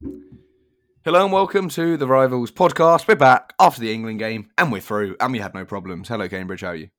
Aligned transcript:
Hello 0.00 1.24
and 1.24 1.32
welcome 1.32 1.68
to 1.70 1.96
the 1.96 2.06
Rivals 2.06 2.52
podcast. 2.52 3.08
We're 3.08 3.16
back 3.16 3.52
after 3.58 3.80
the 3.80 3.92
England 3.92 4.20
game 4.20 4.50
and 4.56 4.70
we're 4.70 4.80
through 4.80 5.16
and 5.18 5.32
we 5.32 5.40
had 5.40 5.54
no 5.54 5.64
problems. 5.64 6.06
Hello, 6.06 6.28
Cambridge. 6.28 6.60
How 6.60 6.68
are 6.68 6.74
you? 6.76 6.90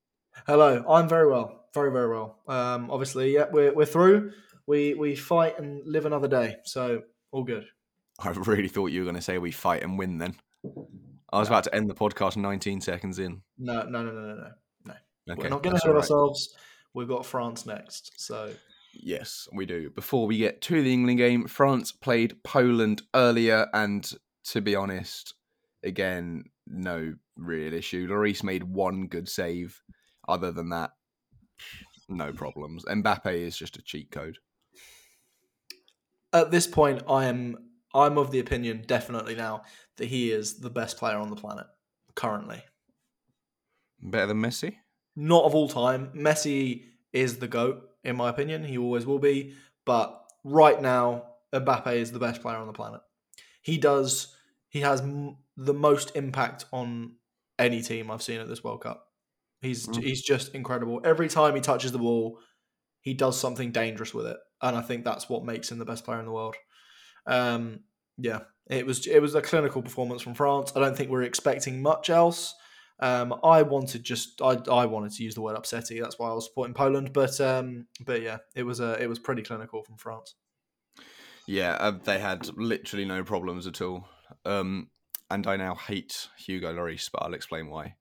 Hello, 0.46 0.84
I'm 0.86 1.08
very 1.08 1.30
well, 1.30 1.64
very 1.72 1.90
very 1.90 2.10
well. 2.10 2.38
Um, 2.46 2.90
obviously, 2.90 3.32
yeah, 3.32 3.46
we're 3.50 3.72
we're 3.72 3.86
through. 3.86 4.32
We 4.66 4.92
we 4.92 5.16
fight 5.16 5.58
and 5.58 5.80
live 5.86 6.04
another 6.04 6.28
day, 6.28 6.56
so 6.64 7.02
all 7.32 7.44
good. 7.44 7.64
I 8.20 8.30
really 8.30 8.68
thought 8.68 8.90
you 8.90 9.00
were 9.00 9.06
going 9.06 9.16
to 9.16 9.22
say 9.22 9.38
we 9.38 9.50
fight 9.50 9.82
and 9.82 9.98
win 9.98 10.18
then. 10.18 10.34
I 11.32 11.38
was 11.38 11.48
about 11.48 11.64
to 11.64 11.74
end 11.74 11.88
the 11.88 11.94
podcast 11.94 12.36
19 12.36 12.82
seconds 12.82 13.18
in. 13.18 13.40
No, 13.56 13.82
no, 13.84 14.02
no, 14.02 14.12
no, 14.12 14.20
no, 14.20 14.34
no. 14.34 14.50
no. 14.84 14.94
Okay, 15.30 15.42
we're 15.42 15.48
not 15.48 15.62
going 15.62 15.76
to 15.76 15.82
hurt 15.82 15.92
right. 15.92 16.00
ourselves. 16.00 16.54
We've 16.92 17.08
got 17.08 17.24
France 17.24 17.64
next, 17.64 18.20
so 18.20 18.52
Yes, 18.92 19.48
we 19.52 19.66
do. 19.66 19.90
Before 19.90 20.26
we 20.26 20.38
get 20.38 20.60
to 20.62 20.82
the 20.82 20.92
England 20.92 21.18
game, 21.18 21.46
France 21.46 21.92
played 21.92 22.42
Poland 22.42 23.02
earlier, 23.14 23.68
and 23.72 24.10
to 24.44 24.60
be 24.60 24.74
honest, 24.74 25.34
again, 25.84 26.44
no 26.66 27.14
real 27.36 27.72
issue. 27.72 28.08
Lloris 28.08 28.42
made 28.42 28.64
one 28.64 29.06
good 29.06 29.28
save. 29.28 29.80
Other 30.28 30.52
than 30.52 30.68
that, 30.70 30.90
no 32.08 32.32
problems. 32.32 32.84
Mbappe 32.84 33.32
is 33.32 33.56
just 33.56 33.76
a 33.76 33.82
cheat 33.82 34.10
code. 34.10 34.38
at 36.32 36.50
this 36.50 36.66
point, 36.66 37.02
I 37.08 37.26
am 37.26 37.56
I'm 37.94 38.18
of 38.18 38.30
the 38.30 38.38
opinion, 38.38 38.84
definitely 38.86 39.34
now, 39.34 39.62
that 39.96 40.06
he 40.06 40.30
is 40.30 40.60
the 40.60 40.70
best 40.70 40.96
player 40.96 41.16
on 41.16 41.30
the 41.30 41.36
planet 41.36 41.66
currently. 42.14 42.62
Better 44.00 44.26
than 44.26 44.40
Messi? 44.40 44.76
Not 45.16 45.44
of 45.44 45.54
all 45.54 45.68
time. 45.68 46.12
Messi 46.14 46.84
is 47.12 47.38
the 47.38 47.48
goat, 47.48 47.82
in 48.04 48.16
my 48.16 48.28
opinion. 48.28 48.64
He 48.64 48.78
always 48.78 49.06
will 49.06 49.18
be. 49.18 49.54
But 49.84 50.22
right 50.44 50.80
now, 50.80 51.24
Mbappe 51.52 51.94
is 51.94 52.12
the 52.12 52.18
best 52.18 52.40
player 52.42 52.56
on 52.56 52.66
the 52.66 52.72
planet. 52.72 53.00
He 53.62 53.78
does. 53.78 54.34
He 54.68 54.80
has 54.80 55.00
m- 55.00 55.36
the 55.56 55.74
most 55.74 56.14
impact 56.16 56.64
on 56.72 57.16
any 57.58 57.82
team 57.82 58.10
I've 58.10 58.22
seen 58.22 58.40
at 58.40 58.48
this 58.48 58.62
World 58.64 58.82
Cup. 58.82 59.06
He's 59.60 59.86
Mm. 59.86 60.02
he's 60.02 60.22
just 60.22 60.54
incredible. 60.54 61.00
Every 61.04 61.28
time 61.28 61.54
he 61.54 61.60
touches 61.60 61.92
the 61.92 61.98
ball, 61.98 62.38
he 63.02 63.12
does 63.14 63.38
something 63.38 63.72
dangerous 63.72 64.14
with 64.14 64.26
it, 64.26 64.38
and 64.62 64.76
I 64.76 64.80
think 64.80 65.04
that's 65.04 65.28
what 65.28 65.44
makes 65.44 65.70
him 65.70 65.78
the 65.78 65.84
best 65.84 66.04
player 66.04 66.18
in 66.20 66.24
the 66.26 66.32
world. 66.32 66.56
Um, 67.26 67.80
yeah, 68.16 68.40
it 68.68 68.86
was 68.86 69.06
it 69.06 69.20
was 69.20 69.34
a 69.34 69.42
clinical 69.42 69.82
performance 69.82 70.22
from 70.22 70.34
France. 70.34 70.72
I 70.74 70.80
don't 70.80 70.96
think 70.96 71.10
we 71.10 71.18
are 71.18 71.22
expecting 71.22 71.82
much 71.82 72.08
else. 72.08 72.54
Um, 73.00 73.34
I 73.42 73.62
wanted 73.62 74.04
just 74.04 74.40
I, 74.42 74.58
I 74.70 74.86
wanted 74.86 75.12
to 75.12 75.24
use 75.24 75.34
the 75.34 75.40
word 75.40 75.56
upsetty. 75.56 76.00
That's 76.00 76.18
why 76.18 76.30
I 76.30 76.34
was 76.34 76.46
supporting 76.46 76.74
Poland. 76.74 77.12
But 77.12 77.40
um, 77.40 77.86
but 78.04 78.22
yeah, 78.22 78.38
it 78.54 78.64
was 78.64 78.80
a 78.80 79.02
it 79.02 79.08
was 79.08 79.18
pretty 79.18 79.42
clinical 79.42 79.82
from 79.82 79.96
France. 79.96 80.34
Yeah, 81.46 81.72
uh, 81.72 81.98
they 82.04 82.18
had 82.18 82.46
literally 82.56 83.04
no 83.04 83.24
problems 83.24 83.66
at 83.66 83.80
all. 83.80 84.06
Um, 84.44 84.90
and 85.30 85.46
I 85.46 85.56
now 85.56 85.74
hate 85.74 86.28
Hugo 86.38 86.72
Lloris, 86.72 87.10
but 87.10 87.22
I'll 87.22 87.34
explain 87.34 87.70
why 87.70 87.96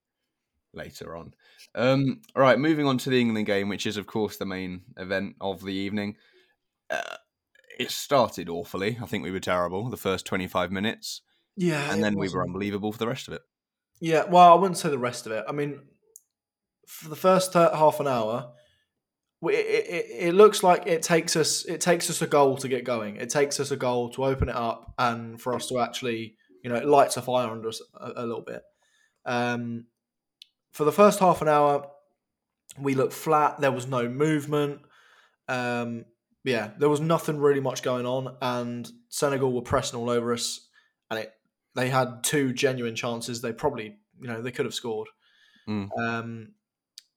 later 0.73 1.15
on. 1.15 1.33
Um, 1.75 2.21
all 2.35 2.41
right, 2.41 2.59
moving 2.59 2.85
on 2.85 2.97
to 2.99 3.09
the 3.09 3.19
England 3.19 3.45
game, 3.45 3.69
which 3.69 3.85
is, 3.85 3.97
of 3.97 4.07
course, 4.07 4.37
the 4.37 4.45
main 4.45 4.81
event 4.97 5.35
of 5.39 5.63
the 5.63 5.73
evening. 5.73 6.15
Uh, 6.89 7.17
it 7.79 7.91
started 7.91 8.49
awfully. 8.49 8.97
I 9.01 9.05
think 9.05 9.23
we 9.23 9.31
were 9.31 9.39
terrible 9.39 9.89
the 9.89 9.97
first 9.97 10.25
25 10.25 10.71
minutes, 10.71 11.21
Yeah, 11.55 11.91
and 11.91 12.03
then 12.03 12.17
we 12.17 12.29
were 12.29 12.43
unbelievable 12.43 12.91
for 12.91 12.97
the 12.97 13.07
rest 13.07 13.27
of 13.27 13.33
it. 13.35 13.41
Yeah, 13.99 14.25
well, 14.25 14.51
I 14.51 14.55
wouldn't 14.55 14.77
say 14.77 14.89
the 14.89 14.97
rest 14.97 15.25
of 15.25 15.31
it. 15.31 15.43
I 15.47 15.51
mean, 15.51 15.81
for 16.87 17.09
the 17.09 17.15
first 17.15 17.53
half 17.53 17.99
an 17.99 18.07
hour, 18.07 18.51
it, 19.43 19.53
it, 19.53 20.05
it 20.27 20.33
looks 20.33 20.63
like 20.63 20.85
it 20.85 21.01
takes 21.01 21.35
us 21.35 21.63
it 21.65 21.79
takes 21.79 22.09
us 22.09 22.21
a 22.21 22.27
goal 22.27 22.57
to 22.57 22.67
get 22.67 22.83
going. 22.83 23.17
It 23.17 23.29
takes 23.29 23.59
us 23.59 23.71
a 23.71 23.77
goal 23.77 24.09
to 24.11 24.25
open 24.25 24.49
it 24.49 24.55
up 24.55 24.93
and 24.97 25.39
for 25.39 25.53
us 25.53 25.67
to 25.67 25.79
actually, 25.79 26.35
you 26.63 26.69
know, 26.69 26.75
it 26.75 26.85
lights 26.85 27.17
a 27.17 27.21
fire 27.21 27.49
under 27.49 27.69
us 27.69 27.81
a, 27.95 28.11
a 28.17 28.25
little 28.25 28.43
bit. 28.43 28.61
Um, 29.25 29.85
for 30.71 30.83
the 30.83 30.91
first 30.91 31.19
half 31.19 31.41
an 31.41 31.47
hour, 31.47 31.87
we 32.77 32.95
looked 32.95 33.13
flat. 33.13 33.59
There 33.59 33.71
was 33.71 33.87
no 33.87 34.07
movement. 34.07 34.81
Um, 35.47 36.05
yeah, 36.43 36.71
there 36.77 36.89
was 36.89 37.01
nothing 37.01 37.37
really 37.37 37.59
much 37.59 37.83
going 37.83 38.05
on, 38.05 38.35
and 38.41 38.89
Senegal 39.09 39.51
were 39.51 39.61
pressing 39.61 39.99
all 39.99 40.09
over 40.09 40.33
us, 40.33 40.67
and 41.09 41.19
it 41.19 41.33
they 41.79 41.89
had 41.89 42.23
two 42.23 42.53
genuine 42.53 42.95
chances. 42.95 43.41
They 43.41 43.53
probably, 43.53 43.97
you 44.19 44.27
know, 44.27 44.41
they 44.41 44.51
could 44.51 44.65
have 44.65 44.73
scored. 44.73 45.07
Mm. 45.67 45.89
Um, 45.97 46.53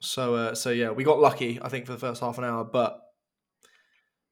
so, 0.01 0.35
uh, 0.35 0.55
so 0.55 0.71
yeah, 0.71 0.91
we 0.91 1.05
got 1.05 1.21
lucky, 1.21 1.59
I 1.61 1.69
think, 1.69 1.87
for 1.87 1.93
the 1.93 1.99
first 1.99 2.21
half 2.21 2.39
an 2.39 2.45
hour. 2.45 2.65
But 2.65 3.01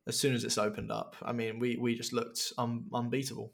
as 0.06 0.18
soon 0.18 0.34
as 0.34 0.44
it's 0.44 0.58
opened 0.58 0.92
up, 0.92 1.16
I 1.22 1.32
mean, 1.32 1.58
we 1.58 1.76
we 1.76 1.94
just 1.94 2.12
looked 2.12 2.52
un- 2.58 2.86
unbeatable. 2.92 3.52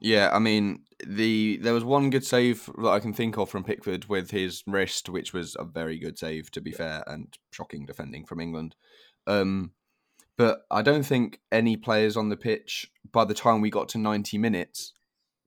Yeah, 0.00 0.30
I 0.32 0.38
mean, 0.38 0.84
the 1.06 1.58
there 1.58 1.74
was 1.74 1.84
one 1.84 2.10
good 2.10 2.24
save 2.24 2.70
that 2.78 2.88
I 2.88 3.00
can 3.00 3.12
think 3.12 3.36
of 3.36 3.50
from 3.50 3.64
Pickford 3.64 4.06
with 4.06 4.30
his 4.30 4.62
wrist, 4.66 5.08
which 5.08 5.32
was 5.32 5.56
a 5.58 5.64
very 5.64 5.98
good 5.98 6.18
save, 6.18 6.50
to 6.52 6.60
be 6.60 6.72
fair, 6.72 7.04
and 7.06 7.36
shocking 7.52 7.86
defending 7.86 8.24
from 8.24 8.40
England. 8.40 8.74
Um, 9.26 9.72
but 10.38 10.62
I 10.70 10.80
don't 10.80 11.04
think 11.04 11.40
any 11.52 11.76
players 11.76 12.16
on 12.16 12.30
the 12.30 12.36
pitch 12.36 12.90
by 13.12 13.26
the 13.26 13.34
time 13.34 13.60
we 13.60 13.70
got 13.70 13.90
to 13.90 13.98
ninety 13.98 14.38
minutes 14.38 14.94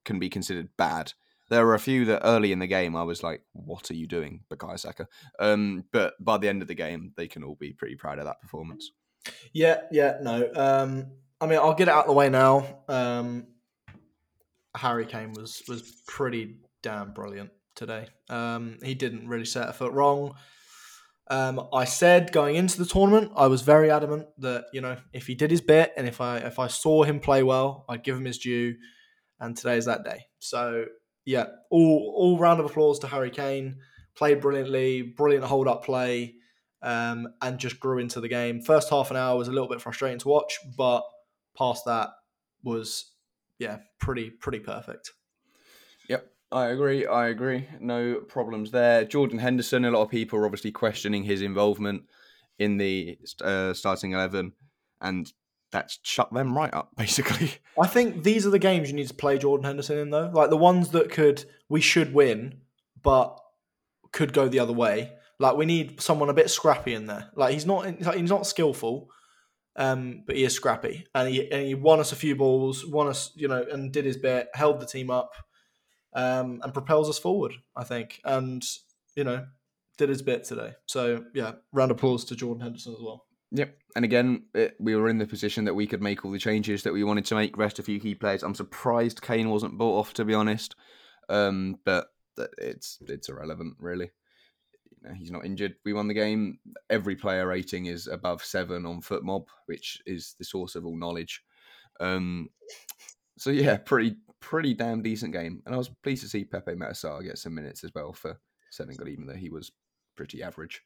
can 0.06 0.20
be 0.20 0.30
considered 0.30 0.70
bad. 0.78 1.14
There 1.50 1.66
were 1.66 1.76
a 1.76 1.80
few 1.80 2.06
that 2.06 2.22
early 2.24 2.52
in 2.52 2.60
the 2.60 2.68
game 2.68 2.96
I 2.96 3.04
was 3.04 3.22
like, 3.22 3.44
"What 3.52 3.92
are 3.92 3.96
you 3.96 4.08
doing, 4.08 4.42
Bukayo 4.50 4.80
Saka?" 4.80 5.08
Um, 5.40 5.86
but 5.92 6.14
by 6.20 6.38
the 6.38 6.50
end 6.50 6.62
of 6.62 6.68
the 6.68 6.76
game, 6.76 7.14
they 7.16 7.28
can 7.28 7.44
all 7.44 7.56
be 7.56 7.74
pretty 7.74 7.96
proud 7.96 8.20
of 8.20 8.26
that 8.26 8.42
performance. 8.42 8.92
Yeah, 9.52 9.82
yeah, 9.92 10.18
no. 10.22 10.50
Um, 10.56 11.12
I 11.40 11.48
mean, 11.48 11.60
I'll 11.60 11.74
get 11.74 11.88
it 11.88 11.94
out 11.94 12.06
of 12.06 12.08
the 12.08 12.14
way 12.14 12.30
now. 12.30 12.84
Um, 12.88 13.48
Harry 14.76 15.06
Kane 15.06 15.34
was 15.34 15.62
was 15.68 15.82
pretty 16.08 16.58
damn 16.82 17.14
brilliant 17.14 17.52
today. 17.76 18.08
Um, 18.30 18.78
he 18.84 18.96
didn't 18.96 19.28
really 19.28 19.46
set 19.46 19.70
a 19.70 19.74
foot 19.74 19.92
wrong. 19.94 20.36
Um, 21.30 21.68
I 21.74 21.86
said 21.86 22.32
going 22.32 22.56
into 22.58 22.78
the 22.78 22.86
tournament, 22.86 23.32
I 23.36 23.48
was 23.48 23.62
very 23.62 23.90
adamant 23.90 24.28
that 24.40 24.66
you 24.74 24.82
know 24.82 24.98
if 25.14 25.28
he 25.28 25.36
did 25.36 25.52
his 25.52 25.62
bit 25.62 25.94
and 25.96 26.08
if 26.08 26.20
I 26.22 26.38
if 26.38 26.60
I 26.60 26.68
saw 26.68 27.04
him 27.04 27.20
play 27.20 27.44
well, 27.44 27.86
I'd 27.88 28.04
give 28.04 28.18
him 28.18 28.26
his 28.26 28.38
due. 28.38 28.76
And 29.44 29.58
today's 29.58 29.84
that 29.86 30.06
day. 30.06 30.28
So 30.40 30.86
yeah, 31.26 31.48
all 31.70 32.14
all 32.16 32.40
round 32.40 32.62
of 32.62 32.66
applause 32.66 32.98
to 33.00 33.08
Harry 33.08 33.30
Kane. 33.30 33.76
Played 34.16 34.40
brilliantly, 34.40 35.02
brilliant 35.02 35.44
hold 35.44 35.68
up 35.68 35.84
play, 35.84 36.36
um, 36.82 37.28
and 37.42 37.60
just 37.60 37.78
grew 37.78 38.00
into 38.00 38.22
the 38.22 38.30
game. 38.30 38.62
First 38.62 38.90
half 38.90 39.12
an 39.12 39.18
hour 39.18 39.38
was 39.38 39.50
a 39.50 39.52
little 39.52 39.68
bit 39.68 39.82
frustrating 39.82 40.20
to 40.20 40.30
watch, 40.30 40.58
but 40.78 41.04
past 41.58 41.84
that 41.86 42.12
was 42.64 43.12
yeah 43.60 43.80
pretty 44.00 44.30
pretty 44.30 44.60
perfect. 44.60 45.12
Yep, 46.08 46.26
I 46.54 46.68
agree. 46.68 47.06
I 47.06 47.28
agree. 47.28 47.68
No 47.82 48.22
problems 48.22 48.72
there. 48.72 49.04
Jordan 49.04 49.40
Henderson. 49.40 49.84
A 49.84 49.92
lot 49.92 50.04
of 50.04 50.10
people 50.10 50.40
are 50.40 50.46
obviously 50.46 50.72
questioning 50.72 51.26
his 51.26 51.42
involvement 51.42 52.04
in 52.60 52.78
the 52.78 53.18
uh, 53.42 53.74
starting 53.74 54.14
eleven, 54.14 54.54
and 55.02 55.34
that's 55.74 56.00
shut 56.04 56.32
them 56.32 56.56
right 56.56 56.74
up, 56.74 56.92
basically. 56.98 57.56
I 57.78 57.88
think 57.88 58.24
these 58.24 58.46
are 58.48 58.52
the 58.52 58.60
games 58.60 58.90
you 58.90 58.96
need 58.96 59.10
to 59.10 59.14
play 59.14 59.38
Jordan 59.38 59.66
Henderson 59.66 59.98
in 59.98 60.10
though, 60.12 60.32
like 60.34 60.50
the 60.50 60.58
ones 60.58 60.90
that 60.90 61.12
could 61.12 61.44
we 61.68 61.82
should 61.82 62.14
win, 62.14 62.62
but 63.02 63.38
could 64.14 64.32
go 64.32 64.48
the 64.48 64.60
other 64.60 64.72
way. 64.72 65.12
Like 65.40 65.58
we 65.58 65.66
need 65.66 66.00
someone 66.00 66.30
a 66.30 66.34
bit 66.34 66.50
scrappy 66.50 66.94
in 66.94 67.08
there. 67.08 67.30
Like 67.36 67.54
he's 67.54 67.66
not 67.66 67.86
he's 67.86 68.30
not 68.30 68.48
skillful, 68.48 69.10
um, 69.76 70.24
but 70.26 70.38
he 70.38 70.44
is 70.46 70.54
scrappy, 70.54 71.06
and 71.14 71.28
he 71.28 71.52
and 71.52 71.68
he 71.68 71.76
won 71.76 72.00
us 72.00 72.14
a 72.14 72.16
few 72.16 72.36
balls, 72.36 72.86
won 72.86 73.08
us 73.08 73.32
you 73.36 73.50
know, 73.50 73.66
and 73.70 73.92
did 73.92 74.06
his 74.06 74.18
bit, 74.18 74.48
held 74.54 74.80
the 74.80 74.86
team 74.86 75.10
up, 75.10 75.34
um, 76.14 76.62
and 76.64 76.74
propels 76.74 77.10
us 77.10 77.20
forward. 77.20 77.54
I 77.76 77.84
think, 77.84 78.22
and 78.24 78.64
you 79.16 79.24
know, 79.24 79.46
did 79.98 80.10
his 80.10 80.22
bit 80.22 80.44
today. 80.44 80.74
So 80.86 81.26
yeah, 81.34 81.54
round 81.72 81.92
of 81.92 81.98
applause 81.98 82.24
to 82.26 82.36
Jordan 82.36 82.62
Henderson 82.62 82.94
as 82.94 83.02
well. 83.02 83.26
Yep. 83.54 83.78
And 83.96 84.04
again, 84.04 84.46
it, 84.56 84.76
we 84.80 84.96
were 84.96 85.08
in 85.08 85.20
the 85.20 85.28
position 85.28 85.66
that 85.66 85.76
we 85.76 85.86
could 85.86 86.02
make 86.02 86.26
all 86.26 86.32
the 86.32 86.40
changes 86.40 86.84
that 86.84 86.94
we 86.94 87.04
wanted 87.04 87.26
to 87.26 87.36
make. 87.36 87.56
Rest 87.56 87.78
a 87.78 87.84
few 87.84 88.00
key 88.00 88.16
players. 88.16 88.42
I'm 88.42 88.56
surprised 88.56 89.22
Kane 89.22 89.50
wasn't 89.50 89.78
bought 89.78 90.00
off, 90.00 90.14
to 90.16 90.26
be 90.26 90.34
honest. 90.34 90.76
Um, 91.30 91.78
but 91.86 92.08
it's 92.58 92.98
it's 93.08 93.30
irrelevant, 93.30 93.76
really. 93.80 94.10
You 95.02 95.10
know, 95.10 95.14
he's 95.14 95.32
not 95.32 95.46
injured. 95.46 95.76
We 95.86 95.94
won 95.94 96.08
the 96.08 96.16
game. 96.16 96.58
Every 96.90 97.16
player 97.16 97.46
rating 97.46 97.86
is 97.86 98.08
above 98.08 98.44
seven 98.44 98.88
on 98.88 99.02
FotMob, 99.02 99.46
which 99.68 100.02
is 100.08 100.36
the 100.40 100.46
source 100.46 100.76
of 100.76 100.86
all 100.86 100.98
knowledge. 100.98 101.44
Um, 102.00 102.50
so 103.38 103.52
yeah, 103.52 103.78
pretty 103.78 104.16
pretty 104.40 104.74
damn 104.74 105.04
decent 105.04 105.32
game. 105.32 105.62
And 105.68 105.76
I 105.76 105.78
was 105.78 105.90
pleased 105.90 106.24
to 106.24 106.30
see 106.30 106.44
Pape 106.44 106.66
Matar 106.66 106.94
Sarr 106.94 107.24
get 107.24 107.38
some 107.38 107.54
minutes 107.54 107.84
as 107.84 107.92
well 107.94 108.14
for 108.14 108.40
Senegal, 108.72 109.08
even 109.08 109.28
though 109.28 109.36
he 109.36 109.50
was 109.50 109.72
pretty 110.16 110.42
average. 110.42 110.82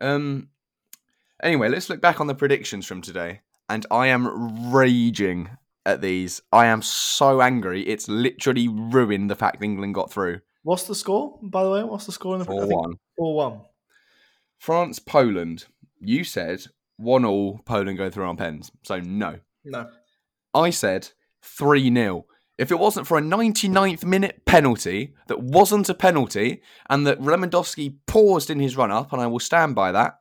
Um, 0.00 0.48
Anyway, 1.42 1.68
let's 1.68 1.90
look 1.90 2.00
back 2.00 2.20
on 2.20 2.26
the 2.26 2.34
predictions 2.34 2.86
from 2.86 3.02
today. 3.02 3.40
And 3.68 3.86
I 3.90 4.08
am 4.08 4.72
raging 4.72 5.50
at 5.86 6.00
these. 6.00 6.40
I 6.52 6.66
am 6.66 6.82
so 6.82 7.40
angry. 7.40 7.82
It's 7.82 8.08
literally 8.08 8.68
ruined 8.68 9.30
the 9.30 9.36
fact 9.36 9.62
England 9.62 9.94
got 9.94 10.10
through. 10.10 10.40
What's 10.62 10.84
the 10.84 10.94
score, 10.94 11.38
by 11.42 11.62
the 11.62 11.70
way? 11.70 11.82
What's 11.82 12.06
the 12.06 12.12
score 12.12 12.34
in 12.34 12.38
the 12.38 12.44
4 12.44 12.66
1. 12.66 12.94
Four 13.16 13.34
one. 13.34 13.60
France, 14.58 14.98
Poland. 14.98 15.66
You 16.00 16.24
said 16.24 16.66
1 16.96 17.24
all, 17.24 17.60
Poland 17.64 17.98
go 17.98 18.10
through 18.10 18.26
on 18.26 18.36
pens. 18.36 18.70
So 18.82 19.00
no. 19.00 19.40
No. 19.64 19.88
I 20.54 20.70
said 20.70 21.10
3 21.42 21.92
0. 21.92 22.26
If 22.56 22.70
it 22.70 22.78
wasn't 22.78 23.06
for 23.06 23.18
a 23.18 23.22
99th 23.22 24.04
minute 24.04 24.44
penalty 24.46 25.14
that 25.26 25.42
wasn't 25.42 25.88
a 25.88 25.94
penalty 25.94 26.62
and 26.88 27.06
that 27.06 27.20
Lewandowski 27.20 27.96
paused 28.06 28.48
in 28.48 28.60
his 28.60 28.76
run 28.76 28.92
up, 28.92 29.12
and 29.12 29.20
I 29.20 29.26
will 29.26 29.40
stand 29.40 29.74
by 29.74 29.90
that, 29.92 30.20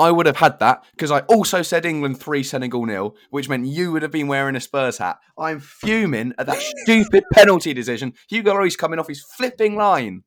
I 0.00 0.10
would 0.10 0.26
have 0.26 0.36
had 0.38 0.58
that 0.60 0.84
because 0.92 1.10
I 1.10 1.20
also 1.20 1.62
said 1.62 1.84
England 1.84 2.18
3 2.18 2.42
Senegal 2.42 2.86
nil, 2.86 3.14
which 3.30 3.48
meant 3.48 3.66
you 3.66 3.92
would 3.92 4.02
have 4.02 4.10
been 4.10 4.26
wearing 4.28 4.56
a 4.56 4.60
Spurs 4.60 4.98
hat. 4.98 5.18
I'm 5.38 5.60
fuming 5.60 6.32
at 6.38 6.46
that 6.46 6.58
stupid 6.60 7.24
penalty 7.32 7.74
decision. 7.74 8.14
Hugo 8.28 8.54
Lloris 8.54 8.76
coming 8.78 8.98
off 8.98 9.08
his 9.08 9.22
flipping 9.36 9.76
line. 9.76 10.24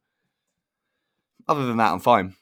Other 1.47 1.65
than 1.65 1.77
that, 1.77 1.91
I'm 1.91 1.99
fine. 1.99 2.35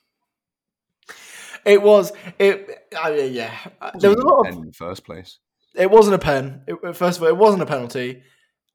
It 1.66 1.82
was 1.82 2.12
it. 2.40 2.88
I 3.00 3.12
mean, 3.12 3.34
yeah, 3.34 3.56
there 4.00 4.10
was 4.10 4.20
a 4.20 4.26
lot 4.26 4.48
of 4.48 4.56
in 4.56 4.66
the 4.66 4.74
first 4.74 5.04
place. 5.06 5.40
it 5.76 5.90
wasn't 5.90 6.16
a 6.16 6.20
pen. 6.20 6.64
It, 6.68 6.96
first 6.96 7.18
of 7.18 7.24
all, 7.24 7.30
it 7.30 7.38
wasn't 7.38 7.62
a 7.64 7.68
penalty, 7.68 8.24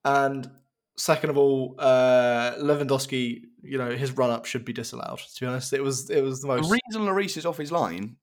and 0.05 0.49
second 0.97 1.31
of 1.31 1.37
all, 1.39 1.75
uh, 1.79 2.53
Lewandowski, 2.59 3.43
you 3.63 3.79
know, 3.79 3.91
his 3.91 4.13
run 4.13 4.31
up 4.31 4.47
should 4.47 4.65
be 4.65 4.73
disallowed. 4.73 5.19
To 5.19 5.41
be 5.41 5.47
honest, 5.47 5.73
it 5.73 5.83
was 5.83 6.11
it 6.11 6.23
was 6.23 6.41
the 6.41 6.49
The 6.49 6.57
most. 6.63 6.71
reason 6.71 7.03
Lloris 7.03 7.37
is 7.37 7.45
off 7.45 7.57
his 7.59 7.73
line 7.73 8.17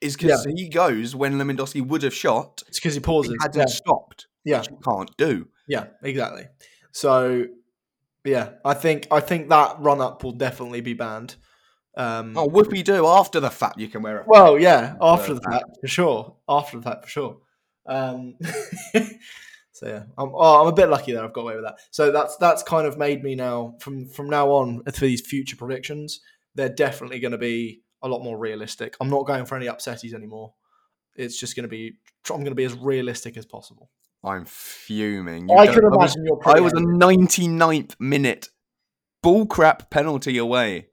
is 0.00 0.16
because 0.16 0.44
he 0.44 0.68
goes 0.68 1.14
when 1.16 1.34
Lewandowski 1.38 1.86
would 1.86 2.02
have 2.02 2.14
shot. 2.14 2.62
it's 2.68 2.78
because 2.78 2.94
he 2.94 2.98
He 3.00 3.04
pauses. 3.04 3.36
hadn't 3.40 3.60
Yeah, 3.60 3.66
stopped. 3.66 4.26
yeah, 4.44 4.58
Which 4.60 4.70
you 4.70 4.78
can't 4.84 5.10
do. 5.16 5.48
yeah, 5.68 5.86
exactly. 6.02 6.46
So, 6.92 7.46
yeah, 8.24 8.50
I 8.64 8.74
think 8.74 9.06
I 9.10 9.20
think 9.20 9.48
that 9.50 9.76
run 9.80 10.00
up 10.00 10.22
will 10.24 10.32
definitely 10.32 10.80
be 10.80 10.94
banned. 10.94 11.36
Um, 11.96 12.36
Oh, 12.36 12.46
whoopie 12.48 12.84
do 12.84 13.06
after 13.06 13.40
the 13.40 13.50
fact 13.50 13.78
you 13.78 13.88
can 13.88 14.02
wear 14.02 14.18
it. 14.18 14.24
Well, 14.26 14.58
yeah, 14.58 14.96
after 15.00 15.32
the 15.34 15.40
fact 15.40 15.64
for 15.80 15.88
sure. 15.88 16.36
After 16.48 16.76
the 16.78 16.82
fact 16.82 17.04
for 17.04 17.10
sure. 17.10 17.36
Um, 17.86 18.34
so 19.72 19.86
yeah, 19.86 20.02
I'm, 20.18 20.30
oh, 20.34 20.60
I'm 20.62 20.66
a 20.66 20.72
bit 20.72 20.88
lucky 20.88 21.12
there. 21.12 21.24
I've 21.24 21.32
got 21.32 21.42
away 21.42 21.54
with 21.54 21.64
that. 21.64 21.76
So 21.90 22.10
that's 22.10 22.36
that's 22.36 22.62
kind 22.62 22.86
of 22.86 22.98
made 22.98 23.22
me 23.22 23.34
now 23.34 23.76
from 23.80 24.08
from 24.08 24.28
now 24.28 24.48
on 24.50 24.82
for 24.84 25.00
these 25.06 25.20
future 25.26 25.56
predictions. 25.56 26.20
They're 26.54 26.68
definitely 26.68 27.20
going 27.20 27.32
to 27.32 27.38
be 27.38 27.82
a 28.02 28.08
lot 28.08 28.22
more 28.22 28.38
realistic. 28.38 28.96
I'm 29.00 29.10
not 29.10 29.26
going 29.26 29.44
for 29.46 29.56
any 29.56 29.66
upsetties 29.66 30.14
anymore. 30.14 30.54
It's 31.14 31.38
just 31.38 31.56
going 31.56 31.64
to 31.64 31.68
be. 31.68 31.94
I'm 32.30 32.36
going 32.38 32.46
to 32.46 32.54
be 32.54 32.64
as 32.64 32.74
realistic 32.74 33.36
as 33.36 33.46
possible. 33.46 33.90
I'm 34.24 34.44
fuming. 34.44 35.50
I 35.50 35.66
don't- 35.66 35.74
can 35.74 35.84
was- 35.90 35.94
imagine 36.16 36.24
you're. 36.26 36.40
I 36.56 36.60
was 36.60 36.72
a 36.72 36.76
99th 36.76 37.94
minute 38.00 38.50
bullcrap 39.24 39.90
penalty 39.90 40.38
away 40.38 40.88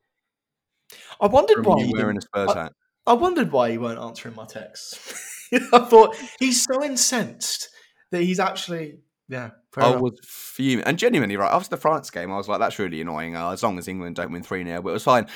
I 1.22 1.28
wondered 1.28 1.66
why. 1.66 1.76
you 1.80 1.86
he 1.88 1.94
wearing 1.94 2.18
a 2.18 2.22
Spurs 2.22 2.50
I- 2.52 2.64
hat. 2.64 2.74
I 3.06 3.14
wondered 3.14 3.52
why 3.52 3.72
he 3.72 3.78
weren't 3.78 4.00
answering 4.00 4.36
my 4.36 4.46
texts. 4.46 5.50
I 5.74 5.80
thought 5.80 6.16
he's 6.40 6.64
so 6.64 6.84
incensed 6.84 7.70
that 8.12 8.22
he's 8.24 8.40
actually. 8.40 9.00
Yeah. 9.30 9.52
fair 9.74 9.84
I 9.86 9.90
enough. 9.92 10.02
was 10.02 10.20
fuming. 10.24 10.86
And 10.86 10.98
genuinely, 11.00 11.36
right, 11.38 11.52
after 11.52 11.70
the 11.70 11.78
France 11.78 12.10
game, 12.12 12.32
I 12.32 12.38
was 12.38 12.48
like, 12.48 12.60
that's 12.60 12.78
really 12.80 13.02
annoying. 13.02 13.36
Uh, 13.36 13.52
as 13.52 13.64
long 13.64 13.78
as 13.78 13.88
England 13.88 14.16
don't 14.16 14.32
win 14.32 14.44
3 14.44 14.64
0, 14.64 14.82
but 14.82 14.90
it 14.90 14.94
was 14.94 15.04
fine. 15.04 15.28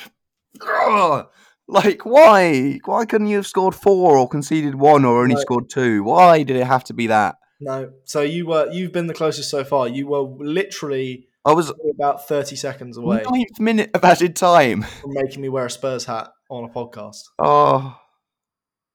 Ugh! 0.60 1.26
Like, 1.70 2.06
why? 2.06 2.80
Why 2.86 3.04
couldn't 3.04 3.26
you 3.26 3.36
have 3.36 3.46
scored 3.46 3.74
four 3.74 4.16
or 4.16 4.26
conceded 4.28 4.74
one 4.76 5.04
or 5.04 5.20
only 5.22 5.34
No. 5.34 5.40
scored 5.42 5.68
two? 5.68 6.02
Why 6.02 6.42
did 6.42 6.56
it 6.56 6.66
have 6.66 6.82
to 6.84 6.94
be 6.94 7.08
that? 7.08 7.36
No. 7.60 7.90
So 8.04 8.22
you 8.22 8.46
were 8.46 8.70
you've 8.72 8.92
been 8.92 9.06
the 9.06 9.14
closest 9.14 9.50
so 9.50 9.64
far. 9.64 9.86
You 9.88 10.06
were 10.06 10.22
literally 10.22 11.28
I 11.44 11.52
was 11.52 11.70
about 11.94 12.26
thirty 12.26 12.56
seconds 12.56 12.96
away 12.96 13.22
ninth 13.30 13.60
minute 13.60 13.90
of 13.94 14.02
added 14.04 14.34
time. 14.36 14.82
from 14.82 15.12
making 15.12 15.42
me 15.42 15.48
wear 15.50 15.66
a 15.66 15.70
Spurs 15.70 16.06
hat 16.06 16.30
on 16.48 16.64
a 16.64 16.68
podcast. 16.68 17.24
Oh, 17.38 18.00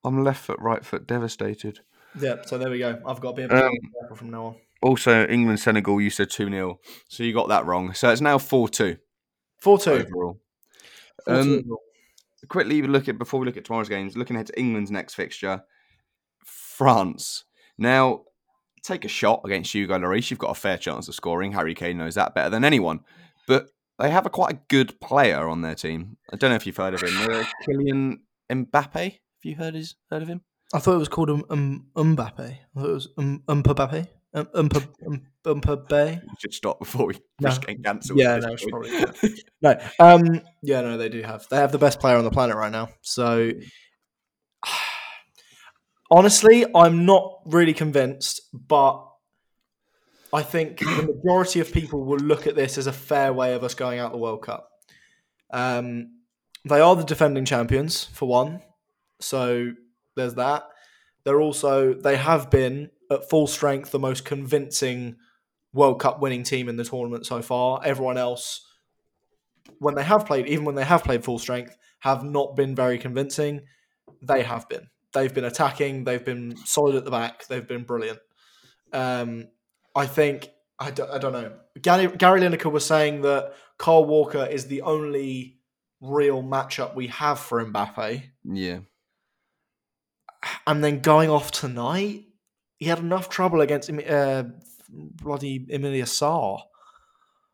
I'm 0.04 0.24
left 0.24 0.44
foot, 0.46 0.60
right 0.60 0.84
foot 0.84 1.06
devastated. 1.06 1.81
Yeah. 2.20 2.38
So 2.46 2.58
there 2.58 2.70
we 2.72 2.80
go. 2.80 3.00
I've 3.06 3.20
got 3.22 3.31
to 3.31 3.36
be 3.38 3.44
a 3.44 3.48
bit 3.50 3.58
Um, 3.64 3.70
more 3.84 4.02
careful 4.02 4.18
from 4.18 4.31
now 4.31 4.46
on. 4.46 4.56
Also, 4.81 5.25
England 5.28 5.60
Senegal, 5.60 6.02
you 6.02 6.10
said 6.10 6.30
2 6.30 6.50
0. 6.50 6.80
So 7.08 7.24
you 7.24 7.34
got 7.34 7.48
that 7.50 7.66
wrong. 7.66 7.94
So 7.94 8.10
it's 8.10 8.20
now 8.22 8.38
4 8.38 8.68
2 8.68 8.98
Four 9.62 9.78
two. 9.78 9.92
overall. 9.92 10.40
Um, 11.28 11.36
Um, 11.38 11.64
quickly 12.50 12.81
look 12.81 13.07
at 13.07 13.18
before 13.18 13.40
we 13.40 13.45
look 13.45 13.57
at 13.57 13.66
tomorrow's 13.66 13.90
games, 13.90 14.18
looking 14.18 14.36
ahead 14.36 14.48
to 14.48 14.60
England's 14.60 14.92
next 14.92 15.16
fixture, 15.16 15.63
France. 16.44 17.45
Now, 17.78 18.24
take 18.84 19.06
a 19.06 19.10
shot 19.10 19.42
against 19.45 19.74
Hugo 19.74 19.98
Lloris. 19.98 20.30
You've 20.30 20.40
got 20.40 20.51
a 20.51 20.60
fair 20.60 20.78
chance 20.78 21.07
of 21.07 21.16
scoring. 21.16 21.51
Harry 21.54 21.74
Kane 21.74 21.98
knows 21.98 22.16
that 22.16 22.36
better 22.36 22.50
than 22.50 22.63
anyone. 22.63 23.01
But 23.48 23.69
they 24.00 24.10
have 24.10 24.25
a 24.25 24.30
quite 24.30 24.54
a 24.54 24.60
good 24.68 25.00
player 25.00 25.48
on 25.48 25.62
their 25.62 25.75
team. 25.75 26.18
I 26.31 26.36
don't 26.36 26.50
know 26.50 26.56
if 26.56 26.66
you've 26.66 26.78
heard 26.78 26.94
of 26.94 27.01
him. 27.01 27.16
Uh, 27.18 27.44
Kylian 27.68 28.19
Mbappe. 28.51 28.94
Have 28.94 29.19
you 29.44 29.56
heard 29.56 29.75
his 29.75 29.96
heard 30.10 30.22
of 30.22 30.28
him? 30.28 30.42
I 30.74 30.80
thought 30.80 30.96
it 30.96 31.00
was 31.00 31.10
called 31.10 31.30
um, 31.30 31.46
um 31.50 31.88
Mbappe. 31.96 32.39
I 32.39 32.60
thought 32.75 32.89
it 32.89 32.94
was 32.94 33.10
um 33.18 33.44
Mbappe. 33.48 34.07
Um, 34.33 34.45
Mbappe. 34.47 34.88
Um, 35.06 35.21
Mbappe. 35.45 36.21
You 36.24 36.35
should 36.39 36.53
stop 36.53 36.80
before 36.80 37.06
we 37.07 37.13
No. 37.39 37.50
risk 37.50 37.62
getting 37.62 37.83
cancelled. 37.83 38.18
Yeah, 38.19 38.38
no, 38.38 38.51
this 38.51 38.63
it's 38.63 38.71
point. 38.71 38.88
probably 38.88 39.44
No. 39.62 39.77
Um. 40.00 40.41
Yeah. 40.62 40.81
No. 40.81 40.97
They 40.97 41.09
do 41.09 41.21
have. 41.21 41.47
They 41.50 41.57
have 41.57 41.71
the 41.71 41.77
best 41.77 42.00
player 42.00 42.18
on 42.18 42.24
the 42.24 42.31
planet 42.31 42.56
right 42.56 42.71
now. 42.71 42.89
So. 43.01 43.51
Honestly, 46.12 46.65
I'm 46.75 47.06
not 47.06 47.39
really 47.45 47.74
convinced, 47.74 48.41
but 48.53 49.03
I 50.31 50.44
think 50.44 50.79
the 50.79 51.12
majority 51.24 51.59
of 51.59 51.71
people 51.71 52.03
will 52.03 52.19
look 52.19 52.45
at 52.45 52.56
this 52.56 52.77
as 52.77 52.86
a 52.88 52.94
fair 52.94 53.33
way 53.33 53.53
of 53.56 53.63
us 53.63 53.74
going 53.74 54.00
out 54.00 54.12
the 54.12 54.18
World 54.19 54.44
Cup. 54.44 54.69
Um, 55.51 56.19
they 56.65 56.79
are 56.79 56.95
the 56.95 57.03
defending 57.03 57.45
champions 57.45 58.03
for 58.03 58.27
one, 58.27 58.62
so 59.21 59.71
there's 60.15 60.36
that. 60.36 60.63
They're 61.24 61.41
also 61.41 61.94
they 61.94 62.18
have 62.18 62.50
been 62.51 62.89
at 63.13 63.30
full 63.30 63.48
strength 63.48 63.92
the 63.92 64.00
most 64.00 64.25
convincing 64.25 65.15
World 65.74 66.00
Cup 66.00 66.21
winning 66.21 66.44
team 66.44 66.69
in 66.69 66.75
the 66.75 66.83
tournament 66.83 67.25
so 67.25 67.42
far. 67.42 67.81
Everyone 67.83 68.18
else, 68.18 68.68
when 69.80 69.95
they 69.95 70.04
have 70.04 70.25
played, 70.25 70.48
even 70.48 70.65
when 70.65 70.75
they 70.75 70.83
have 70.83 71.04
played 71.04 71.24
full 71.24 71.39
strength, 71.39 71.75
have 72.00 72.24
not 72.24 72.56
been 72.56 72.75
very 72.75 72.98
convincing. 72.98 73.62
They 74.21 74.44
have 74.44 74.68
been. 74.69 74.88
They've 75.13 75.33
been 75.33 75.45
attacking. 75.45 76.04
They've 76.04 76.24
been 76.24 76.57
solid 76.65 76.95
at 76.95 77.06
the 77.06 77.12
back. 77.12 77.48
They've 77.48 77.68
been 77.68 77.83
brilliant. 77.83 78.19
Um, 78.92 79.48
I 79.95 80.06
think 80.07 80.50
I 80.80 80.92
don't, 80.92 81.10
I 81.10 81.18
don't 81.18 81.33
know. 81.33 81.54
Gary, 81.81 82.07
Gary 82.07 82.42
Lineker 82.42 82.71
was 82.71 82.86
saying 82.86 83.21
that 83.21 83.54
Kyle 83.77 84.06
Walker 84.06 84.45
is 84.45 84.68
the 84.68 84.81
only 84.81 85.60
real 86.01 86.44
matchup 86.44 86.95
we 86.95 87.07
have 87.07 87.39
for 87.39 87.63
Mbappe, 87.63 88.24
yeah. 88.44 88.80
and 90.68 90.83
then 90.83 91.00
going 91.00 91.30
off 91.30 91.51
tonight, 91.51 92.25
he 92.78 92.86
had 92.88 93.00
enough 93.00 93.30
trouble 93.30 93.62
against 93.62 93.90
uh, 93.90 94.44
bloody 94.90 95.60
Ismaila 95.68 96.04
Sarr. 96.04 96.62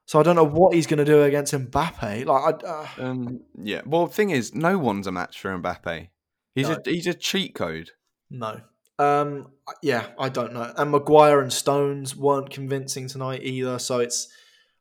So 0.05 0.19
I 0.19 0.23
don't 0.23 0.35
know 0.35 0.43
what 0.43 0.73
he's 0.73 0.87
going 0.87 0.97
to 0.97 1.05
do 1.05 1.21
against 1.21 1.53
Mbappe. 1.53 2.25
Like, 2.25 2.63
I, 2.63 2.67
uh, 2.67 2.87
Um, 2.97 3.41
yeah. 3.61 3.81
Well, 3.85 4.07
the 4.07 4.13
thing 4.13 4.31
is, 4.31 4.55
no 4.55 4.77
one's 4.79 5.05
a 5.05 5.11
match 5.11 5.39
for 5.39 5.55
Mbappe. 5.57 6.07
He's 6.55 6.67
No. 6.67 6.77
a 6.83 6.89
he's 6.89 7.05
a 7.07 7.13
cheat 7.13 7.53
code. 7.55 7.91
no. 8.29 8.61
Um, 8.97 9.53
yeah, 9.81 10.07
I 10.19 10.27
don't 10.27 10.51
know. 10.51 10.73
And 10.75 10.91
Maguire 10.91 11.39
and 11.39 11.53
Stones 11.53 12.17
weren't 12.17 12.49
convincing 12.49 13.07
tonight 13.07 13.43
either. 13.43 13.79
So 13.79 13.99
it's, 13.99 14.27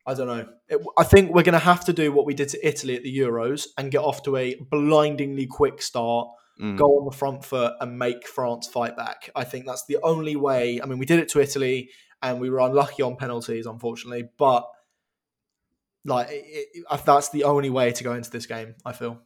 I 0.07 0.14
don't 0.14 0.26
know. 0.26 0.49
It, 0.68 0.80
I 0.99 1.04
think 1.04 1.33
we're 1.33 1.45
going 1.45 1.52
to 1.52 1.61
have 1.61 1.85
to 1.85 1.92
do 1.92 2.11
what 2.11 2.26
we 2.26 2.35
did 2.35 2.49
to 2.49 2.66
Italy 2.66 2.97
at 2.97 3.04
the 3.04 3.16
Euros 3.16 3.68
and 3.78 3.92
get 3.92 4.00
off 4.00 4.25
to 4.25 4.37
a 4.37 4.57
blindingly 4.73 5.47
quick 5.47 5.80
start 5.80 6.26
Mm. 6.60 6.76
go 6.76 6.98
on 6.98 7.04
the 7.04 7.16
front 7.16 7.44
foot 7.44 7.74
and 7.80 7.98
make 7.98 8.26
France 8.26 8.66
fight 8.66 8.96
back. 8.96 9.30
I 9.36 9.44
think 9.44 9.64
that's 9.64 9.84
the 9.86 9.98
only 10.02 10.34
way. 10.34 10.80
I 10.82 10.86
mean, 10.86 10.98
we 10.98 11.06
did 11.06 11.20
it 11.20 11.28
to 11.30 11.40
Italy 11.40 11.90
and 12.20 12.40
we 12.40 12.50
were 12.50 12.58
unlucky 12.58 13.02
on 13.02 13.16
penalties, 13.16 13.66
unfortunately, 13.66 14.28
but 14.38 14.68
like 16.04 16.28
it, 16.30 16.68
it, 16.74 17.04
that's 17.04 17.28
the 17.28 17.44
only 17.44 17.70
way 17.70 17.92
to 17.92 18.04
go 18.04 18.14
into 18.14 18.30
this 18.30 18.46
game. 18.46 18.74
I 18.84 18.92
feel. 18.92 19.20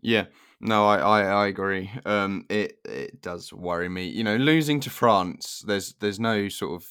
Yeah, 0.00 0.26
no, 0.60 0.86
I, 0.86 0.98
I, 0.98 1.22
I 1.22 1.46
agree. 1.46 1.90
Um, 2.04 2.44
it 2.48 2.78
it 2.84 3.22
does 3.22 3.52
worry 3.52 3.88
me. 3.88 4.06
You 4.06 4.24
know, 4.24 4.36
losing 4.36 4.80
to 4.80 4.90
France, 4.90 5.64
there's 5.66 5.94
there's 5.94 6.20
no 6.20 6.48
sort 6.48 6.80
of 6.80 6.88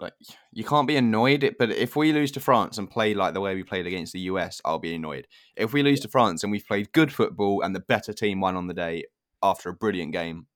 like 0.00 0.14
you 0.52 0.64
can't 0.64 0.88
be 0.88 0.96
annoyed. 0.96 1.44
It, 1.44 1.58
but 1.58 1.70
if 1.70 1.96
we 1.96 2.12
lose 2.12 2.30
to 2.32 2.40
France 2.40 2.78
and 2.78 2.90
play 2.90 3.14
like 3.14 3.34
the 3.34 3.40
way 3.40 3.54
we 3.54 3.62
played 3.62 3.86
against 3.86 4.12
the 4.12 4.20
US, 4.20 4.60
I'll 4.64 4.78
be 4.78 4.94
annoyed. 4.94 5.26
If 5.56 5.72
we 5.72 5.82
lose 5.82 6.00
to 6.00 6.08
France 6.08 6.42
and 6.42 6.50
we've 6.50 6.66
played 6.66 6.92
good 6.92 7.12
football 7.12 7.62
and 7.62 7.74
the 7.74 7.80
better 7.80 8.12
team 8.12 8.40
won 8.40 8.56
on 8.56 8.66
the 8.66 8.74
day 8.74 9.04
after 9.42 9.68
a 9.68 9.74
brilliant 9.74 10.12
game, 10.12 10.46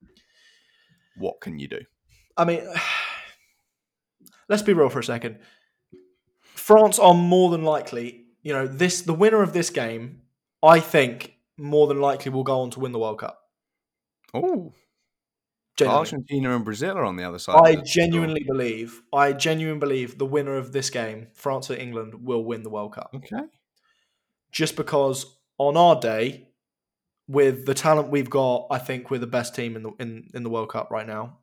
what 1.16 1.40
can 1.40 1.58
you 1.58 1.68
do? 1.68 1.80
I 2.36 2.44
mean, 2.44 2.62
let's 4.48 4.62
be 4.62 4.72
real 4.72 4.88
for 4.88 5.00
a 5.00 5.04
second. 5.04 5.38
France 6.40 6.98
are 6.98 7.14
more 7.14 7.50
than 7.50 7.62
likely, 7.62 8.24
you 8.42 8.52
know, 8.52 8.66
this 8.66 9.02
the 9.02 9.14
winner 9.14 9.42
of 9.42 9.52
this 9.52 9.70
game. 9.70 10.22
I 10.62 10.80
think 10.80 11.34
more 11.58 11.86
than 11.86 12.00
likely 12.00 12.32
will 12.32 12.42
go 12.42 12.60
on 12.60 12.70
to 12.70 12.80
win 12.80 12.92
the 12.92 12.98
World 12.98 13.18
Cup. 13.18 13.40
Oh, 14.32 14.72
Genuinely. 15.76 15.98
Argentina 15.98 16.54
and 16.54 16.64
Brazil 16.64 16.96
are 16.96 17.04
on 17.04 17.16
the 17.16 17.24
other 17.24 17.38
side. 17.38 17.56
I 17.56 17.76
genuinely 17.76 18.44
believe, 18.46 19.02
I 19.12 19.32
genuinely 19.32 19.80
believe 19.80 20.18
the 20.18 20.26
winner 20.26 20.56
of 20.56 20.72
this 20.72 20.88
game, 20.90 21.28
France 21.34 21.70
or 21.70 21.74
England, 21.74 22.14
will 22.24 22.44
win 22.44 22.62
the 22.62 22.70
World 22.70 22.94
Cup. 22.94 23.10
Okay. 23.14 23.42
Just 24.52 24.76
because 24.76 25.36
on 25.58 25.76
our 25.76 25.98
day, 25.98 26.48
with 27.26 27.66
the 27.66 27.74
talent 27.74 28.10
we've 28.10 28.30
got, 28.30 28.66
I 28.70 28.78
think 28.78 29.10
we're 29.10 29.18
the 29.18 29.26
best 29.26 29.54
team 29.54 29.74
in 29.76 29.82
the 29.82 29.90
in, 29.98 30.28
in 30.34 30.42
the 30.44 30.50
World 30.50 30.68
Cup 30.68 30.90
right 30.90 31.06
now. 31.06 31.38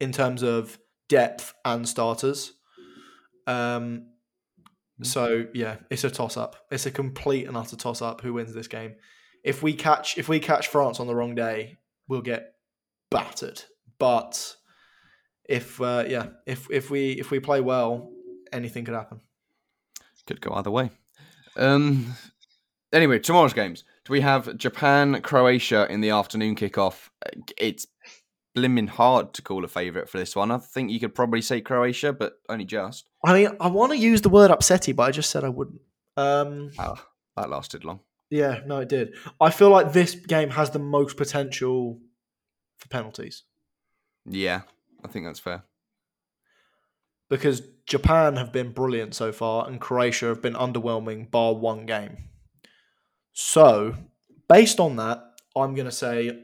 In 0.00 0.10
terms 0.12 0.42
of 0.42 0.78
depth 1.08 1.54
and 1.64 1.88
starters. 1.88 2.52
Um, 3.46 4.06
Mm. 5.00 5.06
so 5.06 5.46
yeah, 5.52 5.76
it's 5.90 6.04
a 6.04 6.10
toss 6.10 6.36
up. 6.38 6.56
It's 6.70 6.86
a 6.86 6.90
complete 6.90 7.46
and 7.46 7.56
utter 7.56 7.76
toss 7.76 8.00
up 8.00 8.22
who 8.22 8.32
wins 8.32 8.54
this 8.54 8.66
game. 8.68 8.94
If 9.44 9.62
we 9.62 9.74
catch 9.74 10.16
if 10.16 10.26
we 10.28 10.40
catch 10.40 10.68
France 10.68 11.00
on 11.00 11.06
the 11.06 11.14
wrong 11.14 11.34
day, 11.34 11.76
we'll 12.08 12.22
get 12.22 12.54
battered. 13.10 13.62
But 13.98 14.56
if 15.48 15.80
uh, 15.80 16.04
yeah, 16.08 16.28
if 16.46 16.68
if 16.70 16.90
we 16.90 17.12
if 17.12 17.30
we 17.30 17.40
play 17.40 17.60
well, 17.60 18.10
anything 18.52 18.84
could 18.84 18.94
happen. 18.94 19.20
Could 20.26 20.40
go 20.40 20.52
either 20.54 20.70
way. 20.70 20.90
Um. 21.56 22.14
Anyway, 22.92 23.18
tomorrow's 23.18 23.52
games. 23.52 23.84
Do 24.04 24.12
we 24.12 24.20
have 24.20 24.56
Japan, 24.56 25.20
Croatia 25.22 25.86
in 25.90 26.00
the 26.00 26.10
afternoon 26.10 26.54
kickoff? 26.54 27.08
It's 27.58 27.86
blimmin' 28.56 28.88
hard 28.88 29.34
to 29.34 29.42
call 29.42 29.64
a 29.64 29.68
favourite 29.68 30.08
for 30.08 30.18
this 30.18 30.34
one. 30.36 30.50
I 30.50 30.58
think 30.58 30.90
you 30.90 31.00
could 31.00 31.14
probably 31.14 31.42
say 31.42 31.60
Croatia, 31.60 32.12
but 32.12 32.34
only 32.48 32.64
just. 32.64 33.08
I 33.24 33.32
mean, 33.34 33.50
I 33.60 33.66
want 33.68 33.92
to 33.92 33.98
use 33.98 34.22
the 34.22 34.28
word 34.28 34.50
upsetty, 34.50 34.94
but 34.94 35.02
I 35.04 35.10
just 35.10 35.30
said 35.30 35.44
I 35.44 35.48
wouldn't. 35.48 35.80
Um, 36.16 36.70
Oh, 36.78 36.94
that 37.36 37.50
lasted 37.50 37.84
long. 37.84 38.00
yeah, 38.30 38.60
no, 38.66 38.78
it 38.78 38.88
did. 38.88 39.14
I 39.40 39.50
feel 39.50 39.70
like 39.70 39.92
this 39.92 40.14
game 40.14 40.50
has 40.50 40.70
the 40.70 40.78
most 40.78 41.16
potential 41.16 42.00
for 42.76 42.88
penalties 42.88 43.44
Yeah, 44.24 44.62
I 45.04 45.08
think 45.08 45.24
that's 45.26 45.40
fair. 45.40 45.62
because 47.28 47.62
Japan 47.86 48.36
have 48.36 48.52
been 48.52 48.72
brilliant 48.72 49.14
so 49.14 49.32
far, 49.32 49.66
and 49.68 49.80
Croatia 49.80 50.26
have 50.26 50.42
been 50.42 50.54
underwhelming, 50.54 51.30
bar 51.30 51.54
one 51.54 51.86
game. 51.86 52.16
So, 53.32 53.94
based 54.48 54.80
on 54.80 54.96
that, 54.96 55.22
I'm 55.54 55.74
going 55.74 55.86
to 55.86 55.92
say 55.92 56.42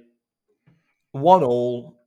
one 1.13 1.43
all. 1.43 1.99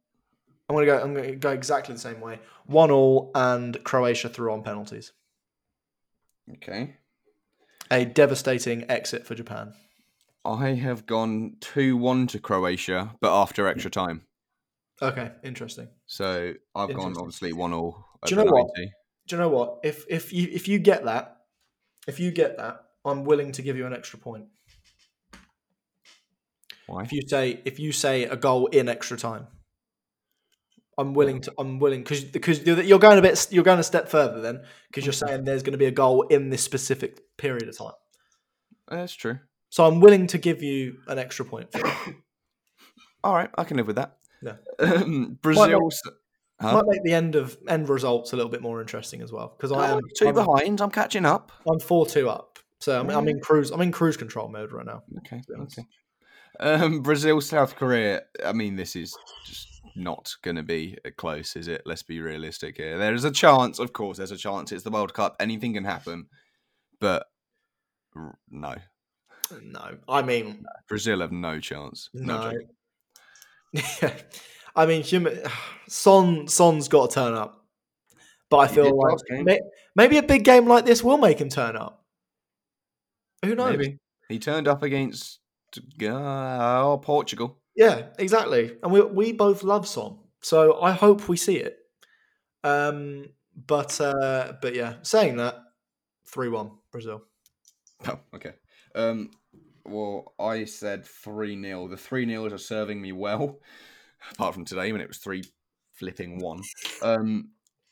I'm 0.69 0.75
going 0.75 0.85
to 0.85 0.91
go. 0.91 1.01
I'm 1.03 1.13
going 1.13 1.29
to 1.31 1.35
go 1.35 1.51
exactly 1.51 1.93
the 1.93 1.99
same 1.99 2.21
way. 2.21 2.39
One 2.65 2.91
all, 2.91 3.31
and 3.35 3.81
Croatia 3.83 4.29
through 4.29 4.53
on 4.53 4.63
penalties. 4.63 5.11
Okay. 6.53 6.95
A 7.91 8.05
devastating 8.05 8.89
exit 8.89 9.25
for 9.25 9.35
Japan. 9.35 9.73
I 10.45 10.73
have 10.75 11.05
gone 11.05 11.55
2 11.61 11.97
1 11.97 12.27
to 12.27 12.39
Croatia, 12.39 13.15
but 13.19 13.33
after 13.33 13.67
extra 13.67 13.89
time. 13.89 14.21
Okay, 15.01 15.31
interesting. 15.43 15.89
So 16.05 16.53
I've 16.75 16.93
gone 16.93 17.15
obviously 17.17 17.51
1 17.51 17.73
all. 17.73 18.05
Do 18.25 18.35
you 18.35 18.43
know 18.43 18.51
what? 18.51 18.67
Do 18.75 19.35
you 19.35 19.37
know 19.37 19.49
what? 19.49 19.79
If 19.83 20.05
if 20.07 20.31
you 20.31 20.47
if 20.51 20.67
you 20.67 20.79
get 20.79 21.05
that, 21.05 21.37
if 22.07 22.19
you 22.19 22.31
get 22.31 22.57
that, 22.57 22.85
I'm 23.03 23.23
willing 23.23 23.51
to 23.53 23.61
give 23.61 23.75
you 23.75 23.85
an 23.85 23.93
extra 23.93 24.19
point. 24.19 24.45
Why? 26.87 27.03
If 27.03 27.11
you 27.11 27.23
say 27.27 27.61
if 27.65 27.79
you 27.79 27.91
say 27.91 28.23
a 28.25 28.35
goal 28.35 28.67
in 28.67 28.87
extra 28.87 29.17
time, 29.17 29.47
I'm 30.97 31.13
willing 31.13 31.41
to. 31.41 31.53
I'm 31.57 31.79
willing 31.79 32.03
because 32.03 32.23
because 32.23 32.63
you're, 32.65 32.81
you're 32.81 32.99
going 32.99 33.17
a 33.17 33.21
bit. 33.21 33.47
You're 33.51 33.63
going 33.63 33.79
a 33.79 33.83
step 33.83 34.09
further 34.09 34.41
then 34.41 34.61
because 34.89 35.05
you're 35.05 35.13
mm-hmm. 35.13 35.27
saying 35.27 35.43
there's 35.45 35.63
going 35.63 35.73
to 35.73 35.79
be 35.79 35.85
a 35.85 35.91
goal 35.91 36.23
in 36.23 36.49
this 36.49 36.63
specific 36.63 37.21
period 37.37 37.67
of 37.67 37.77
time. 37.77 37.93
That's 38.87 39.13
true. 39.13 39.39
So 39.75 39.85
I'm 39.85 39.99
willing 39.99 40.27
to 40.27 40.37
give 40.37 40.63
you 40.63 40.99
an 41.09 41.19
extra 41.19 41.43
point. 41.43 41.69
For. 41.73 41.85
All 43.25 43.33
right, 43.33 43.49
I 43.57 43.65
can 43.65 43.75
live 43.75 43.87
with 43.87 43.97
that. 43.97 44.17
Yeah. 44.41 44.55
Um, 44.79 45.37
Brazil. 45.41 45.89
Huh? 46.61 46.75
Might 46.75 46.85
make 46.87 47.03
the 47.03 47.11
end 47.11 47.35
of 47.35 47.57
end 47.67 47.89
results 47.89 48.31
a 48.31 48.37
little 48.37 48.49
bit 48.49 48.61
more 48.61 48.79
interesting 48.79 49.21
as 49.21 49.33
well 49.33 49.53
because 49.57 49.73
I 49.73 49.91
am 49.91 49.99
two 50.17 50.29
I'm, 50.29 50.33
behind. 50.33 50.79
I'm 50.79 50.91
catching 50.91 51.25
up. 51.25 51.51
I'm 51.69 51.81
four 51.81 52.05
two 52.05 52.29
up. 52.29 52.57
So 52.79 52.97
I'm, 52.97 53.09
I'm 53.09 53.27
in 53.27 53.41
cruise. 53.41 53.69
I'm 53.71 53.81
in 53.81 53.91
cruise 53.91 54.15
control 54.15 54.47
mode 54.47 54.71
right 54.71 54.85
now. 54.85 55.03
Okay. 55.17 55.41
Okay. 55.59 55.85
Um, 56.61 57.01
Brazil, 57.01 57.41
South 57.41 57.75
Korea. 57.75 58.21
I 58.45 58.53
mean, 58.53 58.77
this 58.77 58.95
is 58.95 59.13
just 59.45 59.81
not 59.97 60.33
going 60.41 60.55
to 60.55 60.63
be 60.63 60.97
uh, 61.05 61.09
close, 61.17 61.57
is 61.57 61.67
it? 61.67 61.81
Let's 61.85 62.03
be 62.03 62.21
realistic 62.21 62.77
here. 62.77 62.97
There 62.97 63.13
is 63.13 63.25
a 63.25 63.31
chance, 63.31 63.79
of 63.79 63.91
course, 63.91 64.19
there's 64.19 64.31
a 64.31 64.37
chance. 64.37 64.71
It's 64.71 64.85
the 64.85 64.91
World 64.91 65.13
Cup. 65.13 65.35
Anything 65.41 65.73
can 65.73 65.83
happen. 65.83 66.27
But 67.01 67.25
no, 68.49 68.75
No, 69.61 69.97
I 70.07 70.21
mean 70.21 70.65
Brazil 70.87 71.21
have 71.21 71.31
no 71.31 71.59
chance. 71.59 72.09
No, 72.13 72.51
No. 73.73 74.11
I 74.75 74.85
mean, 74.85 75.03
human, 75.03 75.41
Son 75.87 76.47
Son's 76.47 76.87
got 76.87 77.09
to 77.09 77.13
turn 77.15 77.33
up, 77.33 77.65
but 78.49 78.57
I 78.57 78.67
feel 78.67 78.97
like 78.97 79.17
may, 79.45 79.59
maybe 79.95 80.17
a 80.17 80.23
big 80.23 80.43
game 80.43 80.67
like 80.67 80.85
this 80.85 81.03
will 81.03 81.17
make 81.17 81.39
him 81.39 81.49
turn 81.49 81.75
up. 81.75 82.03
Who 83.43 83.55
knows? 83.55 83.77
Maybe 83.77 83.99
he 84.29 84.39
turned 84.39 84.67
up 84.67 84.83
against 84.83 85.39
uh, 86.03 86.97
Portugal. 86.97 87.59
Yeah, 87.75 88.07
exactly. 88.17 88.77
And 88.83 88.91
we 88.91 89.01
we 89.01 89.31
both 89.33 89.63
love 89.63 89.87
Son, 89.87 90.17
so 90.41 90.81
I 90.81 90.91
hope 90.91 91.27
we 91.27 91.37
see 91.37 91.57
it. 91.57 91.77
Um, 92.63 93.29
but 93.55 93.99
uh, 94.01 94.53
but 94.61 94.75
yeah, 94.75 94.95
saying 95.03 95.37
that, 95.37 95.55
three 96.25 96.49
one 96.49 96.71
Brazil. 96.91 97.23
Oh, 98.07 98.19
okay. 98.33 98.53
Um, 98.95 99.31
well, 99.85 100.33
I 100.39 100.65
said 100.65 101.05
3 101.05 101.61
0. 101.61 101.87
The 101.87 101.97
3 101.97 102.25
0s 102.25 102.51
are 102.51 102.57
serving 102.57 103.01
me 103.01 103.11
well, 103.11 103.59
apart 104.31 104.53
from 104.53 104.65
today 104.65 104.91
when 104.91 105.01
it 105.01 105.07
was 105.07 105.17
3 105.17 105.43
flipping 105.93 106.39
1. 106.39 106.61
Um, 107.03 107.49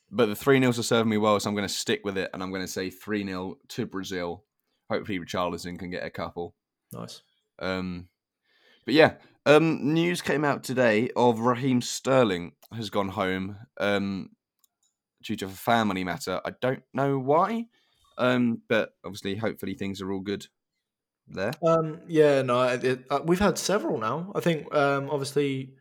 but 0.09 0.27
the 0.27 0.35
3 0.35 0.59
0s 0.59 0.79
are 0.79 0.83
serving 0.83 1.09
me 1.09 1.17
well, 1.17 1.39
so 1.39 1.49
I'm 1.49 1.55
going 1.55 1.67
to 1.67 1.73
stick 1.73 2.01
with 2.03 2.17
it 2.17 2.29
and 2.33 2.41
I'm 2.41 2.49
going 2.49 2.61
to 2.61 2.67
say 2.67 2.89
3 2.89 3.25
0 3.25 3.57
to 3.69 3.85
Brazil. 3.85 4.43
Hopefully, 4.89 5.19
Richarlison 5.19 5.77
can 5.77 5.91
get 5.91 6.05
a 6.05 6.09
couple. 6.09 6.55
Nice. 6.91 7.21
Um, 7.59 8.07
but 8.85 8.93
yeah, 8.93 9.15
um, 9.45 9.93
news 9.93 10.21
came 10.21 10.43
out 10.43 10.63
today 10.63 11.09
of 11.15 11.39
Raheem 11.39 11.81
Sterling 11.81 12.53
has 12.73 12.89
gone 12.89 13.09
home 13.09 13.57
um, 13.79 14.29
due 15.21 15.35
to 15.37 15.45
a 15.45 15.49
family 15.49 16.03
matter. 16.03 16.41
I 16.45 16.51
don't 16.61 16.83
know 16.93 17.19
why, 17.19 17.67
um, 18.17 18.61
but 18.67 18.93
obviously, 19.05 19.35
hopefully, 19.35 19.73
things 19.73 20.01
are 20.01 20.11
all 20.11 20.19
good 20.19 20.47
there. 21.27 21.51
Um, 21.65 22.01
yeah, 22.07 22.41
no, 22.41 22.61
it, 22.63 22.83
it- 22.83 23.05
uh, 23.09 23.21
we've 23.23 23.39
had 23.39 23.57
several 23.57 23.97
now. 23.99 24.31
I 24.35 24.39
think 24.39 24.73
um, 24.75 25.09
obviously 25.09 25.75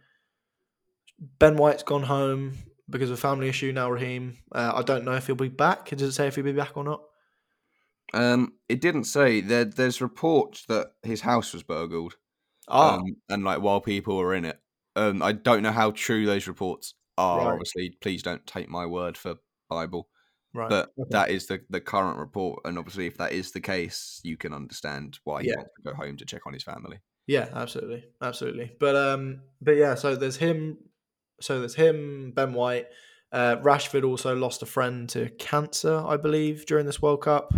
Ben 1.39 1.57
White's 1.57 1.83
gone 1.83 2.03
home 2.03 2.59
because 2.91 3.11
of 3.11 3.19
a 3.19 3.21
family 3.21 3.49
issue. 3.49 3.73
Now 3.73 3.91
Raheem, 3.91 4.39
uh, 4.53 4.73
I 4.75 4.83
don't 4.83 5.05
know 5.05 5.13
if 5.15 5.27
he'll 5.27 5.37
be 5.37 5.49
back. 5.49 5.89
Does 5.91 6.03
it 6.03 6.13
say 6.13 6.27
if 6.27 6.35
he'll 6.37 6.45
be 6.45 6.53
back 6.53 6.77
or 6.77 6.85
not? 6.85 7.03
Um, 8.15 8.55
it 8.69 8.81
didn't 8.81 9.05
say 9.05 9.41
there. 9.41 9.65
There's 9.65 10.01
reports 10.01 10.67
that 10.67 10.93
his 11.03 11.23
house 11.23 11.53
was 11.55 11.63
burgled, 11.63 12.17
Ah, 12.69 12.97
um, 12.97 13.05
and 13.31 13.43
like 13.45 13.61
while 13.63 13.81
people 13.81 14.17
were 14.17 14.35
in 14.35 14.45
it. 14.45 14.61
Um, 14.97 15.23
I 15.23 15.33
don't 15.33 15.63
know 15.63 15.73
how 15.73 15.93
true 15.93 16.27
those 16.27 16.47
reports 16.47 16.95
are. 17.17 17.39
Right. 17.39 17.53
Obviously, 17.53 17.97
please 18.03 18.23
don't 18.23 18.47
take 18.47 18.69
my 18.69 18.85
word 18.85 19.17
for 19.17 19.37
Bible. 19.71 20.09
Right. 20.55 20.69
but 20.71 20.91
okay. 20.99 21.09
that 21.11 21.31
is 21.31 21.47
the, 21.47 21.61
the 21.71 21.81
current 21.81 22.19
report 22.19 22.61
and 22.65 22.79
obviously 22.79 23.07
if 23.07 23.17
that 23.19 23.33
is 23.33 23.53
the 23.53 23.61
case 23.61 24.21
you 24.25 24.37
can 24.37 24.53
understand 24.53 25.19
why 25.25 25.43
he 25.43 25.49
Yeah. 25.49 25.57
wants 25.57 25.73
to 25.77 25.83
go 25.91 25.95
home 25.95 26.17
to 26.17 26.25
check 26.25 26.47
on 26.47 26.53
his 26.53 26.63
family 26.65 26.99
Yeah, 27.27 27.49
absolutely, 27.55 28.05
absolutely. 28.21 28.73
But 28.81 28.97
um, 28.97 29.43
but 29.61 29.77
yeah, 29.77 29.95
so 29.95 30.17
there's 30.17 30.37
him. 30.37 30.79
So 31.41 31.61
there's 31.61 31.75
him, 31.77 32.33
Ben 32.35 32.53
White. 32.53 32.87
Uh, 33.31 33.57
Rashford 33.63 34.05
also 34.05 34.35
lost 34.35 34.61
a 34.63 34.67
friend 34.67 35.09
to 35.11 35.29
cancer, 35.39 36.03
I 36.05 36.17
believe, 36.17 36.67
during 36.67 36.85
this 36.85 37.01
World 37.01 37.23
Cup. 37.23 37.55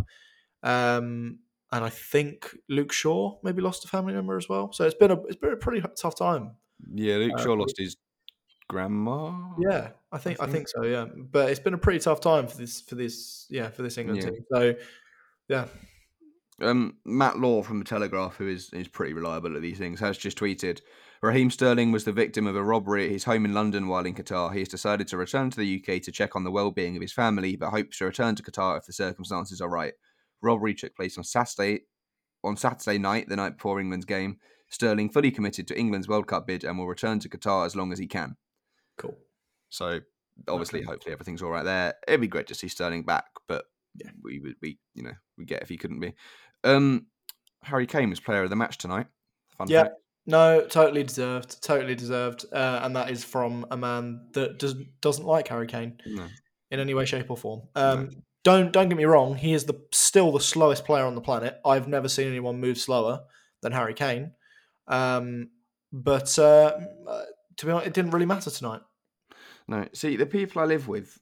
Um, 0.63 1.39
and 1.73 1.85
I 1.85 1.89
think 1.91 2.55
Luke 2.69 2.93
Shaw 2.93 3.39
maybe 3.43 3.63
lost 3.63 3.85
a 3.85 3.89
family 3.89 4.13
member 4.15 4.37
as 4.37 4.49
well. 4.49 4.71
So 4.73 4.85
it's 4.85 4.95
been 4.95 5.11
a 5.11 5.21
it's 5.25 5.37
been 5.37 5.53
a 5.53 5.57
pretty 5.57 5.83
tough 5.97 6.15
time. 6.17 6.57
yeah 6.95 7.17
luke 7.17 7.33
Uh, 7.39 7.43
shaw 7.43 7.55
lost 7.55 7.77
his 7.79 7.97
grandma 8.75 9.33
Yeah, 9.59 9.91
I 10.11 10.19
think 10.19 10.41
I 10.41 10.45
think- 10.47 10.69
think 10.69 10.69
so. 10.69 10.83
Yeah, 10.83 11.07
but 11.37 11.49
it's 11.51 11.61
been 11.61 11.75
a 11.75 11.79
pretty 11.79 12.01
tough 12.01 12.21
time 12.21 12.47
for 12.49 12.57
this 12.57 12.81
for 12.81 12.97
this 12.97 13.47
yeah 13.51 13.69
for 13.71 13.83
this 13.83 13.97
England 13.99 14.23
Yeah. 14.23 14.31
team. 14.31 14.45
So 14.53 14.75
yeah, 15.49 15.67
um, 16.61 16.97
matt 17.05 17.39
law 17.39 17.63
from 17.63 17.79
the 17.79 17.85
telegraph 17.85 18.37
who 18.37 18.49
is, 18.49 18.71
is 18.73 18.89
pretty 18.89 19.13
reliable 19.13 19.55
at 19.57 19.63
these 19.63 19.79
things 19.79 19.99
has 20.01 20.17
just 20.17 20.39
tweeted 20.39 20.81
raheem 21.23 21.51
sterling 21.51 21.91
was 21.93 22.05
the 22.05 22.13
victim 22.13 22.47
of 22.47 22.55
a 22.57 22.63
robbery 22.63 23.05
at 23.07 23.11
his 23.11 23.25
home 23.25 23.45
in 23.45 23.53
london 23.55 23.89
while 23.89 24.07
in 24.07 24.15
qatar 24.15 24.53
he 24.53 24.61
has 24.61 24.69
decided 24.69 25.09
to 25.09 25.17
return 25.17 25.51
to 25.51 25.59
the 25.59 25.77
uk 25.81 26.01
to 26.03 26.13
check 26.13 26.37
on 26.37 26.45
the 26.45 26.51
well-being 26.53 26.95
of 26.97 27.03
his 27.03 27.13
family 27.13 27.57
but 27.57 27.71
hopes 27.71 27.99
to 27.99 28.05
return 28.05 28.35
to 28.37 28.43
qatar 28.43 28.79
if 28.79 28.87
the 28.87 28.93
circumstances 28.93 29.61
are 29.61 29.69
right 29.69 29.95
robbery 30.43 30.75
took 30.75 30.95
place 30.95 31.19
on 31.19 31.25
saturday 31.25 31.81
on 32.45 32.57
saturday 32.57 32.99
night 32.99 33.29
the 33.29 33.37
night 33.37 33.57
before 33.57 33.81
england's 33.81 34.07
game 34.07 34.39
sterling 34.71 35.11
fully 35.11 35.33
committed 35.33 35.67
to 35.67 35.77
england's 35.79 36.09
world 36.09 36.27
cup 36.29 36.47
bid 36.47 36.63
and 36.63 36.79
will 36.79 36.87
return 36.87 37.19
to 37.19 37.29
qatar 37.29 37.67
as 37.67 37.75
long 37.75 37.93
as 37.93 37.99
he 37.99 38.07
can 38.07 38.37
cool. 38.97 39.17
So 39.71 40.01
obviously, 40.49 40.81
Okay. 40.81 40.87
hopefully 40.87 41.13
everything's 41.13 41.43
all 41.43 41.51
right 41.51 41.65
there. 41.65 41.95
It'd 42.09 42.21
be 42.21 42.29
great 42.29 42.47
to 42.49 42.55
see 42.55 42.69
Sterling 42.69 43.05
back, 43.05 43.27
but 43.49 43.67
Yeah. 43.97 44.11
we 44.23 44.41
would 44.41 44.61
be, 44.61 44.79
you 44.95 45.03
know 45.03 45.15
we 45.39 45.45
get 45.45 45.63
if 45.63 45.69
he 45.69 45.77
couldn't 45.77 46.01
be. 46.01 46.15
Um, 46.65 47.07
Harry 47.63 47.87
Kane 47.87 48.11
was 48.11 48.21
player 48.21 48.43
of 48.43 48.51
the 48.51 48.57
match 48.57 48.79
tonight. 48.79 49.07
Fun 49.57 49.69
Yeah. 49.69 49.85
fact. 49.85 49.97
No, 50.27 50.67
totally 50.67 51.03
deserved. 51.03 51.63
Totally 51.63 51.95
deserved. 51.95 52.47
Uh, 52.53 52.81
and 52.83 52.97
that 52.97 53.11
is 53.11 53.23
from 53.25 53.67
a 53.71 53.77
man 53.77 54.29
that 54.33 54.59
does 54.59 54.75
doesn't 55.01 55.27
like 55.27 55.49
Harry 55.49 55.67
Kane 55.67 56.01
No. 56.07 56.29
in 56.71 56.81
any 56.81 56.95
way, 56.95 57.05
shape, 57.05 57.31
or 57.31 57.37
form. 57.37 57.69
Um, 57.75 58.11
Don't 58.43 58.73
don't 58.73 58.91
get 58.91 58.99
me 58.99 59.05
wrong. 59.07 59.37
He 59.37 59.55
is 59.55 59.65
the 59.65 59.75
still 59.91 60.31
the 60.31 60.41
slowest 60.41 60.85
player 60.85 61.05
on 61.05 61.15
the 61.15 61.21
planet. 61.23 61.59
I've 61.65 61.89
never 61.89 62.09
seen 62.11 62.29
anyone 62.29 62.61
move 62.61 62.77
slower 62.79 63.25
than 63.63 63.73
Harry 63.73 63.95
Kane. 63.95 64.35
Um, 64.87 65.51
but 65.93 66.39
uh, 66.39 66.79
to 67.57 67.67
be 67.67 67.73
honest, 67.73 67.89
it 67.89 67.95
didn't 67.95 68.13
really 68.13 68.27
matter 68.27 68.51
tonight. 68.51 68.81
No, 69.67 69.89
see, 69.93 70.17
the 70.17 70.27
people 70.27 70.61
I 70.61 70.67
live 70.67 70.89
with 70.89 71.19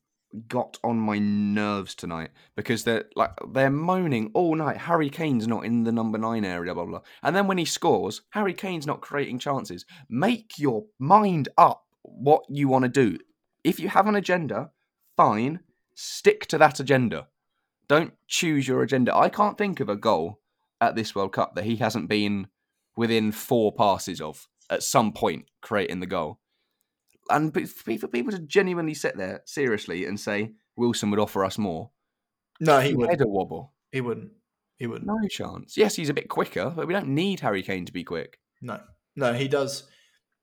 got 0.48 0.78
on 0.82 0.98
my 0.98 1.18
nerves 1.18 1.94
tonight 1.94 2.30
because 2.56 2.84
they're 2.84 3.04
like 3.14 3.32
they're 3.52 3.70
moaning 3.70 4.30
all 4.34 4.54
night. 4.54 4.78
Harry 4.78 5.10
Kane's 5.10 5.46
not 5.46 5.64
in 5.64 5.84
the 5.84 5.92
number 5.92 6.18
nine 6.18 6.44
area, 6.44 6.74
blah 6.74 6.84
blah. 6.84 6.98
blah. 6.98 7.08
And 7.22 7.36
then 7.36 7.46
when 7.46 7.58
he 7.58 7.64
scores, 7.64 8.22
Harry 8.30 8.54
Kane's 8.54 8.86
not 8.86 9.00
creating 9.00 9.38
chances. 9.38 9.84
Make 10.08 10.58
your 10.58 10.84
mind 10.98 11.48
up 11.58 11.84
what 12.02 12.42
you 12.48 12.68
want 12.68 12.84
to 12.84 12.88
do. 12.88 13.18
If 13.62 13.78
you 13.78 13.88
have 13.88 14.06
an 14.06 14.16
agenda, 14.16 14.70
fine, 15.16 15.60
stick 15.94 16.46
to 16.46 16.58
that 16.58 16.80
agenda. 16.80 17.28
Don't 17.88 18.14
choose 18.26 18.66
your 18.66 18.82
agenda. 18.82 19.14
I 19.14 19.28
can't 19.28 19.58
think 19.58 19.80
of 19.80 19.88
a 19.88 19.96
goal 19.96 20.40
at 20.80 20.96
this 20.96 21.14
World 21.14 21.32
Cup 21.32 21.54
that 21.54 21.64
he 21.64 21.76
hasn't 21.76 22.08
been 22.08 22.48
within 22.96 23.32
four 23.32 23.72
passes 23.72 24.20
of 24.20 24.48
at 24.70 24.82
some 24.82 25.12
point 25.12 25.46
creating 25.60 26.00
the 26.00 26.06
goal. 26.06 26.38
And 27.30 27.52
for 27.54 27.66
for 27.96 28.08
people 28.08 28.32
to 28.32 28.38
genuinely 28.40 28.94
sit 28.94 29.16
there 29.16 29.42
seriously 29.46 30.06
and 30.06 30.18
say 30.18 30.52
Wilson 30.76 31.10
would 31.10 31.20
offer 31.20 31.44
us 31.44 31.56
more, 31.58 31.90
No, 32.60 32.80
he 32.80 32.88
head 32.90 32.96
wouldn't. 32.96 33.20
a 33.20 33.26
wobble. 33.28 33.72
He 33.92 34.00
wouldn't. 34.00 34.32
He 34.78 34.86
wouldn't. 34.86 35.06
No 35.06 35.28
chance. 35.28 35.76
Yes, 35.76 35.94
he's 35.94 36.08
a 36.08 36.14
bit 36.14 36.28
quicker, 36.28 36.72
but 36.74 36.86
we 36.86 36.92
don't 36.92 37.08
need 37.08 37.40
Harry 37.40 37.62
Kane 37.62 37.84
to 37.86 37.92
be 37.92 38.02
quick. 38.04 38.38
No, 38.60 38.80
no, 39.14 39.32
he 39.34 39.46
does. 39.48 39.84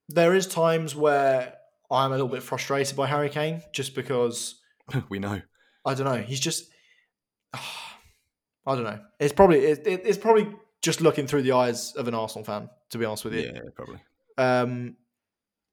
There 0.07 0.33
is 0.33 0.47
times 0.47 0.95
where 0.95 1.55
I'm 1.91 2.11
a 2.11 2.15
little 2.15 2.29
bit 2.29 2.41
frustrated 2.43 2.95
by 2.95 3.07
Harry 3.07 3.29
Kane, 3.29 3.61
just 3.73 3.93
because 3.95 4.55
we 5.09 5.19
know. 5.19 5.41
I 5.85 5.93
don't 5.93 6.05
know. 6.05 6.21
He's 6.21 6.39
just, 6.39 6.69
I 7.53 8.75
don't 8.75 8.83
know. 8.83 8.99
It's 9.19 9.33
probably 9.33 9.59
it, 9.65 9.85
it, 9.85 10.01
it's 10.05 10.17
probably 10.17 10.47
just 10.81 11.01
looking 11.01 11.27
through 11.27 11.41
the 11.41 11.51
eyes 11.53 11.93
of 11.95 12.07
an 12.07 12.13
Arsenal 12.13 12.45
fan, 12.45 12.69
to 12.91 12.97
be 12.97 13.05
honest 13.05 13.25
with 13.25 13.33
you. 13.33 13.51
Yeah, 13.53 13.61
probably. 13.75 13.99
Um, 14.39 14.95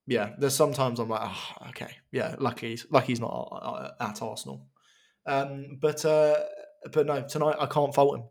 yeah. 0.06 0.30
There's 0.38 0.54
sometimes 0.54 0.98
I'm 0.98 1.08
like, 1.08 1.22
oh, 1.24 1.68
okay, 1.70 1.90
yeah. 2.12 2.36
Lucky, 2.38 2.68
he's- 2.70 2.86
lucky 2.90 3.08
he's 3.08 3.20
not 3.20 3.28
uh, 3.52 3.90
at 4.00 4.20
Arsenal. 4.22 4.66
Um, 5.26 5.78
but 5.80 6.04
uh, 6.04 6.36
but 6.92 7.06
no, 7.06 7.22
tonight 7.22 7.56
I 7.58 7.66
can't 7.66 7.94
fault 7.94 8.18
him. 8.18 8.24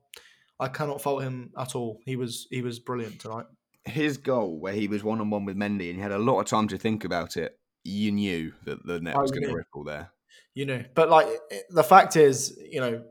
I 0.60 0.70
cannot 0.70 1.02
fault 1.02 1.22
him 1.24 1.52
at 1.58 1.76
all. 1.76 2.00
He 2.06 2.16
was 2.16 2.48
he 2.50 2.62
was 2.62 2.80
brilliant 2.80 3.20
tonight. 3.20 3.46
His 3.84 4.18
goal, 4.18 4.58
where 4.60 4.74
he 4.74 4.88
was 4.88 5.04
one 5.04 5.20
on 5.22 5.30
one 5.30 5.44
with 5.46 5.58
Mendy 5.58 5.90
and 5.90 5.98
he 5.98 6.02
had 6.02 6.12
a 6.14 6.18
lot 6.18 6.40
of 6.40 6.46
time 6.48 6.68
to 6.70 6.78
think 6.78 7.04
about 7.04 7.36
it, 7.38 7.60
you 7.84 8.12
knew 8.12 8.54
that 8.64 8.86
the 8.86 9.00
net 9.02 9.16
Oh, 9.18 9.22
was 9.22 9.32
going 9.32 9.44
to 9.48 9.54
ripple 9.54 9.84
there. 9.84 10.10
you 10.54 10.66
know. 10.66 10.84
But 10.96 11.10
like 11.10 11.28
the 11.70 11.84
fact 11.84 12.16
is, 12.16 12.58
you 12.72 12.80
know, 12.80 13.04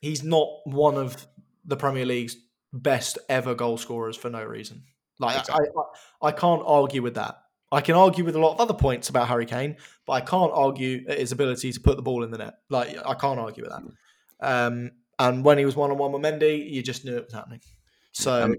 he's 0.00 0.24
not 0.24 0.48
one 0.64 0.96
of 0.96 1.26
the 1.66 1.76
Premier 1.76 2.06
League's 2.06 2.36
best 2.72 3.18
ever 3.28 3.54
goal 3.54 3.76
scorers 3.76 4.16
for 4.16 4.30
no 4.30 4.42
reason. 4.42 4.84
Like 5.22 5.38
Exactly. 5.40 5.66
I, 5.76 6.26
I, 6.26 6.28
I 6.28 6.32
can't 6.32 6.62
argue 6.66 7.02
with 7.02 7.14
that. 7.14 7.38
I 7.70 7.80
can 7.80 7.94
argue 7.94 8.24
with 8.24 8.36
a 8.36 8.38
lot 8.38 8.52
of 8.54 8.60
other 8.60 8.74
points 8.74 9.08
about 9.08 9.28
Harry 9.28 9.46
Kane, 9.46 9.76
but 10.06 10.12
I 10.12 10.20
can't 10.20 10.52
argue 10.52 11.04
at 11.08 11.18
his 11.18 11.32
ability 11.32 11.72
to 11.72 11.80
put 11.80 11.96
the 11.96 12.02
ball 12.02 12.22
in 12.22 12.30
the 12.30 12.36
net. 12.38 12.54
Like 12.68 12.96
I 13.06 13.14
can't 13.14 13.40
argue 13.40 13.64
with 13.64 13.72
that. 13.72 13.82
Um, 14.40 14.90
and 15.18 15.42
when 15.44 15.56
he 15.56 15.64
was 15.64 15.74
one 15.76 15.90
on 15.90 15.96
one 15.98 16.12
with 16.12 16.20
Mendy, 16.22 16.70
you 16.70 16.82
just 16.82 17.04
knew 17.06 17.16
it 17.16 17.24
was 17.24 17.32
happening. 17.32 17.60
So 18.12 18.42
Um, 18.44 18.56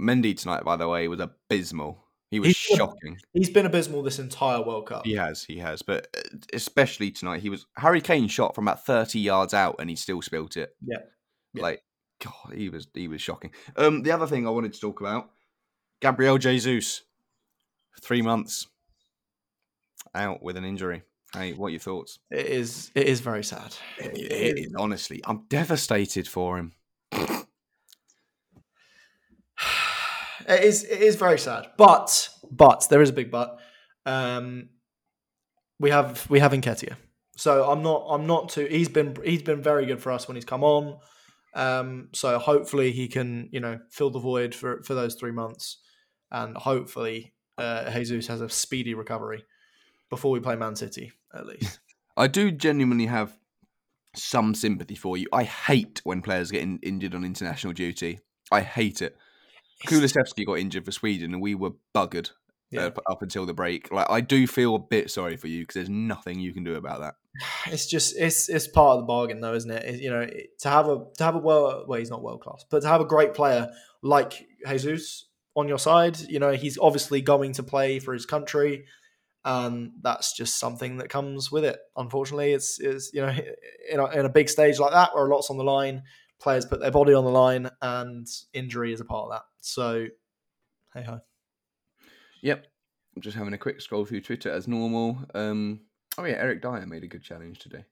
Mendy 0.00 0.36
tonight, 0.38 0.64
by 0.64 0.76
the 0.76 0.88
way, 0.88 1.08
was 1.08 1.20
abysmal. 1.20 2.02
He 2.30 2.40
was 2.40 2.48
He's- 2.56 2.78
shocking. 2.78 3.18
he's 3.34 3.50
been 3.50 3.66
abysmal 3.66 4.02
this 4.02 4.18
entire 4.18 4.62
World 4.62 4.86
Cup. 4.86 5.04
He 5.06 5.14
has, 5.14 5.44
he 5.44 5.58
has, 5.58 5.82
but 5.82 6.08
uh, 6.16 6.36
especially 6.52 7.10
tonight, 7.10 7.40
he 7.40 7.50
was 7.50 7.66
Harry 7.76 8.00
Kane 8.00 8.28
shot 8.28 8.54
from 8.54 8.66
about 8.66 8.84
thirty 8.84 9.20
yards 9.20 9.54
out, 9.54 9.76
and 9.78 9.88
he 9.88 9.96
still 9.96 10.20
spilt 10.22 10.56
it. 10.56 10.74
Yeah. 10.84 10.98
Yeah. 11.54 11.62
like 11.62 11.82
God, 12.24 12.54
he 12.54 12.68
was 12.68 12.88
he 12.94 13.08
was 13.08 13.20
shocking. 13.22 13.52
Um, 13.76 14.02
the 14.02 14.10
other 14.12 14.26
thing 14.26 14.46
I 14.46 14.50
wanted 14.50 14.72
to 14.72 14.80
talk 14.80 15.00
about, 15.00 15.30
Gabriel 16.00 16.38
Jesus, 16.38 17.02
three 18.02 18.22
months 18.22 18.66
out 20.14 20.42
with 20.42 20.56
an 20.56 20.64
injury. 20.64 21.02
Hey, 21.34 21.52
what 21.52 21.66
are 21.68 21.70
your 21.70 21.80
thoughts? 21.80 22.18
It 22.30 22.46
is. 22.46 22.90
It 22.94 23.06
is 23.08 23.20
very 23.20 23.44
sad. 23.44 23.74
It- 23.98 24.16
it 24.18 24.58
is, 24.58 24.72
honestly, 24.76 25.20
I'm 25.24 25.44
devastated 25.48 26.28
for 26.28 26.56
him. 26.58 26.72
it 30.48 30.62
is 30.64 30.84
it 30.84 31.00
is 31.00 31.16
very 31.16 31.38
sad. 31.38 31.68
But 31.76 32.28
but 32.50 32.86
there 32.90 33.02
is 33.02 33.10
a 33.10 33.14
big 33.14 33.30
but. 33.30 33.58
Um, 34.04 34.68
we 35.80 35.90
have 35.90 36.28
we 36.30 36.38
have 36.40 36.52
Nketiah. 36.52 36.96
So 37.36 37.68
I'm 37.70 37.82
not 37.82 38.06
I'm 38.08 38.26
not 38.26 38.48
too. 38.50 38.66
He's 38.66 38.88
been 38.88 39.16
he's 39.24 39.42
been 39.42 39.62
very 39.62 39.84
good 39.86 40.00
for 40.00 40.12
us 40.12 40.28
when 40.28 40.36
he's 40.36 40.44
come 40.44 40.62
on. 40.64 40.98
Um, 41.56 42.10
so 42.12 42.38
hopefully 42.38 42.92
he 42.92 43.08
can 43.08 43.48
you 43.50 43.60
know 43.60 43.80
fill 43.90 44.10
the 44.10 44.20
void 44.20 44.54
for 44.54 44.82
for 44.82 44.94
those 44.94 45.14
three 45.14 45.32
months, 45.32 45.78
and 46.30 46.56
hopefully 46.56 47.32
uh, 47.58 47.90
Jesus 47.90 48.26
has 48.28 48.40
a 48.40 48.48
speedy 48.48 48.94
recovery 48.94 49.44
before 50.10 50.30
we 50.30 50.38
play 50.38 50.54
Man 50.54 50.76
City 50.76 51.12
at 51.34 51.46
least. 51.46 51.80
I 52.16 52.28
do 52.28 52.50
genuinely 52.50 53.06
have 53.06 53.36
some 54.14 54.54
sympathy 54.54 54.94
for 54.94 55.16
you. 55.16 55.26
I 55.32 55.44
hate 55.44 56.00
when 56.04 56.22
players 56.22 56.50
get 56.50 56.62
in, 56.62 56.78
injured 56.82 57.14
on 57.14 57.24
international 57.24 57.72
duty. 57.72 58.20
I 58.50 58.60
hate 58.62 59.02
it. 59.02 59.16
Kulusevski 59.86 60.46
got 60.46 60.58
injured 60.58 60.84
for 60.84 60.92
Sweden, 60.92 61.34
and 61.34 61.42
we 61.42 61.54
were 61.54 61.72
buggered 61.94 62.30
Yeah. 62.70 62.86
uh, 62.86 62.90
up 63.10 63.22
until 63.22 63.46
the 63.46 63.54
break. 63.54 63.92
Like 63.92 64.10
I 64.10 64.20
do 64.20 64.46
feel 64.46 64.74
a 64.74 64.78
bit 64.80 65.10
sorry 65.10 65.36
for 65.36 65.46
you 65.46 65.62
because 65.62 65.74
there's 65.74 65.88
nothing 65.88 66.40
you 66.40 66.52
can 66.52 66.64
do 66.64 66.74
about 66.74 67.00
that. 67.00 67.14
it's 67.72 67.86
just 67.86 68.16
it's 68.18 68.48
it's 68.48 68.66
part 68.66 68.96
of 68.96 69.02
the 69.02 69.06
bargain 69.06 69.40
though 69.40 69.54
isn't 69.54 69.70
it? 69.70 69.84
It- 69.84 70.00
you 70.00 70.10
know 70.10 70.20
it- 70.20 70.58
to 70.60 70.68
have 70.68 70.88
a 70.88 71.04
to 71.18 71.24
have 71.24 71.34
a 71.34 71.38
well 71.38 71.84
well 71.86 71.98
he's 71.98 72.10
not 72.10 72.22
world 72.22 72.40
class 72.40 72.64
but 72.70 72.80
to 72.82 72.88
have 72.88 73.00
a 73.00 73.04
great 73.04 73.34
player 73.34 73.70
like 74.02 74.46
jesus 74.66 75.26
on 75.54 75.68
your 75.68 75.78
side 75.78 76.18
you 76.28 76.38
know 76.38 76.52
he's 76.52 76.78
obviously 76.78 77.20
going 77.20 77.52
to 77.52 77.62
play 77.62 77.98
for 77.98 78.12
his 78.14 78.26
country 78.26 78.84
and 79.44 79.92
that's 80.02 80.32
just 80.36 80.58
something 80.58 80.96
that 80.98 81.08
comes 81.08 81.52
with 81.52 81.64
it 81.64 81.78
unfortunately 81.96 82.52
it's 82.52 82.80
is 82.80 83.10
you 83.14 83.20
know 83.22 83.28
in 83.90 84.00
a, 84.00 84.06
in 84.10 84.26
a 84.26 84.30
big 84.30 84.48
stage 84.48 84.78
like 84.78 84.92
that 84.92 85.14
where 85.14 85.26
a 85.26 85.28
lot's 85.34 85.50
on 85.50 85.56
the 85.56 85.64
line 85.64 86.02
players 86.40 86.66
put 86.66 86.80
their 86.80 86.90
body 86.90 87.14
on 87.14 87.24
the 87.24 87.30
line 87.30 87.70
and 87.82 88.26
injury 88.52 88.92
is 88.92 89.00
a 89.00 89.04
part 89.04 89.26
of 89.26 89.30
that 89.32 89.42
so 89.60 90.06
hey 90.94 91.02
ho 91.02 91.20
Yep. 92.42 92.66
I'm 93.14 93.22
just 93.22 93.36
having 93.36 93.54
a 93.54 93.58
quick 93.58 93.80
scroll 93.80 94.04
through 94.04 94.20
Twitter 94.20 94.50
as 94.50 94.68
normal. 94.68 95.18
Um, 95.34 95.80
oh 96.18 96.24
yeah, 96.24 96.34
Eric 96.34 96.62
Dier 96.62 96.86
made 96.86 97.04
a 97.04 97.08
good 97.08 97.22
challenge 97.22 97.58
today. 97.58 97.84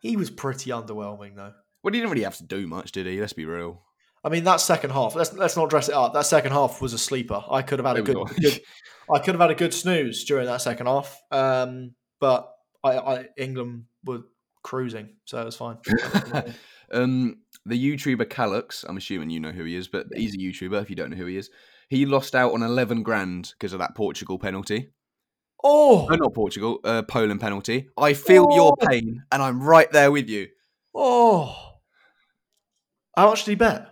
he 0.00 0.16
was 0.16 0.30
pretty 0.30 0.70
underwhelming 0.70 1.36
though 1.36 1.52
Well, 1.82 1.92
he 1.92 2.00
didn't 2.00 2.10
really 2.10 2.24
have 2.24 2.38
to 2.38 2.44
do 2.44 2.66
much, 2.66 2.92
did 2.92 3.06
he? 3.06 3.20
Let's 3.20 3.34
be 3.34 3.44
real. 3.44 3.82
I 4.24 4.28
mean, 4.28 4.44
that 4.44 4.60
second 4.60 4.90
half. 4.90 5.14
Let's 5.14 5.32
let's 5.32 5.56
not 5.56 5.68
dress 5.68 5.88
it 5.88 5.94
up. 5.94 6.14
That 6.14 6.26
second 6.26 6.52
half 6.52 6.80
was 6.80 6.92
a 6.92 6.98
sleeper. 6.98 7.42
I 7.50 7.62
could 7.62 7.78
have 7.80 7.86
had 7.86 7.96
a 7.96 8.02
good, 8.02 8.16
good 8.40 8.60
I 9.12 9.18
could 9.18 9.34
have 9.34 9.40
had 9.40 9.50
a 9.50 9.54
good 9.54 9.74
snooze 9.74 10.24
during 10.24 10.46
that 10.46 10.62
second 10.62 10.86
half. 10.86 11.20
Um, 11.30 11.94
but 12.20 12.52
I, 12.84 12.98
I 12.98 13.26
England 13.36 13.84
were 14.04 14.20
cruising, 14.62 15.16
so 15.24 15.40
it 15.40 15.44
was 15.44 15.56
fine. 15.56 15.78
um, 16.92 17.38
the 17.66 17.96
YouTuber 17.96 18.26
Callux, 18.26 18.84
I'm 18.88 18.96
assuming 18.96 19.30
you 19.30 19.40
know 19.40 19.50
who 19.50 19.64
he 19.64 19.74
is, 19.74 19.88
but 19.88 20.06
he's 20.14 20.34
a 20.34 20.38
YouTuber. 20.38 20.80
If 20.80 20.88
you 20.88 20.96
don't 20.96 21.10
know 21.10 21.16
who 21.16 21.26
he 21.26 21.36
is, 21.36 21.50
he 21.92 22.06
lost 22.06 22.34
out 22.34 22.54
on 22.54 22.62
11 22.62 23.02
grand 23.02 23.52
because 23.52 23.72
of 23.74 23.78
that 23.78 23.94
Portugal 23.94 24.38
penalty. 24.38 24.88
oh, 25.62 26.06
No, 26.10 26.16
not 26.16 26.34
Portugal, 26.34 26.80
uh, 26.84 27.02
Poland 27.02 27.40
penalty. 27.40 27.88
I 27.98 28.14
feel 28.14 28.48
your 28.50 28.72
Oh. 28.80 28.86
pain, 28.86 29.22
and 29.30 29.42
I'm 29.42 29.62
right 29.62 29.90
there 29.92 30.10
with 30.10 30.28
you. 30.28 30.48
oh! 30.94 31.54
How 33.16 33.28
much 33.28 33.44
did 33.44 33.50
he 33.52 33.56
bet? 33.56 33.88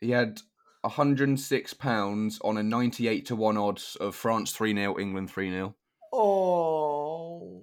He 0.00 0.10
had 0.10 0.40
106 0.82 1.72
pounds 1.74 2.40
on 2.42 2.56
a 2.58 2.62
98 2.64 3.26
to 3.26 3.36
one 3.36 3.56
odds 3.56 3.96
of 4.00 4.14
France 4.16 4.50
3 4.52 4.74
0, 4.74 4.98
England 4.98 5.30
3 5.30 5.50
0. 5.50 5.74
Oh. 6.12 7.62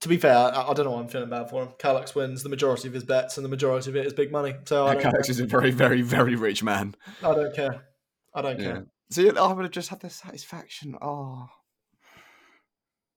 To 0.00 0.08
be 0.08 0.16
fair, 0.16 0.34
I, 0.36 0.48
I 0.70 0.72
don't 0.74 0.84
know 0.86 0.92
why 0.92 1.00
I'm 1.00 1.08
feeling 1.08 1.28
bad 1.30 1.48
for 1.50 1.62
him. 1.62 1.68
Callux 1.78 2.14
wins 2.14 2.42
the 2.42 2.48
majority 2.48 2.88
of 2.88 2.94
his 2.94 3.04
bets, 3.04 3.36
and 3.36 3.44
the 3.44 3.48
majority 3.50 3.90
of 3.90 3.96
it 3.96 4.06
is 4.06 4.12
big 4.14 4.32
money. 4.32 4.54
So 4.64 4.86
I 4.86 4.94
don't, 4.94 5.28
is 5.28 5.38
a 5.38 5.46
very, 5.46 5.70
very, 5.70 6.02
very 6.02 6.34
rich 6.34 6.62
man. 6.64 6.94
I 7.22 7.34
don't 7.34 7.54
care. 7.54 7.84
I 8.34 8.42
don't 8.42 8.58
Yeah. 8.58 8.72
care. 8.72 8.86
See, 9.12 9.30
I 9.30 9.52
would 9.52 9.62
have 9.64 9.70
just 9.72 9.88
had 9.90 10.00
the 10.00 10.10
satisfaction. 10.10 10.96
Oh, 11.00 11.48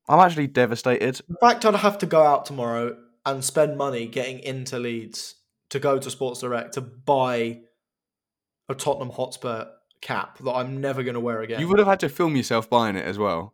I'm 0.08 0.20
actually 0.20 0.48
devastated. 0.48 1.22
In 1.30 1.36
fact 1.42 1.66
I'd 1.66 1.76
have 1.76 1.98
to 2.00 2.06
go 2.06 2.24
out 2.24 2.46
tomorrow 2.46 2.96
and 3.26 3.44
spend 3.44 3.78
money 3.78 4.06
getting 4.08 4.40
into 4.40 4.78
Leeds 4.78 5.36
to 5.70 5.80
go 5.80 5.98
to 5.98 6.12
Sports 6.12 6.42
Direct 6.42 6.74
to 6.76 6.82
buy 6.82 7.62
a 8.70 8.76
Tottenham 8.76 9.10
Hotspur 9.10 9.66
cap 10.02 10.38
that 10.40 10.52
I'm 10.52 10.80
never 10.80 11.02
going 11.02 11.16
to 11.16 11.20
wear 11.20 11.42
again. 11.42 11.60
You 11.60 11.68
would 11.68 11.80
have 11.80 11.88
had 11.88 12.00
to 12.02 12.10
film 12.10 12.36
yourself 12.36 12.70
buying 12.70 12.96
it 12.96 13.06
as 13.06 13.18
well. 13.18 13.54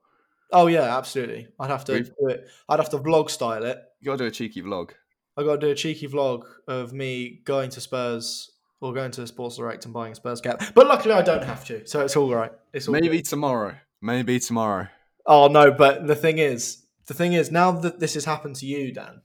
oh 0.51 0.67
yeah, 0.67 0.97
absolutely. 0.97 1.47
I'd 1.59 1.69
have 1.69 1.85
to 1.85 1.93
We've- 1.93 2.09
do 2.19 2.27
it. 2.27 2.45
I'd 2.67 2.79
have 2.79 2.89
to 2.89 2.97
vlog 2.97 3.29
style 3.29 3.63
it. 3.63 3.77
You 4.01 4.07
got 4.07 4.17
to 4.17 4.23
do 4.25 4.27
a 4.27 4.31
cheeky 4.31 4.61
vlog. 4.61 4.91
I 5.37 5.43
got 5.43 5.61
to 5.61 5.67
do 5.67 5.71
a 5.71 5.75
cheeky 5.75 6.07
vlog 6.09 6.43
of 6.67 6.91
me 6.91 7.39
going 7.45 7.69
to 7.69 7.79
Spurs 7.81 8.51
or 8.81 8.93
going 8.93 9.11
to 9.11 9.21
a 9.21 9.27
Sports 9.27 9.57
Direct 9.57 9.85
and 9.85 9.93
buying 9.93 10.11
a 10.11 10.15
Spurs 10.15 10.41
cap. 10.41 10.61
But 10.73 10.87
luckily, 10.87 11.13
I 11.13 11.21
don't 11.21 11.43
have 11.43 11.63
to, 11.65 11.85
so 11.87 12.01
it's 12.01 12.15
all 12.17 12.33
right. 12.33 12.51
It's 12.73 12.87
all 12.87 12.93
Maybe 12.93 13.09
good. 13.09 13.25
tomorrow. 13.25 13.75
Maybe 14.01 14.39
tomorrow. 14.39 14.87
Oh 15.25 15.47
no, 15.47 15.71
but 15.71 16.07
the 16.07 16.15
thing 16.15 16.39
is, 16.39 16.83
the 17.07 17.13
thing 17.13 17.33
is, 17.33 17.51
now 17.51 17.71
that 17.71 17.99
this 17.99 18.15
has 18.15 18.25
happened 18.25 18.55
to 18.57 18.65
you, 18.65 18.91
Dan, 18.93 19.21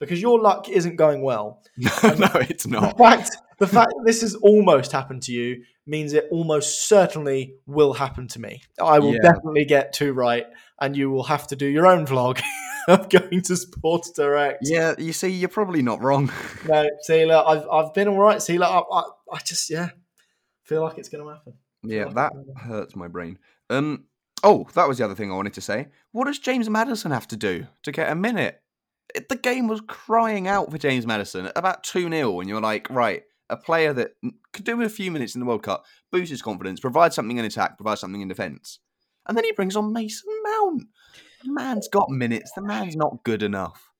because 0.00 0.20
your 0.20 0.40
luck 0.40 0.68
isn't 0.68 0.96
going 0.96 1.22
well. 1.22 1.62
no, 1.76 1.90
no, 2.02 2.28
it's 2.36 2.64
The 2.64 2.70
not. 2.70 2.98
fact, 2.98 3.36
the 3.58 3.66
fact 3.66 3.90
that 3.96 4.02
this 4.04 4.20
has 4.20 4.34
almost 4.36 4.92
happened 4.92 5.22
to 5.22 5.32
you 5.32 5.62
means 5.86 6.12
it 6.12 6.26
almost 6.30 6.88
certainly 6.88 7.54
will 7.66 7.92
happen 7.94 8.26
to 8.28 8.40
me. 8.40 8.62
I 8.80 8.98
will 8.98 9.14
Yeah. 9.14 9.20
definitely 9.22 9.64
get 9.64 9.92
two 9.92 10.12
right, 10.12 10.46
and 10.80 10.96
you 10.96 11.10
will 11.10 11.24
have 11.24 11.46
to 11.48 11.56
do 11.56 11.66
your 11.66 11.86
own 11.86 12.06
vlog 12.06 12.40
of 12.88 13.08
going 13.08 13.40
to 13.42 13.56
Sports 13.56 14.10
Direct. 14.10 14.58
Yeah, 14.62 14.94
you 14.98 15.12
see, 15.12 15.28
you're 15.28 15.48
probably 15.48 15.82
not 15.82 16.02
wrong. 16.02 16.30
No, 16.68 16.88
see, 17.02 17.24
look, 17.24 17.46
I've 17.46 17.68
I've 17.70 17.94
been 17.94 18.08
all 18.08 18.18
right. 18.18 18.42
See, 18.42 18.58
look, 18.58 18.68
I, 18.68 18.78
I, 18.80 19.02
I 19.32 19.38
just 19.44 19.70
yeah 19.70 19.90
feel 20.64 20.82
like 20.82 20.98
it's 20.98 21.08
going 21.08 21.24
to 21.24 21.30
happen. 21.32 21.54
Yeah, 21.84 22.06
like 22.06 22.14
that 22.16 22.32
hurts 22.56 22.96
my 22.96 23.08
brain. 23.08 23.38
Um. 23.70 24.06
Oh, 24.42 24.66
that 24.74 24.86
was 24.86 24.98
the 24.98 25.04
other 25.04 25.14
thing 25.14 25.32
I 25.32 25.34
wanted 25.36 25.54
to 25.54 25.60
say. 25.60 25.88
What 26.12 26.26
does 26.26 26.38
James 26.38 26.68
Maddison 26.68 27.10
have 27.10 27.26
to 27.28 27.36
do 27.36 27.66
to 27.84 27.92
get 27.92 28.10
a 28.10 28.14
minute? 28.14 28.60
The 29.28 29.36
game 29.36 29.66
was 29.66 29.80
crying 29.86 30.46
out 30.46 30.70
for 30.70 30.76
James 30.78 31.06
Maddison 31.06 31.50
about 31.56 31.84
2 31.84 32.10
0, 32.10 32.40
and 32.40 32.48
you're 32.48 32.60
like, 32.60 32.88
right, 32.90 33.22
a 33.48 33.56
player 33.56 33.92
that 33.92 34.12
could 34.52 34.64
do 34.64 34.76
with 34.76 34.86
a 34.86 34.94
few 34.94 35.10
minutes 35.10 35.34
in 35.34 35.40
the 35.40 35.46
World 35.46 35.62
Cup, 35.62 35.84
boost 36.10 36.30
his 36.30 36.42
confidence, 36.42 36.80
provide 36.80 37.12
something 37.12 37.36
in 37.36 37.44
attack, 37.44 37.76
provide 37.76 37.98
something 37.98 38.20
in 38.20 38.28
defence. 38.28 38.80
And 39.26 39.36
then 39.36 39.44
he 39.44 39.52
brings 39.52 39.76
on 39.76 39.92
Mason 39.92 40.32
Mount. 40.44 40.84
The 41.44 41.52
man's 41.52 41.88
got 41.88 42.10
minutes. 42.10 42.52
The 42.54 42.62
man's 42.62 42.96
not 42.96 43.24
good 43.24 43.42
enough. 43.42 43.90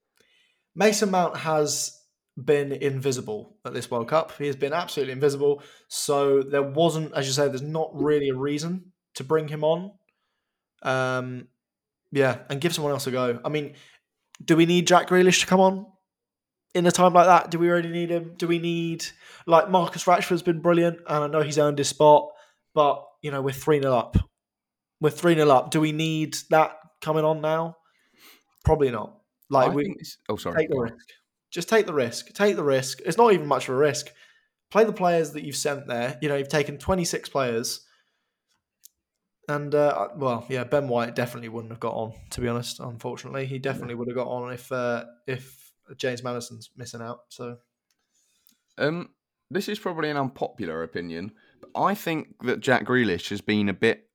Mason 0.74 1.11
Mount 1.11 1.37
has 1.38 1.98
been 2.42 2.72
invisible 2.72 3.56
at 3.64 3.72
this 3.72 3.90
World 3.90 4.09
Cup. 4.09 4.32
He 4.37 4.46
has 4.46 4.56
been 4.56 4.72
absolutely 4.72 5.12
invisible. 5.12 5.62
So 5.88 6.42
there 6.42 6.62
wasn't, 6.62 7.14
as 7.14 7.26
you 7.26 7.32
say, 7.32 7.48
there's 7.48 7.62
not 7.62 7.90
really 7.94 8.28
a 8.28 8.35
reason 8.35 8.92
to 9.14 9.24
bring 9.24 9.48
him 9.48 9.64
on. 9.64 9.92
Um, 10.82 11.48
yeah, 12.12 12.38
and 12.50 12.61
give 12.61 12.74
someone 12.74 12.92
else 12.92 13.06
a 13.06 13.11
go. 13.11 13.40
I 13.44 13.48
mean, 13.48 13.74
do 14.44 14.56
we 14.56 14.66
need 14.66 14.87
Jack 14.87 15.09
Grealish 15.09 15.40
to 15.40 15.46
come 15.46 15.61
on 15.61 15.87
in 16.76 16.86
a 16.86 16.92
time 16.92 17.14
like 17.14 17.26
that? 17.26 17.50
Do 17.50 17.58
we 17.58 17.68
really 17.68 17.88
need 17.88 18.10
him? 18.10 18.34
Do 18.36 18.46
we 18.46 18.58
need 18.58 19.06
like 19.46 19.70
Marcus 19.70 20.04
Rashford's 20.04 20.42
been 20.42 20.60
brilliant, 20.60 20.98
and 21.06 21.24
I 21.24 21.26
know 21.26 21.40
he's 21.40 21.58
earned 21.58 21.78
his 21.78 21.88
spot, 21.88 22.28
but 22.74 23.02
you 23.22 23.30
know 23.30 23.40
we're 23.40 23.52
three 23.52 23.80
0 23.80 23.94
up. 23.94 24.16
We're 25.00 25.10
three 25.10 25.34
0 25.34 25.48
up. 25.48 25.70
Do 25.70 25.80
we 25.80 25.92
need 25.92 26.36
that 26.50 26.76
coming 27.00 27.24
on 27.24 27.40
now? 27.40 27.76
Probably 28.64 28.90
not. 28.90 29.16
Like 29.48 29.70
I 29.70 29.74
we, 29.74 29.96
oh, 30.28 30.36
sorry. 30.36 30.58
take 30.58 30.70
the 30.70 30.78
risk. 30.78 31.08
Just 31.50 31.68
take 31.68 31.86
the 31.86 31.94
risk. 31.94 32.32
Take 32.34 32.56
the 32.56 32.64
risk. 32.64 33.00
It's 33.06 33.16
not 33.16 33.32
even 33.32 33.46
much 33.46 33.68
of 33.68 33.74
a 33.74 33.78
risk. 33.78 34.08
Play 34.70 34.84
the 34.84 34.92
players 34.92 35.32
that 35.32 35.44
you've 35.44 35.56
sent 35.56 35.86
there. 35.86 36.18
You 36.20 36.28
know, 36.28 36.36
you've 36.36 36.48
taken 36.48 36.76
26 36.76 37.28
players. 37.28 37.86
And, 39.48 39.72
uh, 39.76 40.08
well, 40.16 40.44
yeah, 40.48 40.64
Ben 40.64 40.88
White 40.88 41.14
definitely 41.14 41.48
wouldn't 41.48 41.70
have 41.70 41.78
got 41.78 41.94
on, 41.94 42.14
to 42.30 42.40
be 42.40 42.48
honest, 42.48 42.80
unfortunately. 42.80 43.46
He 43.46 43.60
definitely 43.60 43.94
would 43.94 44.08
have 44.08 44.16
got 44.16 44.26
on 44.26 44.52
if 44.52 44.72
uh, 44.72 45.04
if 45.28 45.65
James 45.96 46.22
Maddison's 46.22 46.70
missing 46.77 47.03
out. 47.03 47.20
So, 47.29 47.59
Um, 48.79 49.11
this 49.51 49.68
is 49.68 49.79
probably 49.79 50.11
an 50.11 50.16
unpopular 50.16 50.83
opinion, 50.83 51.33
but 51.61 51.70
I 51.75 51.94
think 51.94 52.35
that 52.44 52.61
Jack 52.61 52.85
Grealish 52.85 53.31
has 53.31 53.40
been 53.40 53.68
a 53.68 53.75
bit 53.75 54.09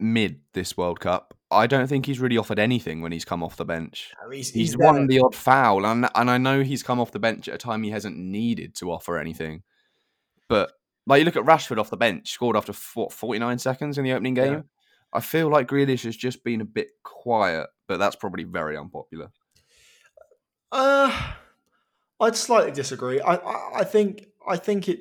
mid 0.00 0.40
this 0.54 0.76
World 0.76 1.00
Cup. 1.00 1.34
I 1.50 1.66
don't 1.66 1.86
think 1.86 2.06
he's 2.06 2.18
really 2.18 2.38
offered 2.38 2.58
anything 2.58 3.02
when 3.02 3.12
he's 3.12 3.26
come 3.26 3.42
off 3.42 3.56
the 3.56 3.64
bench. 3.64 4.12
Mean, 4.22 4.38
he's, 4.38 4.50
He's, 4.50 4.70
he's 4.70 4.78
won 4.78 5.06
the 5.06 5.20
odd 5.20 5.34
foul, 5.34 5.84
and 5.84 6.08
and 6.14 6.30
I 6.30 6.38
know 6.38 6.62
he's 6.62 6.82
come 6.82 6.98
off 6.98 7.12
the 7.12 7.18
bench 7.18 7.48
at 7.48 7.54
a 7.54 7.58
time 7.58 7.82
he 7.82 7.90
hasn't 7.90 8.16
needed 8.16 8.74
to 8.76 8.90
offer 8.90 9.18
anything. 9.18 9.62
But 10.48 10.72
like 11.06 11.18
you 11.18 11.24
look 11.24 11.36
at 11.36 11.44
Rashford 11.44 11.78
off 11.78 11.90
the 11.90 11.96
bench, 11.96 12.30
scored 12.30 12.56
after 12.56 12.72
what 12.94 13.12
forty 13.12 13.38
nine 13.38 13.58
seconds 13.58 13.98
in 13.98 14.04
the 14.04 14.12
opening 14.12 14.34
game. 14.34 14.52
Yeah. 14.52 14.60
I 15.12 15.20
feel 15.20 15.48
like 15.48 15.68
Grealish 15.68 16.04
has 16.04 16.16
just 16.16 16.42
been 16.42 16.62
a 16.62 16.64
bit 16.64 16.88
quiet, 17.04 17.68
but 17.86 17.98
that's 17.98 18.16
probably 18.16 18.44
very 18.44 18.78
unpopular. 18.78 19.30
Uh, 20.72 21.32
I'd 22.18 22.34
slightly 22.36 22.72
disagree. 22.72 23.20
I, 23.20 23.34
I, 23.34 23.70
I 23.80 23.84
think 23.84 24.26
I 24.48 24.56
think 24.56 24.88
it 24.88 25.00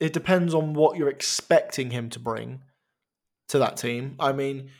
it 0.00 0.12
depends 0.12 0.54
on 0.54 0.74
what 0.74 0.96
you're 0.96 1.08
expecting 1.10 1.90
him 1.90 2.10
to 2.10 2.18
bring 2.18 2.62
to 3.48 3.58
that 3.58 3.76
team. 3.76 4.16
I 4.18 4.32
mean, 4.32 4.70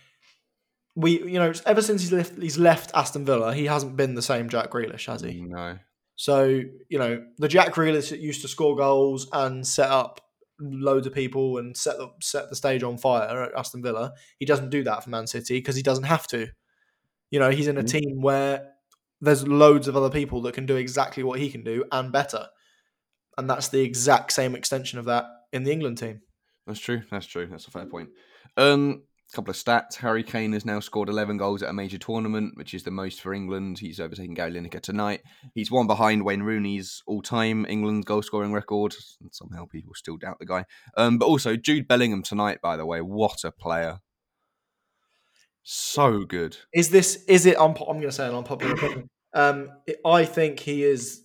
we 0.96 1.18
you 1.22 1.38
know 1.38 1.52
ever 1.66 1.82
since 1.82 2.00
he's 2.02 2.12
left 2.12 2.40
he's 2.40 2.58
left 2.58 2.90
Aston 2.94 3.24
Villa, 3.24 3.54
he 3.54 3.66
hasn't 3.66 3.96
been 3.96 4.14
the 4.14 4.22
same 4.22 4.48
Jack 4.48 4.70
Grealish, 4.70 5.06
has 5.06 5.20
he? 5.20 5.42
No, 5.42 5.78
So 6.16 6.62
you 6.88 6.98
know 6.98 7.24
the 7.38 7.48
Jack 7.48 7.74
Grealish 7.74 8.10
that 8.10 8.20
used 8.20 8.42
to 8.42 8.48
score 8.48 8.76
goals 8.76 9.28
and 9.32 9.66
set 9.66 9.90
up 9.90 10.20
loads 10.60 11.06
of 11.06 11.12
people 11.12 11.58
and 11.58 11.76
set 11.76 11.98
the 11.98 12.08
set 12.22 12.48
the 12.48 12.56
stage 12.56 12.82
on 12.82 12.96
fire 12.96 13.42
at 13.44 13.54
Aston 13.58 13.82
Villa. 13.82 14.12
He 14.38 14.46
doesn't 14.46 14.70
do 14.70 14.84
that 14.84 15.04
for 15.04 15.10
Man 15.10 15.26
City 15.26 15.58
because 15.58 15.76
he 15.76 15.82
doesn't 15.82 16.04
have 16.04 16.26
to. 16.28 16.48
You 17.30 17.40
know, 17.40 17.50
he's 17.50 17.66
in 17.66 17.76
a 17.76 17.82
Mhm. 17.82 17.90
team 17.90 18.22
where 18.22 18.73
there's 19.24 19.46
loads 19.46 19.88
of 19.88 19.96
other 19.96 20.10
people 20.10 20.42
that 20.42 20.54
can 20.54 20.66
do 20.66 20.76
exactly 20.76 21.22
what 21.22 21.38
he 21.38 21.50
can 21.50 21.62
do 21.62 21.84
and 21.90 22.12
better, 22.12 22.48
and 23.36 23.48
that's 23.48 23.68
the 23.68 23.80
exact 23.80 24.32
same 24.32 24.54
extension 24.54 24.98
of 24.98 25.04
that 25.06 25.24
in 25.52 25.64
the 25.64 25.72
England 25.72 25.98
team. 25.98 26.20
That's 26.66 26.80
true. 26.80 27.02
That's 27.10 27.26
true. 27.26 27.46
That's 27.46 27.66
a 27.66 27.70
fair 27.70 27.86
point. 27.86 28.10
Um, 28.56 29.02
couple 29.34 29.50
of 29.50 29.56
stats. 29.56 29.96
Harry 29.96 30.22
Kane 30.22 30.52
has 30.52 30.64
now 30.64 30.80
scored 30.80 31.08
11 31.08 31.36
goals 31.36 31.62
at 31.62 31.68
a 31.68 31.72
major 31.72 31.98
tournament, 31.98 32.56
which 32.56 32.72
is 32.72 32.84
the 32.84 32.90
most 32.90 33.20
for 33.20 33.34
England. 33.34 33.78
He's 33.78 34.00
overtaken 34.00 34.34
Gary 34.34 34.52
Lineker 34.52 34.80
tonight. 34.80 35.22
He's 35.54 35.70
one 35.70 35.86
behind 35.86 36.24
Wayne 36.24 36.42
Rooney's 36.42 37.02
all-time 37.06 37.66
England 37.68 38.06
goal-scoring 38.06 38.52
record. 38.52 38.94
And 39.20 39.34
somehow 39.34 39.66
people 39.66 39.94
still 39.94 40.16
doubt 40.16 40.38
the 40.38 40.46
guy. 40.46 40.64
Um, 40.96 41.18
but 41.18 41.26
also 41.26 41.56
Jude 41.56 41.88
Bellingham 41.88 42.22
tonight, 42.22 42.60
by 42.62 42.76
the 42.76 42.86
way. 42.86 43.00
What 43.00 43.44
a 43.44 43.50
player! 43.50 43.98
So 45.66 46.24
good. 46.24 46.58
Is 46.74 46.90
this 46.90 47.24
is 47.24 47.46
it? 47.46 47.56
Unpo- 47.56 47.88
I'm 47.88 47.96
going 47.96 48.02
to 48.02 48.12
say 48.12 48.28
an 48.28 48.34
unpopular 48.34 48.74
opinion. 48.74 49.08
Um, 49.34 49.70
I 50.06 50.24
think 50.24 50.60
he 50.60 50.84
is 50.84 51.22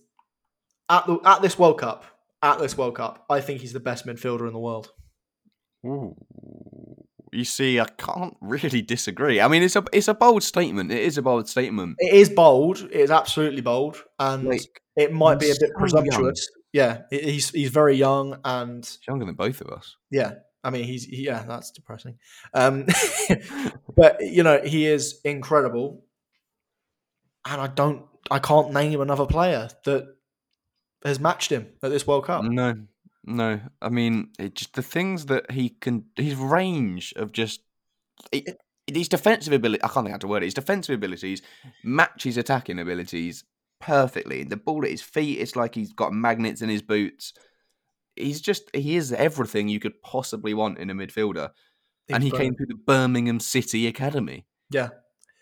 at 0.88 1.06
the 1.06 1.18
at 1.24 1.42
this 1.42 1.58
World 1.58 1.78
Cup. 1.78 2.04
At 2.42 2.58
this 2.58 2.76
World 2.76 2.96
Cup, 2.96 3.26
I 3.28 3.40
think 3.42 3.60
he's 3.60 3.74
the 3.74 3.80
best 3.80 4.06
midfielder 4.06 4.46
in 4.46 4.52
the 4.54 4.58
world. 4.58 4.90
Ooh. 5.86 6.16
You 7.32 7.44
see, 7.44 7.78
I 7.78 7.84
can't 7.98 8.34
really 8.40 8.82
disagree. 8.82 9.40
I 9.40 9.46
mean, 9.46 9.62
it's 9.62 9.76
a 9.76 9.84
it's 9.92 10.08
a 10.08 10.14
bold 10.14 10.42
statement. 10.42 10.90
It 10.90 11.02
is 11.02 11.16
a 11.18 11.22
bold 11.22 11.48
statement. 11.48 11.96
It 11.98 12.12
is 12.14 12.28
bold. 12.30 12.78
It 12.90 12.92
is 12.92 13.10
absolutely 13.10 13.60
bold, 13.60 14.02
and 14.18 14.44
Like, 14.48 14.82
it 14.96 15.12
might 15.12 15.38
be 15.38 15.50
a 15.50 15.54
bit 15.54 15.70
so 15.70 15.78
presumptuous. 15.78 16.48
Yeah, 16.72 17.02
he's 17.10 17.50
he's 17.50 17.70
very 17.70 17.94
young, 17.96 18.38
and 18.44 18.84
he's 18.84 18.98
younger 19.06 19.26
than 19.26 19.34
both 19.36 19.60
of 19.60 19.68
us. 19.68 19.96
yeah, 20.10 20.32
I 20.64 20.70
mean 20.70 20.84
he's 20.84 21.04
he- 21.04 21.26
yeah, 21.26 21.44
that's 21.46 21.70
depressing. 21.70 22.16
Um, 22.52 22.86
but 23.96 24.20
you 24.22 24.42
know 24.42 24.60
he 24.64 24.86
is 24.86 25.20
incredible, 25.24 26.02
and 27.46 27.60
I 27.60 27.66
don't, 27.66 28.04
I 28.30 28.38
can't 28.38 28.72
name 28.72 29.00
another 29.00 29.26
player 29.26 29.68
that 29.84 30.14
has 31.04 31.20
matched 31.20 31.50
him 31.50 31.66
at 31.82 31.90
this 31.90 32.06
World 32.06 32.26
Cup. 32.26 32.44
No, 32.44 32.74
no. 33.24 33.60
I 33.80 33.88
mean, 33.88 34.30
it 34.38 34.54
just 34.54 34.74
the 34.74 34.82
things 34.82 35.26
that 35.26 35.50
he 35.50 35.70
can, 35.70 36.04
his 36.16 36.36
range 36.36 37.12
of 37.16 37.32
just 37.32 37.60
it, 38.32 38.58
his 38.86 39.08
defensive 39.08 39.52
ability. 39.52 39.82
I 39.82 39.88
can't 39.88 40.06
think 40.06 40.12
how 40.12 40.18
to 40.18 40.28
word 40.28 40.42
it. 40.42 40.46
His 40.46 40.54
defensive 40.54 40.94
abilities 40.94 41.42
match 41.82 42.24
his 42.24 42.36
attacking 42.36 42.78
abilities 42.78 43.44
perfectly. 43.80 44.44
The 44.44 44.56
ball 44.56 44.84
at 44.84 44.90
his 44.90 45.02
feet, 45.02 45.40
it's 45.40 45.56
like 45.56 45.74
he's 45.74 45.92
got 45.92 46.12
magnets 46.12 46.62
in 46.62 46.68
his 46.68 46.82
boots. 46.82 47.32
He's 48.16 48.40
just 48.40 48.64
he 48.74 48.96
is 48.96 49.12
everything 49.12 49.68
you 49.68 49.80
could 49.80 50.02
possibly 50.02 50.52
want 50.52 50.78
in 50.78 50.90
a 50.90 50.94
midfielder, 50.94 51.50
and 52.10 52.22
he 52.22 52.30
He's 52.30 52.38
came 52.38 52.54
through 52.54 52.66
the 52.66 52.74
Birmingham 52.86 53.40
City 53.40 53.86
Academy. 53.86 54.46
Yeah. 54.70 54.90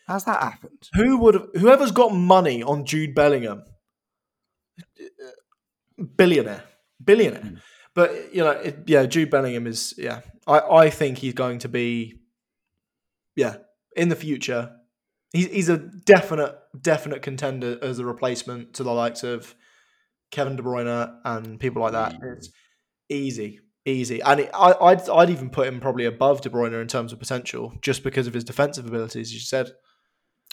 How's 0.09 0.25
that 0.25 0.43
happened? 0.43 0.89
Who 0.95 1.19
would 1.19 1.35
have? 1.35 1.49
Whoever's 1.55 1.93
got 1.93 2.15
money 2.15 2.63
on 2.63 2.87
Jude 2.87 3.15
Bellingham, 3.15 3.63
billionaire, 6.17 6.65
billionaire. 7.05 7.43
Mm. 7.43 7.61
But 7.95 8.35
you 8.35 8.43
know, 8.43 8.53
it, 8.53 8.85
yeah, 8.87 9.05
Jude 9.05 9.31
Bellingham 9.31 9.67
is 9.67 9.95
yeah. 9.99 10.23
I 10.47 10.61
I 10.61 10.91
think 10.91 11.19
he's 11.19 11.35
going 11.35 11.59
to 11.59 11.69
be, 11.69 12.21
yeah, 13.37 13.57
in 13.97 14.09
the 14.09 14.17
future. 14.17 14.73
He's 15.33 15.49
he's 15.49 15.69
a 15.69 15.77
definite 15.77 16.57
definite 16.81 17.21
contender 17.21 17.79
as 17.83 17.99
a 17.99 18.07
replacement 18.07 18.73
to 18.75 18.83
the 18.83 18.93
likes 18.93 19.23
of 19.23 19.55
Kevin 20.31 20.57
De 20.57 20.63
Bruyne 20.63 21.19
and 21.25 21.61
people 21.61 21.83
like 21.83 21.93
that. 21.93 22.15
Mm. 22.15 22.37
It's 22.39 22.51
easy. 23.11 23.61
Easy, 23.85 24.21
and 24.21 24.41
it, 24.41 24.51
I, 24.53 24.75
I'd 24.79 25.09
I'd 25.09 25.31
even 25.31 25.49
put 25.49 25.67
him 25.67 25.81
probably 25.81 26.05
above 26.05 26.43
De 26.43 26.51
Bruyne 26.51 26.79
in 26.79 26.89
terms 26.89 27.11
of 27.11 27.19
potential, 27.19 27.73
just 27.81 28.03
because 28.03 28.27
of 28.27 28.35
his 28.35 28.45
defensive 28.45 28.87
abilities. 28.87 29.29
as 29.29 29.33
You 29.33 29.41
said, 29.41 29.71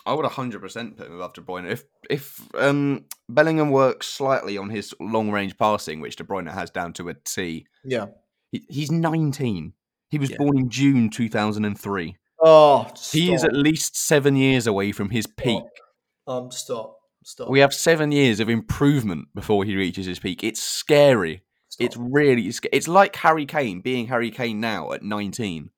I 0.06 0.14
would 0.14 0.26
hundred 0.26 0.62
percent 0.62 0.98
put 0.98 1.08
him 1.08 1.16
above 1.16 1.34
De 1.34 1.42
Bruyne. 1.42 1.70
If 1.70 1.84
if 2.10 2.40
um, 2.56 3.06
Bellingham 3.30 3.72
works 3.72 4.08
slightly 4.08 4.58
on 4.58 4.70
his 4.70 4.94
long 5.00 5.32
range 5.32 5.58
passing, 5.58 6.00
which 6.02 6.16
De 6.16 6.24
Bruyne 6.24 6.52
has 6.52 6.70
down 6.70 6.94
to 6.94 7.10
a 7.10 7.14
T, 7.14 7.66
yeah. 7.84 8.08
he, 8.52 8.64
he's 8.70 8.92
nineteen. 8.92 9.74
He 10.10 10.20
was 10.20 10.30
Yeah. 10.30 10.38
born 10.38 10.58
in 10.58 10.70
June 10.70 11.10
two 11.10 11.30
thousand 11.30 11.66
and 11.66 11.80
three. 11.80 12.16
Oh, 12.42 12.88
He 13.12 13.34
is 13.34 13.44
at 13.44 13.54
least 13.54 13.98
seven 13.98 14.36
years 14.36 14.68
away 14.68 14.92
from 14.92 15.10
his 15.10 15.26
peak. 15.26 15.64
Um, 16.28 16.52
stop, 16.52 16.98
stop. 17.24 17.50
We 17.50 17.60
have 17.62 17.74
seven 17.74 18.12
years 18.12 18.40
of 18.40 18.50
improvement 18.50 19.30
before 19.34 19.64
he 19.64 19.76
reaches 19.76 20.06
his 20.06 20.20
peak. 20.20 20.44
It's 20.44 20.62
scary. 20.62 21.42
stop. 21.70 21.86
It's 21.86 21.98
really 21.98 22.52
sc- 22.52 22.68
it's 22.72 22.88
like 22.88 23.16
Harry 23.16 23.46
Kane 23.48 23.82
being 23.82 24.08
Harry 24.08 24.30
Kane 24.30 24.60
now 24.60 24.92
at 24.92 25.02
19. 25.02 25.72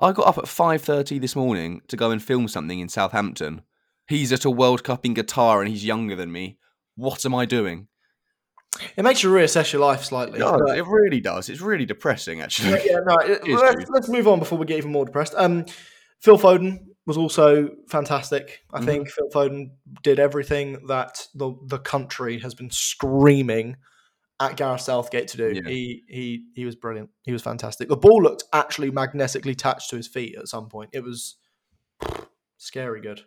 I 0.00 0.12
got 0.12 0.26
up 0.26 0.38
at 0.38 0.44
5:30 0.44 1.20
this 1.20 1.34
morning 1.36 1.82
to 1.88 1.96
go 1.96 2.10
and 2.10 2.22
film 2.22 2.48
something 2.48 2.78
in 2.78 2.88
Southampton 2.88 3.62
He's 4.08 4.32
at 4.32 4.46
a 4.46 4.50
World 4.50 4.84
Cup 4.84 5.04
in 5.04 5.14
Qatar 5.14 5.60
and 5.60 5.68
he's 5.68 5.84
younger 5.84 6.16
than 6.16 6.32
me. 6.32 6.56
What 6.96 7.26
am 7.26 7.34
I 7.34 7.44
doing? 7.44 7.88
It 8.96 9.02
makes 9.02 9.22
you 9.22 9.30
reassess 9.30 9.72
your 9.72 9.82
life 9.82 10.02
slightly. 10.02 10.40
It 10.40 10.86
really 10.86 11.20
does. 11.20 11.50
It's 11.50 11.60
really 11.60 11.84
depressing, 11.84 12.40
actually. 12.40 12.70
yeah, 12.70 12.80
yeah, 12.84 13.00
no. 13.04 13.16
let's, 13.56 13.90
let's 13.90 14.08
move 14.08 14.26
on 14.26 14.38
before 14.38 14.56
we 14.58 14.64
get 14.64 14.78
even 14.78 14.92
more 14.92 15.04
depressed. 15.04 15.34
Um, 15.36 15.66
Phil 16.22 16.38
Foden 16.38 16.78
was 17.06 17.18
also 17.18 17.68
fantastic. 17.88 18.60
I 18.72 18.80
Mhm. 18.80 18.84
think 18.84 19.10
Phil 19.10 19.28
Foden 19.28 19.70
did 20.02 20.18
everything 20.18 20.86
that 20.86 21.26
the 21.34 21.54
the 21.66 21.78
country 21.78 22.38
has 22.40 22.54
been 22.54 22.70
screaming 22.70 23.76
at 24.40 24.56
Gareth 24.56 24.82
Southgate 24.82 25.28
to 25.28 25.36
do. 25.36 25.52
Yeah. 25.54 25.68
He 25.68 26.04
he 26.08 26.44
he 26.54 26.64
was 26.64 26.76
brilliant. 26.76 27.10
He 27.24 27.32
was 27.32 27.42
fantastic. 27.42 27.88
The 27.88 27.96
ball 27.96 28.22
looked 28.22 28.44
actually 28.52 28.90
magnetically 28.90 29.52
attached 29.52 29.90
to 29.90 29.96
his 29.96 30.06
feet 30.06 30.36
at 30.36 30.48
some 30.48 30.68
point. 30.68 30.90
It 30.92 31.02
was 31.02 31.36
scary 32.56 33.00
good. 33.00 33.22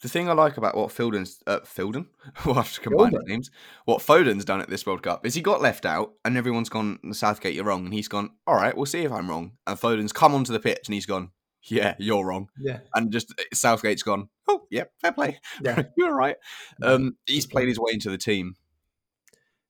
The 0.00 0.08
thing 0.08 0.30
I 0.30 0.32
like 0.32 0.56
about 0.56 0.76
what 0.76 0.90
Foden's 0.90 1.42
uh, 1.46 1.60
we'll 1.76 2.54
have 2.54 2.72
to 2.72 2.80
combine 2.80 3.12
names. 3.26 3.50
What 3.84 4.00
Foden's 4.00 4.46
done 4.46 4.62
at 4.62 4.70
this 4.70 4.86
World 4.86 5.02
Cup 5.02 5.26
is 5.26 5.34
he 5.34 5.42
got 5.42 5.60
left 5.60 5.84
out, 5.84 6.14
and 6.24 6.38
everyone's 6.38 6.70
gone, 6.70 6.98
Southgate, 7.12 7.54
you're 7.54 7.64
wrong, 7.64 7.84
and 7.84 7.92
he's 7.92 8.08
gone, 8.08 8.30
all 8.46 8.54
right, 8.54 8.74
we'll 8.74 8.86
see 8.86 9.02
if 9.02 9.12
I'm 9.12 9.28
wrong. 9.28 9.52
And 9.66 9.78
Foden's 9.78 10.12
come 10.12 10.34
onto 10.34 10.54
the 10.54 10.60
pitch, 10.60 10.80
and 10.86 10.94
he's 10.94 11.04
gone, 11.04 11.32
yeah, 11.64 11.96
you're 11.98 12.24
wrong, 12.24 12.48
Yeah, 12.58 12.78
and 12.94 13.12
just 13.12 13.34
uh, 13.38 13.42
Southgate's 13.52 14.02
gone, 14.02 14.30
oh, 14.48 14.62
yeah, 14.70 14.84
fair 15.02 15.12
play, 15.12 15.38
yeah, 15.62 15.82
you're 15.98 16.14
right. 16.14 16.36
Um, 16.82 17.18
he's 17.26 17.46
played 17.46 17.68
his 17.68 17.78
way 17.78 17.92
into 17.92 18.08
the 18.08 18.16
team. 18.16 18.56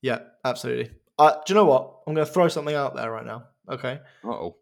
Yeah. 0.03 0.21
Absolutely. 0.45 0.91
Uh, 1.19 1.33
do 1.45 1.53
you 1.53 1.55
know 1.55 1.67
what? 1.67 2.01
I'm 2.07 2.15
going 2.15 2.27
to 2.27 2.33
throw 2.33 2.49
something 2.49 2.75
out 2.75 2.95
there 2.95 3.11
right 3.11 3.27
now. 3.27 3.45
Okay. 3.69 4.01
Oh, 4.25 4.57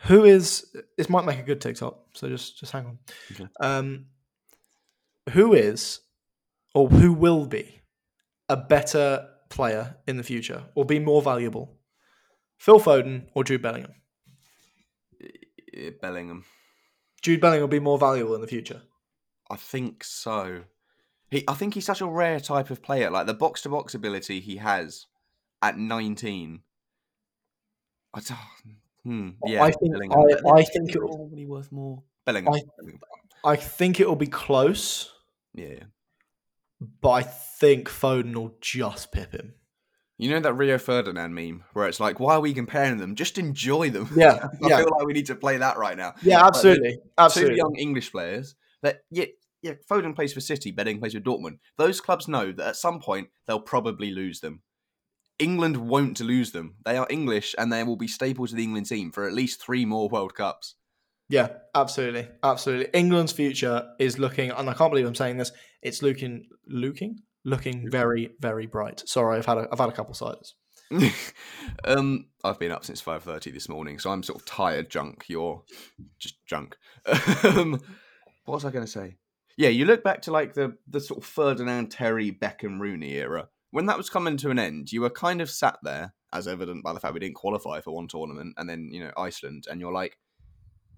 who 0.00 0.24
is 0.24 0.74
this 0.96 1.08
might 1.08 1.24
make 1.24 1.38
a 1.38 1.42
good 1.42 1.60
TikTok, 1.60 1.98
so 2.14 2.28
just 2.28 2.58
just 2.58 2.72
hang 2.72 2.86
on. 2.86 2.98
Okay. 3.32 3.46
Um, 3.60 4.06
who 5.30 5.54
is 5.54 6.00
or 6.74 6.88
who 6.88 7.12
will 7.12 7.46
be 7.46 7.80
a 8.48 8.56
better 8.56 9.28
player 9.48 9.96
in 10.06 10.16
the 10.16 10.22
future 10.22 10.64
or 10.74 10.84
be 10.84 10.98
more 10.98 11.22
valuable? 11.22 11.78
Phil 12.58 12.80
Foden 12.80 13.28
or 13.34 13.44
Jude 13.44 13.62
Bellingham? 13.62 13.94
Bellingham. 16.00 16.44
Jude 17.22 17.40
Bellingham 17.40 17.62
will 17.62 17.68
be 17.68 17.80
more 17.80 17.98
valuable 17.98 18.34
in 18.34 18.40
the 18.40 18.46
future. 18.46 18.82
I 19.50 19.56
think 19.56 20.04
so. 20.04 20.64
He, 21.30 21.44
I 21.48 21.54
think 21.54 21.74
he's 21.74 21.86
such 21.86 22.00
a 22.00 22.06
rare 22.06 22.38
type 22.40 22.70
of 22.70 22.82
player. 22.82 23.10
Like 23.10 23.26
the 23.26 23.34
box 23.34 23.62
to 23.62 23.68
box 23.68 23.94
ability 23.94 24.40
he 24.40 24.56
has 24.56 25.06
at 25.62 25.78
19. 25.78 26.60
I 28.12 28.20
don't, 28.20 28.38
hmm, 29.02 29.28
yeah, 29.46 29.62
I 29.64 29.72
think- 29.72 29.92
Bellingham. 29.92 30.18
I- 30.46 30.50
I 30.60 30.62
think 30.64 30.90
he 30.90 30.96
it- 30.96 31.00
probably 31.00 31.46
worth 31.46 31.72
more. 31.72 32.02
Bellingham. 32.24 32.54
I- 32.54 33.50
I 33.52 33.56
think 33.56 34.00
it 34.00 34.08
will 34.08 34.16
be 34.16 34.26
close, 34.28 35.12
Yeah, 35.52 35.66
yeah. 35.68 35.84
but 37.02 37.10
I 37.10 37.22
think 37.22 37.88
Foden 37.88 38.34
will 38.34 38.56
just 38.60 39.12
pip 39.12 39.32
him. 39.32 39.54
You 40.16 40.30
know 40.30 40.40
that 40.40 40.54
Rio 40.54 40.78
Ferdinand 40.78 41.34
meme 41.34 41.64
where 41.72 41.88
it's 41.88 41.98
like, 42.00 42.20
why 42.20 42.34
are 42.34 42.40
we 42.40 42.54
comparing 42.54 42.98
them? 42.98 43.16
Just 43.16 43.36
enjoy 43.36 43.90
them. 43.90 44.08
Yeah, 44.16 44.48
I 44.62 44.68
yeah. 44.68 44.76
feel 44.78 44.88
like 44.96 45.06
we 45.06 45.12
need 45.12 45.26
to 45.26 45.34
play 45.34 45.58
that 45.58 45.76
right 45.76 45.96
now. 45.96 46.14
Yeah, 46.22 46.46
absolutely, 46.46 46.94
Two 46.96 47.02
absolutely. 47.18 47.56
young 47.56 47.74
English 47.76 48.12
players 48.12 48.54
that 48.82 49.02
yeah, 49.10 49.26
yeah, 49.64 49.72
Foden 49.90 50.14
plays 50.14 50.34
for 50.34 50.40
City, 50.40 50.70
Bellingham 50.70 51.00
plays 51.00 51.14
for 51.14 51.20
Dortmund. 51.20 51.58
Those 51.78 51.98
clubs 51.98 52.28
know 52.28 52.52
that 52.52 52.66
at 52.66 52.76
some 52.76 53.00
point 53.00 53.28
they'll 53.46 53.58
probably 53.58 54.10
lose 54.10 54.40
them. 54.40 54.60
England 55.38 55.78
won't 55.78 56.20
lose 56.20 56.52
them. 56.52 56.74
They 56.84 56.98
are 56.98 57.06
English 57.08 57.54
and 57.56 57.72
they 57.72 57.82
will 57.82 57.96
be 57.96 58.06
staples 58.06 58.52
of 58.52 58.58
the 58.58 58.62
England 58.62 58.86
team 58.86 59.10
for 59.10 59.26
at 59.26 59.32
least 59.32 59.62
three 59.62 59.86
more 59.86 60.10
World 60.10 60.34
Cups. 60.34 60.74
Yeah, 61.30 61.48
absolutely, 61.74 62.28
absolutely. 62.42 62.88
England's 62.92 63.32
future 63.32 63.88
is 63.98 64.18
looking, 64.18 64.50
and 64.50 64.68
I 64.68 64.74
can't 64.74 64.92
believe 64.92 65.06
I'm 65.06 65.14
saying 65.14 65.38
this. 65.38 65.50
It's 65.80 66.02
looking, 66.02 66.44
looking, 66.66 67.20
looking 67.46 67.90
very, 67.90 68.32
very 68.40 68.66
bright. 68.66 69.02
Sorry, 69.06 69.38
I've 69.38 69.46
had 69.46 69.56
a, 69.56 69.68
I've 69.72 69.78
had 69.78 69.88
a 69.88 69.92
couple 69.92 70.12
ciders. 70.12 70.52
um, 71.86 72.26
I've 72.44 72.58
been 72.58 72.70
up 72.70 72.84
since 72.84 73.00
five 73.00 73.22
thirty 73.22 73.50
this 73.50 73.70
morning, 73.70 73.98
so 73.98 74.10
I'm 74.10 74.22
sort 74.22 74.38
of 74.38 74.44
tired, 74.44 74.90
junk. 74.90 75.24
You're 75.26 75.62
just 76.18 76.44
junk. 76.44 76.76
um, 77.42 77.80
what 78.44 78.56
was 78.56 78.66
I 78.66 78.70
going 78.70 78.84
to 78.84 78.90
say? 78.90 79.16
Yeah, 79.56 79.68
you 79.68 79.84
look 79.84 80.02
back 80.02 80.22
to 80.22 80.32
like 80.32 80.54
the 80.54 80.76
the 80.88 81.00
sort 81.00 81.22
of 81.22 81.26
Ferdinand, 81.28 81.90
Terry, 81.90 82.32
Beckham, 82.32 82.80
Rooney 82.80 83.12
era 83.14 83.48
when 83.70 83.86
that 83.86 83.96
was 83.96 84.10
coming 84.10 84.36
to 84.38 84.50
an 84.50 84.58
end. 84.58 84.92
You 84.92 85.00
were 85.00 85.10
kind 85.10 85.40
of 85.40 85.50
sat 85.50 85.78
there, 85.82 86.14
as 86.32 86.48
evident 86.48 86.84
by 86.84 86.92
the 86.92 87.00
fact 87.00 87.14
we 87.14 87.20
didn't 87.20 87.36
qualify 87.36 87.80
for 87.80 87.94
one 87.94 88.08
tournament, 88.08 88.54
and 88.56 88.68
then 88.68 88.88
you 88.92 89.00
know 89.00 89.12
Iceland, 89.16 89.64
and 89.70 89.80
you're 89.80 89.92
like, 89.92 90.18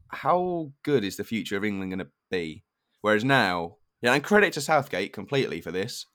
how 0.08 0.72
good 0.82 1.04
is 1.04 1.16
the 1.16 1.24
future 1.24 1.56
of 1.56 1.64
England 1.64 1.90
going 1.90 1.98
to 1.98 2.10
be? 2.30 2.64
Whereas 3.02 3.24
now, 3.24 3.76
yeah, 4.02 4.14
and 4.14 4.24
credit 4.24 4.52
to 4.54 4.60
Southgate 4.60 5.12
completely 5.12 5.60
for 5.60 5.70
this 5.72 6.06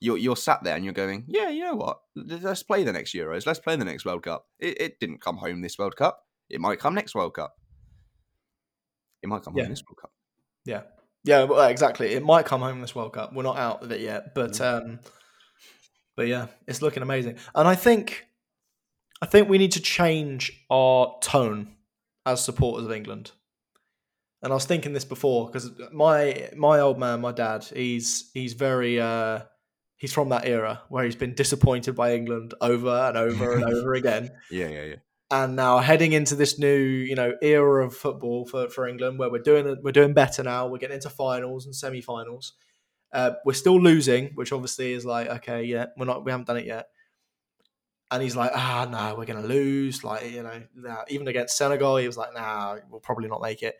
you're 0.00 0.16
you're 0.16 0.36
sat 0.36 0.62
there 0.62 0.76
and 0.76 0.84
you're 0.84 0.94
going, 0.94 1.24
yeah, 1.26 1.48
you 1.48 1.64
know 1.64 1.74
what? 1.74 1.98
Let's 2.14 2.62
play 2.62 2.84
the 2.84 2.92
next 2.92 3.14
Euros. 3.14 3.46
Let's 3.46 3.58
play 3.58 3.76
the 3.76 3.84
next 3.84 4.04
World 4.04 4.22
Cup. 4.22 4.46
It, 4.58 4.80
it 4.80 5.00
didn't 5.00 5.20
come 5.20 5.36
home 5.38 5.60
this 5.60 5.78
World 5.78 5.96
Cup. 5.96 6.20
It 6.48 6.60
might 6.60 6.78
come 6.78 6.94
next 6.94 7.14
World 7.14 7.34
Cup. 7.34 7.54
It 9.22 9.28
might 9.28 9.42
come 9.42 9.56
Yeah. 9.56 9.64
home 9.64 9.70
this 9.72 9.82
World 9.88 9.98
Cup. 10.00 10.12
Yeah, 10.64 10.82
yeah, 11.28 11.44
well, 11.44 11.68
exactly. 11.68 12.14
It 12.14 12.24
might 12.24 12.46
come 12.46 12.62
home 12.62 12.80
this 12.80 12.94
World 12.94 13.12
Cup. 13.12 13.34
We're 13.34 13.42
not 13.42 13.58
out 13.58 13.82
of 13.82 13.92
it 13.92 14.00
yet, 14.00 14.34
but 14.34 14.58
um, 14.62 14.98
but 16.16 16.26
yeah, 16.26 16.46
it's 16.66 16.80
looking 16.80 17.02
amazing. 17.02 17.36
And 17.54 17.68
I 17.68 17.74
think, 17.74 18.26
I 19.20 19.26
think 19.26 19.46
we 19.46 19.58
need 19.58 19.72
to 19.72 19.82
change 19.82 20.64
our 20.70 21.18
tone 21.20 21.76
as 22.24 22.42
supporters 22.42 22.86
of 22.86 22.92
England. 22.92 23.32
And 24.40 24.54
I 24.54 24.56
was 24.56 24.64
thinking 24.64 24.94
this 24.94 25.04
before 25.04 25.48
because 25.48 25.70
my 25.92 26.48
my 26.56 26.80
old 26.80 26.98
man, 26.98 27.20
my 27.20 27.32
dad, 27.32 27.62
he's 27.64 28.30
he's 28.32 28.54
very 28.54 28.98
uh, 28.98 29.40
he's 29.98 30.14
from 30.14 30.30
that 30.30 30.46
era 30.46 30.80
where 30.88 31.04
he's 31.04 31.14
been 31.14 31.34
disappointed 31.34 31.94
by 31.94 32.14
England 32.14 32.54
over 32.62 32.88
and 32.88 33.18
over 33.18 33.52
and 33.52 33.64
over 33.74 33.92
again 33.92 34.30
Yeah, 34.50 34.68
yeah, 34.68 34.84
yeah. 34.84 34.96
And 35.30 35.56
now 35.56 35.78
heading 35.78 36.12
into 36.12 36.34
this 36.34 36.58
new 36.58 36.78
you 36.78 37.14
know 37.14 37.34
era 37.42 37.84
of 37.84 37.94
football 37.94 38.46
for, 38.46 38.68
for 38.68 38.86
England 38.86 39.18
where 39.18 39.30
we're 39.30 39.42
doing 39.42 39.76
we're 39.82 39.92
doing 39.92 40.14
better 40.14 40.42
now 40.42 40.66
we're 40.66 40.78
getting 40.78 40.94
into 40.96 41.10
finals 41.10 41.66
and 41.66 41.74
semi-finals 41.74 42.54
uh, 43.12 43.32
we're 43.44 43.52
still 43.52 43.80
losing 43.80 44.30
which 44.34 44.52
obviously 44.52 44.92
is 44.92 45.04
like 45.04 45.28
okay 45.28 45.64
yeah 45.64 45.86
we're 45.96 46.06
not 46.06 46.24
we 46.24 46.30
haven't 46.30 46.46
done 46.46 46.58
it 46.58 46.66
yet. 46.66 46.88
And 48.10 48.22
he's 48.22 48.36
like 48.36 48.52
ah 48.54 48.88
no 48.90 49.16
we're 49.16 49.26
gonna 49.26 49.46
lose 49.46 50.02
like 50.02 50.30
you 50.30 50.42
know 50.42 50.62
nah. 50.74 51.04
even 51.08 51.28
against 51.28 51.56
Senegal 51.58 51.98
he 51.98 52.06
was 52.06 52.16
like 52.16 52.32
nah 52.34 52.78
we'll 52.90 53.00
probably 53.00 53.28
not 53.28 53.42
make 53.42 53.62
it. 53.62 53.76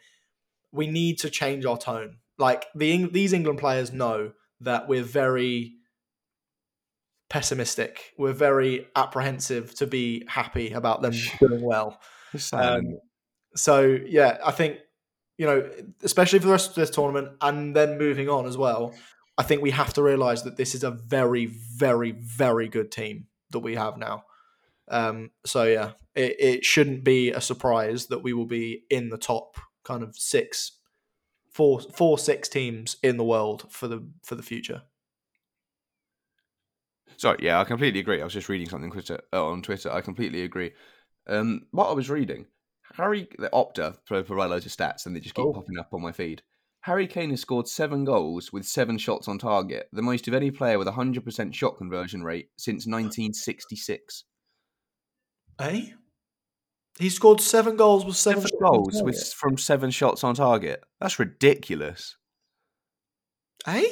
We 0.70 0.86
need 0.86 1.18
to 1.20 1.30
change 1.30 1.64
our 1.64 1.78
tone. 1.78 2.18
Like 2.36 2.66
the 2.74 3.06
these 3.06 3.32
England 3.32 3.58
players 3.58 3.90
know 3.90 4.32
that 4.60 4.86
we're 4.86 5.02
very 5.02 5.77
pessimistic 7.28 8.12
we're 8.16 8.32
very 8.32 8.86
apprehensive 8.96 9.74
to 9.74 9.86
be 9.86 10.24
happy 10.26 10.72
about 10.72 11.02
them 11.02 11.12
doing 11.40 11.62
well 11.62 12.00
It's 12.32 12.44
sad, 12.44 12.78
isn't 12.78 12.92
um, 12.92 12.98
so 13.54 13.98
yeah, 14.06 14.38
I 14.44 14.52
think 14.52 14.78
you 15.36 15.46
know, 15.46 15.70
especially 16.02 16.40
for 16.40 16.46
the 16.46 16.52
rest 16.52 16.70
of 16.70 16.74
this 16.74 16.90
tournament, 16.90 17.28
and 17.40 17.74
then 17.74 17.98
moving 17.98 18.28
on 18.28 18.46
as 18.46 18.56
well. 18.56 18.94
I 19.36 19.44
think 19.44 19.62
we 19.62 19.70
have 19.70 19.94
to 19.94 20.02
realize 20.02 20.42
that 20.42 20.56
this 20.56 20.74
is 20.74 20.82
a 20.82 20.90
very, 20.90 21.46
very, 21.46 22.10
very 22.10 22.66
good 22.68 22.90
team 22.90 23.28
that 23.50 23.60
we 23.60 23.76
have 23.76 23.96
now. 23.96 24.24
Um, 24.88 25.30
so 25.46 25.62
yeah, 25.62 25.92
it, 26.16 26.36
it 26.40 26.64
shouldn't 26.64 27.04
be 27.04 27.30
a 27.30 27.40
surprise 27.40 28.06
that 28.06 28.24
we 28.24 28.32
will 28.32 28.46
be 28.46 28.82
in 28.90 29.10
the 29.10 29.18
top 29.18 29.58
kind 29.84 30.02
of 30.02 30.16
six, 30.16 30.72
four, 31.52 31.80
four, 31.80 32.18
six 32.18 32.48
teams 32.48 32.96
in 33.00 33.16
the 33.16 33.24
world 33.24 33.66
for 33.70 33.86
the 33.86 34.08
for 34.24 34.34
the 34.34 34.42
future. 34.42 34.82
Sorry, 37.18 37.38
yeah, 37.42 37.60
I 37.60 37.64
completely 37.64 38.00
agree. 38.00 38.20
I 38.20 38.24
was 38.24 38.32
just 38.32 38.48
reading 38.48 38.68
something 38.68 38.90
Twitter, 38.92 39.20
uh, 39.32 39.44
on 39.44 39.60
Twitter. 39.60 39.90
I 39.92 40.00
completely 40.00 40.42
agree. 40.42 40.72
Um, 41.26 41.66
what 41.72 41.88
I 41.90 41.92
was 41.92 42.08
reading, 42.08 42.46
Harry, 42.94 43.28
the 43.38 43.50
Opta 43.52 43.96
pro- 44.06 44.22
provide 44.22 44.50
loads 44.50 44.66
of 44.66 44.72
stats, 44.72 45.04
and 45.04 45.14
they 45.14 45.20
just 45.20 45.34
keep 45.34 45.44
Oh. 45.44 45.52
popping 45.52 45.78
up 45.78 45.92
on 45.92 46.00
my 46.00 46.12
feed. 46.12 46.42
Harry 46.82 47.08
Kane 47.08 47.30
has 47.30 47.40
scored 47.40 47.66
seven 47.66 48.04
goals 48.04 48.52
with 48.52 48.64
seven 48.64 48.98
shots 48.98 49.26
on 49.26 49.36
target, 49.38 49.88
the 49.92 50.00
most 50.00 50.28
of 50.28 50.32
any 50.32 50.50
player 50.52 50.78
with 50.78 50.86
a 50.86 50.92
hundred 50.92 51.24
percent 51.24 51.54
shot 51.54 51.76
conversion 51.76 52.22
rate 52.22 52.50
since 52.56 52.86
1966. 52.86 54.24
Eh? 55.58 55.86
He 57.00 57.10
scored 57.10 57.40
seven 57.40 57.76
goals 57.76 58.04
with 58.04 58.16
seven, 58.16 58.42
Seven 58.42 58.58
goals 58.60 59.02
with 59.02 59.32
from 59.34 59.58
seven 59.58 59.90
shots 59.90 60.22
on 60.22 60.36
target. 60.36 60.82
That's 61.00 61.18
ridiculous. 61.18 62.16
Eh? 63.66 63.84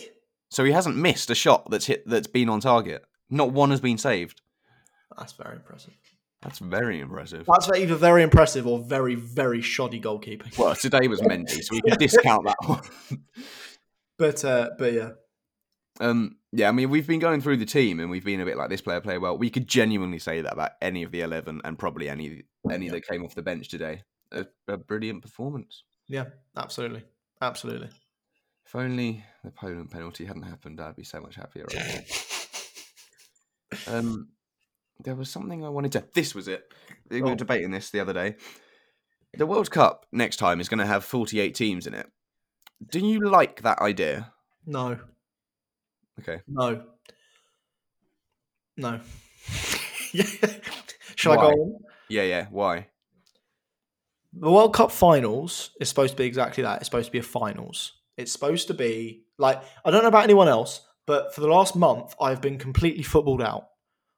So 0.50 0.64
he 0.64 0.70
hasn't 0.72 0.96
missed 0.96 1.28
a 1.28 1.34
shot 1.34 1.68
that's 1.70 1.86
hit 1.86 2.06
that's 2.08 2.28
been 2.28 2.48
on 2.48 2.60
target. 2.60 3.04
Not 3.30 3.52
one 3.52 3.70
has 3.70 3.80
been 3.80 3.98
saved. 3.98 4.40
That's 5.16 5.32
very 5.32 5.56
impressive. 5.56 5.94
That's 6.42 6.58
very 6.58 7.00
impressive. 7.00 7.46
That's 7.46 7.68
either 7.70 7.94
very 7.96 8.22
impressive 8.22 8.66
or 8.66 8.78
very, 8.78 9.14
very 9.14 9.60
shoddy 9.62 10.00
goalkeeping. 10.00 10.56
Well, 10.58 10.74
today 10.76 11.08
was 11.08 11.20
Mendy, 11.22 11.62
so 11.62 11.74
we 11.74 11.80
can 11.80 11.98
discount 11.98 12.46
that 12.46 12.56
one. 12.66 12.82
But 14.18 14.42
uh, 14.46 14.70
but 14.78 14.92
yeah, 14.94 15.10
Um, 16.00 16.36
yeah, 16.50 16.68
I 16.68 16.72
mean, 16.72 16.88
we've 16.88 17.06
been 17.06 17.20
going 17.20 17.42
through 17.42 17.58
the 17.58 17.66
team, 17.66 18.00
and 18.00 18.10
we've 18.10 18.24
been 18.24 18.40
a 18.40 18.46
bit 18.46 18.56
like 18.56 18.70
this 18.70 18.80
player 18.80 19.00
play 19.02 19.18
well. 19.18 19.36
We 19.36 19.50
could 19.50 19.68
genuinely 19.68 20.18
say 20.18 20.40
that 20.40 20.54
about 20.54 20.70
any 20.80 21.02
of 21.02 21.10
the 21.12 21.20
eleven, 21.20 21.60
and 21.64 21.78
probably 21.78 22.08
any 22.08 22.44
any 22.70 22.88
that 22.88 23.06
came 23.06 23.24
off 23.24 23.34
the 23.34 23.42
bench 23.42 23.68
today. 23.68 24.04
A, 24.32 24.46
a 24.68 24.78
brilliant 24.78 25.20
performance. 25.20 25.84
yeah, 26.08 26.24
absolutely, 26.56 27.04
absolutely. 27.42 27.90
If 28.64 28.74
only 28.74 29.22
the 29.44 29.50
Poland 29.50 29.90
penalty 29.90 30.24
hadn't 30.24 30.42
happened, 30.44 30.80
I'd 30.80 30.96
be 30.96 31.04
so 31.04 31.20
much 31.20 31.34
happier. 31.34 31.66
Right 31.74 31.86
now. 32.08 32.16
um, 33.86 34.28
there 35.00 35.14
was 35.14 35.30
something 35.30 35.64
I 35.64 35.68
wanted 35.68 35.92
to. 35.92 36.04
This 36.14 36.34
was 36.34 36.48
it. 36.48 36.64
We 37.10 37.22
were 37.22 37.30
Oh. 37.32 37.34
debating 37.34 37.70
this 37.70 37.90
the 37.90 38.00
other 38.00 38.12
day. 38.12 38.36
The 39.36 39.46
World 39.46 39.70
Cup 39.70 40.06
next 40.12 40.36
time 40.36 40.60
is 40.60 40.68
going 40.68 40.78
to 40.78 40.86
have 40.86 41.04
48 41.04 41.54
teams 41.54 41.86
in 41.86 41.94
it. 41.94 42.10
Do 42.90 42.98
you 43.00 43.20
like 43.28 43.62
that 43.62 43.80
idea? 43.80 44.32
No, 44.66 44.98
Okay. 46.20 46.40
no, 46.48 46.84
no. 48.76 49.00
Shall 51.16 51.32
I 51.32 51.36
go 51.36 51.48
on? 51.50 51.78
Yeah, 52.08 52.22
yeah. 52.22 52.46
Why? 52.50 52.88
The 54.32 54.50
World 54.50 54.74
Cup 54.74 54.90
finals 54.92 55.70
is 55.80 55.88
supposed 55.88 56.12
to 56.12 56.16
be 56.16 56.24
exactly 56.26 56.62
that. 56.62 56.76
It's 56.78 56.86
supposed 56.86 57.06
to 57.06 57.12
be 57.12 57.18
a 57.18 57.22
finals. 57.22 57.92
It's 58.16 58.32
supposed 58.32 58.68
to 58.68 58.74
be 58.74 59.24
like 59.38 59.62
I 59.84 59.90
don't 59.90 60.02
know 60.02 60.08
about 60.08 60.24
anyone 60.24 60.48
else, 60.48 60.80
but 61.06 61.34
for 61.34 61.40
the 61.40 61.48
last 61.48 61.76
month 61.76 62.14
I've 62.20 62.40
been 62.40 62.58
completely 62.58 63.02
footballed 63.02 63.42
out. 63.42 63.68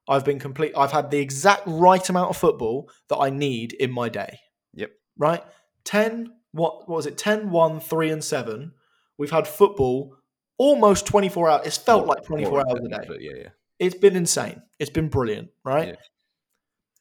I've 0.09 0.25
been 0.25 0.39
complete 0.39 0.73
I've 0.77 0.93
had 0.93 1.11
the 1.11 1.19
exact 1.19 1.63
right 1.67 2.09
amount 2.09 2.31
of 2.31 2.37
football 2.37 2.91
that 3.09 3.19
I 3.19 3.31
need 3.31 3.73
in 3.75 3.91
my 3.91 4.09
day. 4.09 4.41
Yep. 4.75 4.91
Right? 5.17 5.45
10 5.85 6.33
what, 6.53 6.89
what 6.89 6.97
was 6.97 7.07
it? 7.07 7.19
10 7.19 7.51
1 7.51 7.81
3 7.81 8.11
and 8.11 8.25
7. 8.25 8.73
We've 9.19 9.31
had 9.31 9.47
football 9.47 10.17
almost 10.59 11.07
24 11.07 11.51
hours. 11.51 11.67
It's 11.67 11.77
felt 11.77 12.07
like 12.07 12.25
24 12.25 12.61
hours 12.61 12.81
a 12.85 12.89
day. 12.89 13.19
Yeah, 13.21 13.33
yeah. 13.37 13.49
It's 13.79 13.97
been 13.97 14.17
insane. 14.17 14.63
It's 14.79 14.91
been 14.91 15.09
brilliant, 15.09 15.51
right? 15.65 15.89
Yeah. 15.89 15.95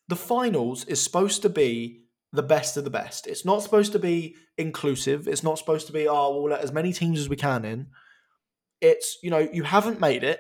The 0.07 0.15
finals 0.15 0.85
is 0.85 1.01
supposed 1.01 1.41
to 1.41 1.49
be 1.49 2.03
the 2.31 2.43
best 2.43 2.77
of 2.77 2.83
the 2.83 2.89
best. 2.89 3.27
It's 3.27 3.45
not 3.45 3.63
supposed 3.63 3.91
to 3.93 3.99
be 3.99 4.35
inclusive. 4.57 5.27
It's 5.27 5.43
not 5.43 5.57
supposed 5.57 5.87
to 5.87 5.93
be, 5.93 6.07
oh, 6.07 6.35
we'll 6.35 6.51
let 6.51 6.61
as 6.61 6.71
many 6.71 6.93
teams 6.93 7.19
as 7.19 7.29
we 7.29 7.35
can 7.35 7.65
in. 7.65 7.87
It's, 8.81 9.17
you 9.23 9.29
know, 9.29 9.39
you 9.39 9.63
haven't 9.63 9.99
made 9.99 10.23
it. 10.23 10.39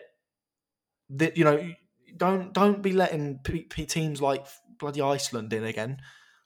That 1.09 1.37
you 1.37 1.45
know, 1.45 1.71
don't 2.17 2.53
don't 2.53 2.81
be 2.81 2.91
letting 2.91 3.39
p- 3.43 3.63
p- 3.63 3.85
teams 3.85 4.21
like 4.21 4.45
bloody 4.77 5.01
Iceland 5.01 5.53
in 5.53 5.63
again. 5.63 6.01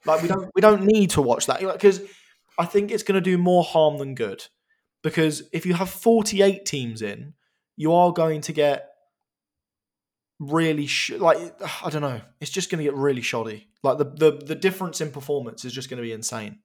Like 0.06 0.22
we 0.22 0.28
don't 0.28 0.50
we 0.56 0.62
don't 0.62 0.84
need 0.84 1.12
to 1.12 1.22
watch 1.22 1.48
that 1.48 1.60
because 1.60 2.02
I 2.58 2.66
think 2.66 2.92
it's 2.92 3.04
going 3.04 3.16
to 3.16 3.22
do 3.22 3.38
more 3.38 3.64
harm 3.64 3.98
than 3.98 4.16
good. 4.16 4.46
Because 5.04 5.44
if 5.52 5.66
you 5.66 5.74
have 5.74 5.90
48 5.90 6.66
teams 6.66 7.02
in, 7.02 7.34
you 7.76 7.94
are 7.94 8.12
going 8.14 8.42
to 8.42 8.54
get 8.54 8.90
really 10.40 10.86
sh- 10.88 11.12
like 11.12 11.38
I 11.84 11.90
don't 11.90 12.02
know. 12.02 12.22
It's 12.40 12.52
just 12.52 12.70
going 12.70 12.84
to 12.84 12.90
get 12.90 12.96
really 12.96 13.22
shoddy. 13.22 13.68
Like 13.84 13.98
the, 13.98 14.06
the 14.06 14.44
the 14.46 14.56
difference 14.56 15.02
in 15.02 15.12
performance 15.12 15.66
is 15.66 15.74
just 15.74 15.90
going 15.90 15.98
to 15.98 16.04
be 16.04 16.12
insane. 16.12 16.60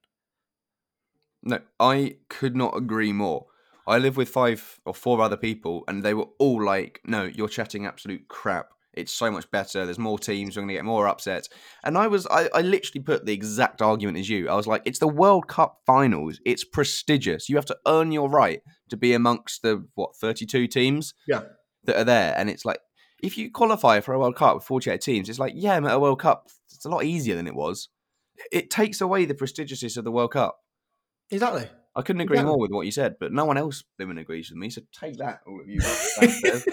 No, 1.42 1.60
I 1.78 2.16
could 2.28 2.56
not 2.56 2.76
agree 2.76 3.12
more. 3.12 3.46
I 3.87 3.99
live 3.99 4.16
with 4.16 4.29
five 4.29 4.81
or 4.85 4.94
four 4.94 5.20
other 5.20 5.37
people, 5.37 5.85
and 5.88 6.03
they 6.03 6.14
were 6.14 6.27
all 6.38 6.62
like, 6.64 7.01
"No, 7.05 7.25
you're 7.25 7.49
chatting 7.49 7.87
absolute 7.87 8.27
crap. 8.29 8.70
It's 8.94 9.12
so 9.12 9.31
much 9.31 9.51
better. 9.51 9.85
There's 9.85 9.99
more 9.99 10.18
teams. 10.18 10.57
We're 10.57 10.62
going 10.62 10.68
to 10.68 10.75
get 10.75 10.85
more 10.85 11.07
upsets." 11.07 11.49
And 11.85 11.96
I 11.99 12.07
was, 12.07 12.27
I, 12.29 12.49
I 12.55 12.62
literally 12.62 13.03
put 13.05 13.27
the 13.27 13.33
exact 13.33 13.83
argument 13.83 14.18
as 14.18 14.29
you. 14.29 14.49
I 14.49 14.55
was 14.55 14.66
like, 14.66 14.83
"It's 14.85 14.99
the 14.99 15.07
World 15.09 15.49
Cup 15.49 15.81
finals. 15.87 16.40
It's 16.44 16.64
prestigious. 16.64 17.49
You 17.49 17.57
have 17.57 17.66
to 17.66 17.77
earn 17.87 18.11
your 18.12 18.29
right 18.29 18.61
to 18.90 18.96
be 18.96 19.12
amongst 19.12 19.62
the 19.62 19.87
what 19.94 20.16
32 20.16 20.66
teams 20.66 21.14
Yeah. 21.29 21.42
that 21.85 21.96
are 21.96 22.05
there." 22.05 22.35
And 22.37 22.49
it's 22.51 22.64
like, 22.64 22.79
if 23.22 23.38
you 23.38 23.51
qualify 23.51 24.01
for 24.01 24.14
a 24.14 24.18
World 24.18 24.37
Cup 24.37 24.57
with 24.57 24.64
48 24.64 25.01
teams, 25.01 25.29
it's 25.29 25.38
like, 25.38 25.53
yeah, 25.57 25.75
I'm 25.75 25.87
at 25.87 25.94
a 25.94 25.99
World 26.01 26.20
Cup. 26.20 26.49
It's 26.75 26.85
a 26.85 26.88
lot 26.90 27.05
easier 27.05 27.35
than 27.37 27.46
it 27.46 27.55
was. 27.55 27.88
It 28.53 28.68
takes 28.70 29.01
away 29.01 29.25
the 29.25 29.35
prestigiousness 29.35 29.96
of 29.96 30.05
the 30.05 30.12
World 30.12 30.33
Cup. 30.33 30.59
Exactly. 31.31 31.68
I 31.96 32.02
couldn't 32.02 32.20
agree 32.20 32.37
Exactly. 32.37 32.50
more 32.50 32.61
with 32.61 32.70
what 32.70 32.85
you 32.85 32.92
said, 32.92 33.16
but 33.18 33.32
no 33.32 33.46
one 33.46 33.56
else 33.56 33.82
living 33.98 34.18
agrees 34.18 34.50
with 34.50 34.59
me. 34.59 34.68
So 34.70 34.82
take 34.92 35.16
that, 35.16 35.40
all 35.46 35.61
of 35.61 35.66
you. 35.68 35.80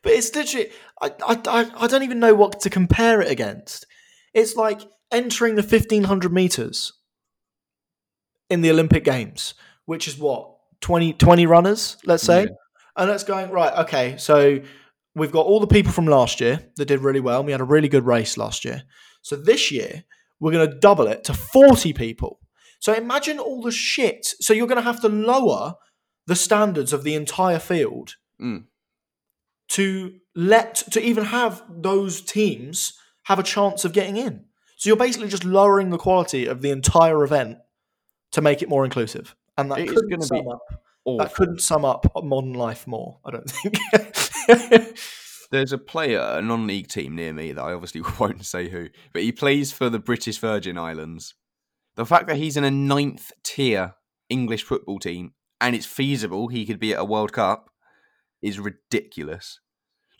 But 0.00 0.12
it's 0.12 0.32
literally 0.34 0.70
I, 1.02 1.10
I 1.26 1.70
I 1.76 1.86
don't 1.88 2.04
even 2.04 2.20
know 2.20 2.32
what 2.34 2.60
to 2.60 2.70
compare 2.70 3.20
it 3.20 3.30
against. 3.32 3.84
It's 4.32 4.54
like 4.54 4.80
entering 5.10 5.56
the 5.56 5.62
fifteen 5.62 6.04
hundred 6.04 6.32
meters 6.32 6.92
in 8.48 8.60
the 8.60 8.70
Olympic 8.70 9.04
Games, 9.04 9.54
which 9.86 10.06
is 10.06 10.16
what 10.16 10.54
20, 10.82 11.14
20 11.14 11.46
runners, 11.46 11.96
let's 12.06 12.22
say, 12.22 12.42
Yeah. 12.42 12.48
and 12.96 13.10
that's 13.10 13.24
going 13.24 13.50
right. 13.50 13.76
Okay, 13.86 14.16
so 14.18 14.60
we've 15.16 15.32
got 15.32 15.46
all 15.46 15.58
the 15.58 15.66
people 15.66 15.90
from 15.92 16.06
last 16.06 16.40
year 16.40 16.60
that 16.76 16.84
did 16.86 17.00
really 17.00 17.20
well. 17.20 17.38
And 17.40 17.46
we 17.46 17.52
had 17.52 17.60
a 17.60 17.64
really 17.64 17.88
good 17.88 18.06
race 18.06 18.36
last 18.38 18.64
year. 18.64 18.84
So 19.22 19.34
this 19.34 19.72
year 19.72 20.04
we're 20.38 20.52
going 20.52 20.70
to 20.70 20.78
double 20.78 21.08
it 21.08 21.24
to 21.24 21.34
forty 21.34 21.92
people. 21.92 22.38
So 22.78 22.92
imagine 22.94 23.38
all 23.38 23.62
the 23.62 23.72
shit. 23.72 24.26
So 24.40 24.52
you're 24.52 24.66
going 24.66 24.76
to 24.76 24.82
have 24.82 25.00
to 25.02 25.08
lower 25.08 25.74
the 26.26 26.36
standards 26.36 26.92
of 26.92 27.04
the 27.04 27.14
entire 27.14 27.58
field 27.58 28.14
Mm. 28.40 28.66
to 29.70 30.14
let 30.36 30.76
to 30.92 31.02
even 31.02 31.24
have 31.24 31.64
those 31.68 32.20
teams 32.20 32.92
have 33.24 33.40
a 33.40 33.42
chance 33.42 33.84
of 33.84 33.92
getting 33.92 34.16
in. 34.16 34.44
So 34.76 34.88
you're 34.88 34.96
basically 34.96 35.26
just 35.28 35.44
lowering 35.44 35.90
the 35.90 35.98
quality 35.98 36.46
of 36.46 36.62
the 36.62 36.70
entire 36.70 37.24
event 37.24 37.58
to 38.30 38.40
make 38.40 38.62
it 38.62 38.68
more 38.68 38.84
inclusive. 38.84 39.34
And 39.56 39.72
that 39.72 39.80
It 39.80 39.88
couldn't 39.88 40.08
gonna 40.08 40.22
sum 40.22 40.44
be 40.44 40.50
up 40.50 40.60
that 41.16 41.34
couldn't 41.34 41.60
sum 41.62 41.84
up 41.84 42.06
modern 42.22 42.52
life 42.52 42.86
more, 42.86 43.18
I 43.24 43.30
don't 43.30 43.50
think. 43.50 44.98
There's 45.50 45.72
a 45.72 45.78
player, 45.78 46.20
a 46.20 46.42
non-league 46.42 46.88
team 46.88 47.14
near 47.16 47.32
me 47.32 47.52
that 47.52 47.62
I 47.62 47.72
obviously 47.72 48.02
won't 48.20 48.44
say 48.44 48.68
who, 48.68 48.88
but 49.12 49.22
he 49.22 49.32
plays 49.32 49.72
for 49.72 49.88
the 49.88 49.98
British 49.98 50.38
Virgin 50.38 50.76
Islands. 50.76 51.34
The 51.98 52.06
fact 52.06 52.28
that 52.28 52.36
he's 52.36 52.56
in 52.56 52.62
a 52.62 52.70
ninth 52.70 53.32
tier 53.42 53.96
English 54.28 54.62
football 54.62 55.00
team 55.00 55.32
and 55.60 55.74
it's 55.74 55.84
feasible 55.84 56.46
he 56.46 56.64
could 56.64 56.78
be 56.78 56.92
at 56.92 57.00
a 57.00 57.04
World 57.04 57.32
Cup 57.32 57.70
is 58.40 58.60
ridiculous. 58.60 59.58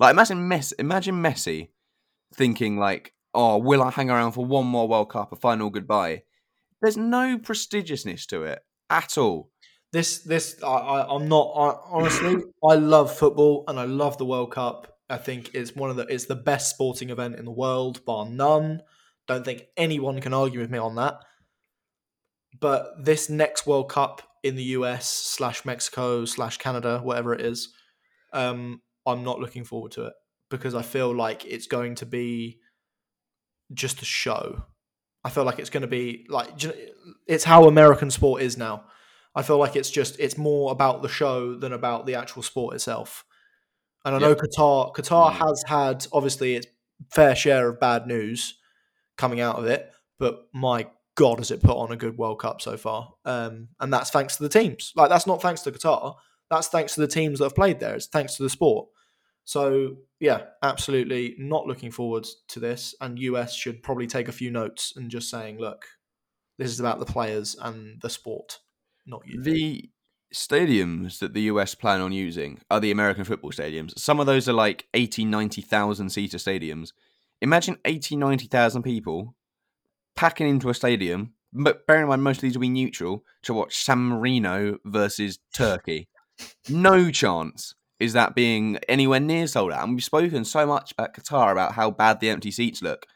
Like 0.01 0.13
imagine 0.13 0.49
Messi, 0.51 0.73
imagine 0.81 1.23
Messi 1.23 1.69
thinking 2.35 2.79
like, 2.79 3.15
"Oh, 3.33 3.59
will 3.59 3.81
I 3.81 3.93
hang 3.93 4.11
around 4.11 4.33
for 4.33 4.45
one 4.45 4.67
more 4.67 4.89
World 4.89 5.11
Cup, 5.11 5.31
a 5.31 5.37
final 5.37 5.71
goodbye?" 5.71 6.25
There's 6.83 6.97
no 6.97 7.39
prestigiousness 7.39 8.27
to 8.27 8.43
it 8.43 8.59
at 8.91 9.17
all. 9.17 9.53
this 9.93 10.19
this 10.19 10.61
I, 10.65 11.07
I'm 11.09 11.29
not 11.29 11.53
I, 11.55 11.79
honestly. 11.93 12.39
I 12.69 12.75
love 12.75 13.17
football 13.17 13.63
and 13.69 13.79
I 13.79 13.85
love 13.85 14.19
the 14.19 14.27
World 14.27 14.51
Cup. 14.51 14.99
I 15.09 15.17
think 15.17 15.53
it's 15.55 15.77
one 15.77 15.91
of 15.91 15.97
the 15.97 16.07
it's 16.13 16.25
the 16.25 16.35
best 16.35 16.71
sporting 16.71 17.11
event 17.11 17.37
in 17.37 17.45
the 17.45 17.53
world, 17.53 18.05
bar 18.05 18.29
none. 18.29 18.83
Don't 19.29 19.45
think 19.45 19.67
anyone 19.77 20.21
can 20.21 20.35
argue 20.35 20.59
with 20.59 20.71
me 20.71 20.79
on 20.79 20.97
that. 20.97 21.21
But 22.59 23.05
this 23.05 23.29
next 23.29 23.67
World 23.67 23.89
Cup 23.91 24.23
in 24.43 24.57
the 24.57 24.63
US 24.65 25.09
slash 25.09 25.65
Mexico 25.65 26.25
slash 26.25 26.59
Canada, 26.59 27.01
whatever 27.03 27.35
it 27.35 27.41
is, 27.41 27.73
um, 28.33 28.81
I'm 29.07 29.25
not 29.25 29.39
looking 29.41 29.65
forward 29.65 29.93
to 29.93 30.07
it 30.07 30.13
because 30.51 30.75
I 30.75 30.83
feel 30.83 31.15
like 31.15 31.45
it's 31.45 31.67
going 31.67 31.95
to 31.97 32.07
be 32.07 32.61
just 33.73 34.01
a 34.03 34.05
show. 34.05 34.63
I 35.25 35.31
feel 35.31 35.45
like 35.45 35.59
it's 35.59 35.71
going 35.71 35.83
to 35.83 35.87
be 35.89 36.27
like 36.29 36.57
do 36.57 36.69
you 36.69 36.73
know, 36.73 36.81
it's 37.27 37.45
how 37.45 37.67
American 37.67 38.11
sport 38.11 38.43
is 38.43 38.57
now. 38.57 38.85
I 39.35 39.43
feel 39.43 39.59
like 39.59 39.77
it's 39.77 39.91
just 39.91 40.19
it's 40.19 40.39
more 40.39 40.73
about 40.73 41.03
the 41.03 41.09
show 41.09 41.55
than 41.55 41.73
about 41.73 42.07
the 42.07 42.15
actual 42.15 42.43
sport 42.43 42.75
itself. 42.75 43.25
And 44.05 44.15
I 44.15 44.19
know. 44.19 44.35
Qatar 44.35 44.95
Qatar 44.95 45.33
Mm. 45.33 45.35
has 45.35 45.65
had 45.67 46.07
obviously 46.13 46.55
its 46.57 46.67
fair 47.13 47.35
share 47.37 47.69
of 47.69 47.79
bad 47.81 48.07
news 48.07 48.57
coming 49.17 49.41
out 49.41 49.57
of 49.57 49.67
it, 49.67 49.91
but 50.19 50.47
my 50.55 50.89
god 51.19 51.39
has 51.39 51.51
it 51.51 51.61
put 51.61 51.77
on 51.77 51.91
a 51.91 51.97
good 51.97 52.17
World 52.17 52.39
Cup 52.39 52.63
so 52.63 52.77
far. 52.77 53.13
Um, 53.25 53.69
and 53.81 53.93
that's 53.93 54.11
thanks 54.11 54.37
to 54.37 54.45
the 54.45 54.49
teams. 54.49 54.93
Like 54.95 55.11
that's 55.11 55.27
not 55.27 55.43
thanks 55.43 55.63
to 55.63 55.73
Qatar. 55.73 56.15
That's 56.49 56.69
thanks 56.69 56.95
to 56.95 57.01
the 57.01 57.09
teams 57.09 57.41
that 57.41 57.47
have 57.47 57.57
played 57.57 57.81
there. 57.81 57.97
It's 57.97 58.07
thanks 58.07 58.37
to 58.37 58.45
the 58.45 58.49
sport. 58.49 58.89
So 59.45 59.97
yeah, 60.21 60.43
absolutely 60.63 61.35
not 61.37 61.67
looking 61.67 61.91
forward 61.91 62.29
to 62.51 62.61
this. 62.61 62.95
And 63.01 63.19
US 63.19 63.53
should 63.53 63.83
probably 63.83 64.07
take 64.07 64.29
a 64.29 64.33
few 64.33 64.53
notes 64.53 64.93
and 64.95 65.11
just 65.11 65.29
saying, 65.29 65.59
look, 65.59 65.87
this 66.57 66.71
is 66.71 66.79
about 66.79 67.01
the 67.01 67.07
players 67.07 67.57
and 67.61 68.01
the 68.01 68.11
sport, 68.11 68.61
not 69.05 69.23
you. 69.27 69.43
The 69.43 69.91
stadiums 70.33 71.19
that 71.19 71.35
the 71.35 71.43
US 71.43 71.75
plan 71.75 72.01
on 72.01 72.13
using 72.13 72.61
are 72.71 72.79
the 72.79 72.93
American 72.93 73.25
football 73.25 73.51
stadiums. 73.51 73.99
Some 73.99 74.21
of 74.21 74.27
those 74.27 74.49
are 74.49 74.53
like 74.53 74.87
80, 74.95 75.25
90,000 75.25 76.11
seater 76.11 76.39
stadiums. 76.39 76.93
Imagine 77.41 77.77
80, 77.85 78.15
90,000 78.17 78.83
people 78.85 79.35
packing 80.19 80.49
into 80.49 80.69
a 80.69 80.75
stadium, 80.75 81.33
but 81.53 81.87
bearing 81.87 82.03
in 82.03 82.09
mind 82.09 82.25
most 82.25 82.39
of 82.39 82.43
these 82.43 82.55
will 82.57 82.63
be 82.63 82.69
neutral, 82.69 83.23
to 83.45 83.55
watch 83.55 83.77
San 83.85 83.99
Marino 83.99 84.79
versus 84.85 85.39
Turkey. 85.55 86.09
No 86.69 87.11
chance 87.13 87.75
is 88.01 88.15
that 88.15 88.35
being 88.35 88.79
anywhere 88.89 89.21
near 89.21 89.47
sold 89.47 89.73
out. 89.73 89.85
And 89.85 89.95
we've 89.95 90.05
spoken 90.05 90.45
so 90.45 90.67
much 90.67 90.93
about 90.93 91.15
Qatar 91.15 91.53
about 91.53 91.73
how 91.75 91.91
bad 91.93 92.19
the 92.21 92.31
empty 92.31 92.51
seats 92.51 92.83
look. 92.83 93.07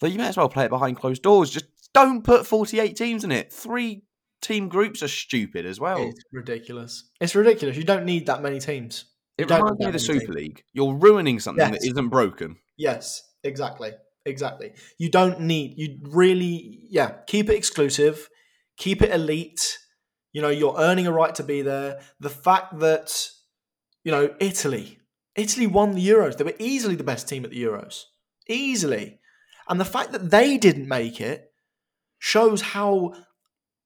So 0.00 0.06
you 0.06 0.16
may 0.18 0.28
as 0.28 0.36
well 0.38 0.48
play 0.48 0.64
it 0.64 0.70
behind 0.70 0.96
closed 0.96 1.22
doors. 1.22 1.50
Just 1.50 1.66
don't 1.92 2.22
put 2.22 2.46
48 2.46 2.96
teams 2.96 3.22
in 3.24 3.32
it. 3.32 3.52
Three 3.52 4.02
team 4.42 4.68
groups 4.68 5.02
are 5.02 5.08
stupid 5.08 5.64
as 5.66 5.78
well. 5.80 6.02
It's 6.02 6.22
ridiculous. 6.32 7.10
It's 7.20 7.34
ridiculous. 7.34 7.76
You 7.76 7.84
don't 7.84 8.04
need 8.04 8.26
that 8.26 8.42
many 8.42 8.58
teams. 8.60 9.04
You 9.38 9.44
It 9.44 9.50
reminds 9.50 9.78
me 9.78 9.86
of 9.86 9.92
the 9.92 9.98
Super 9.98 10.20
teams. 10.20 10.34
League. 10.34 10.62
You're 10.72 10.94
ruining 10.94 11.40
something 11.40 11.66
Yes. 11.72 11.80
that 11.82 11.90
isn't 11.90 12.08
broken. 12.08 12.56
Yes, 12.76 13.22
exactly. 13.44 13.92
Exactly. 14.26 14.72
You 14.98 15.10
don't 15.10 15.40
need 15.40 15.74
you 15.76 15.98
really 16.02 16.80
yeah, 16.90 17.12
keep 17.26 17.48
it 17.48 17.56
exclusive, 17.56 18.28
keep 18.76 19.02
it 19.02 19.12
elite. 19.12 19.78
You 20.32 20.42
know, 20.42 20.50
you're 20.50 20.76
earning 20.78 21.06
a 21.06 21.12
right 21.12 21.34
to 21.36 21.42
be 21.42 21.62
there. 21.62 22.00
The 22.20 22.28
fact 22.28 22.78
that, 22.80 23.30
you 24.04 24.12
know, 24.12 24.34
Italy, 24.38 24.98
Italy 25.34 25.66
won 25.66 25.92
the 25.92 26.06
Euros. 26.06 26.36
They 26.36 26.44
were 26.44 26.54
easily 26.58 26.94
the 26.94 27.04
best 27.04 27.28
team 27.28 27.44
at 27.44 27.50
the 27.50 27.62
Euros. 27.62 28.02
Easily. 28.48 29.20
And 29.68 29.80
the 29.80 29.84
fact 29.84 30.12
that 30.12 30.30
they 30.30 30.58
didn't 30.58 30.88
make 30.88 31.20
it 31.20 31.52
shows 32.18 32.60
how 32.60 33.14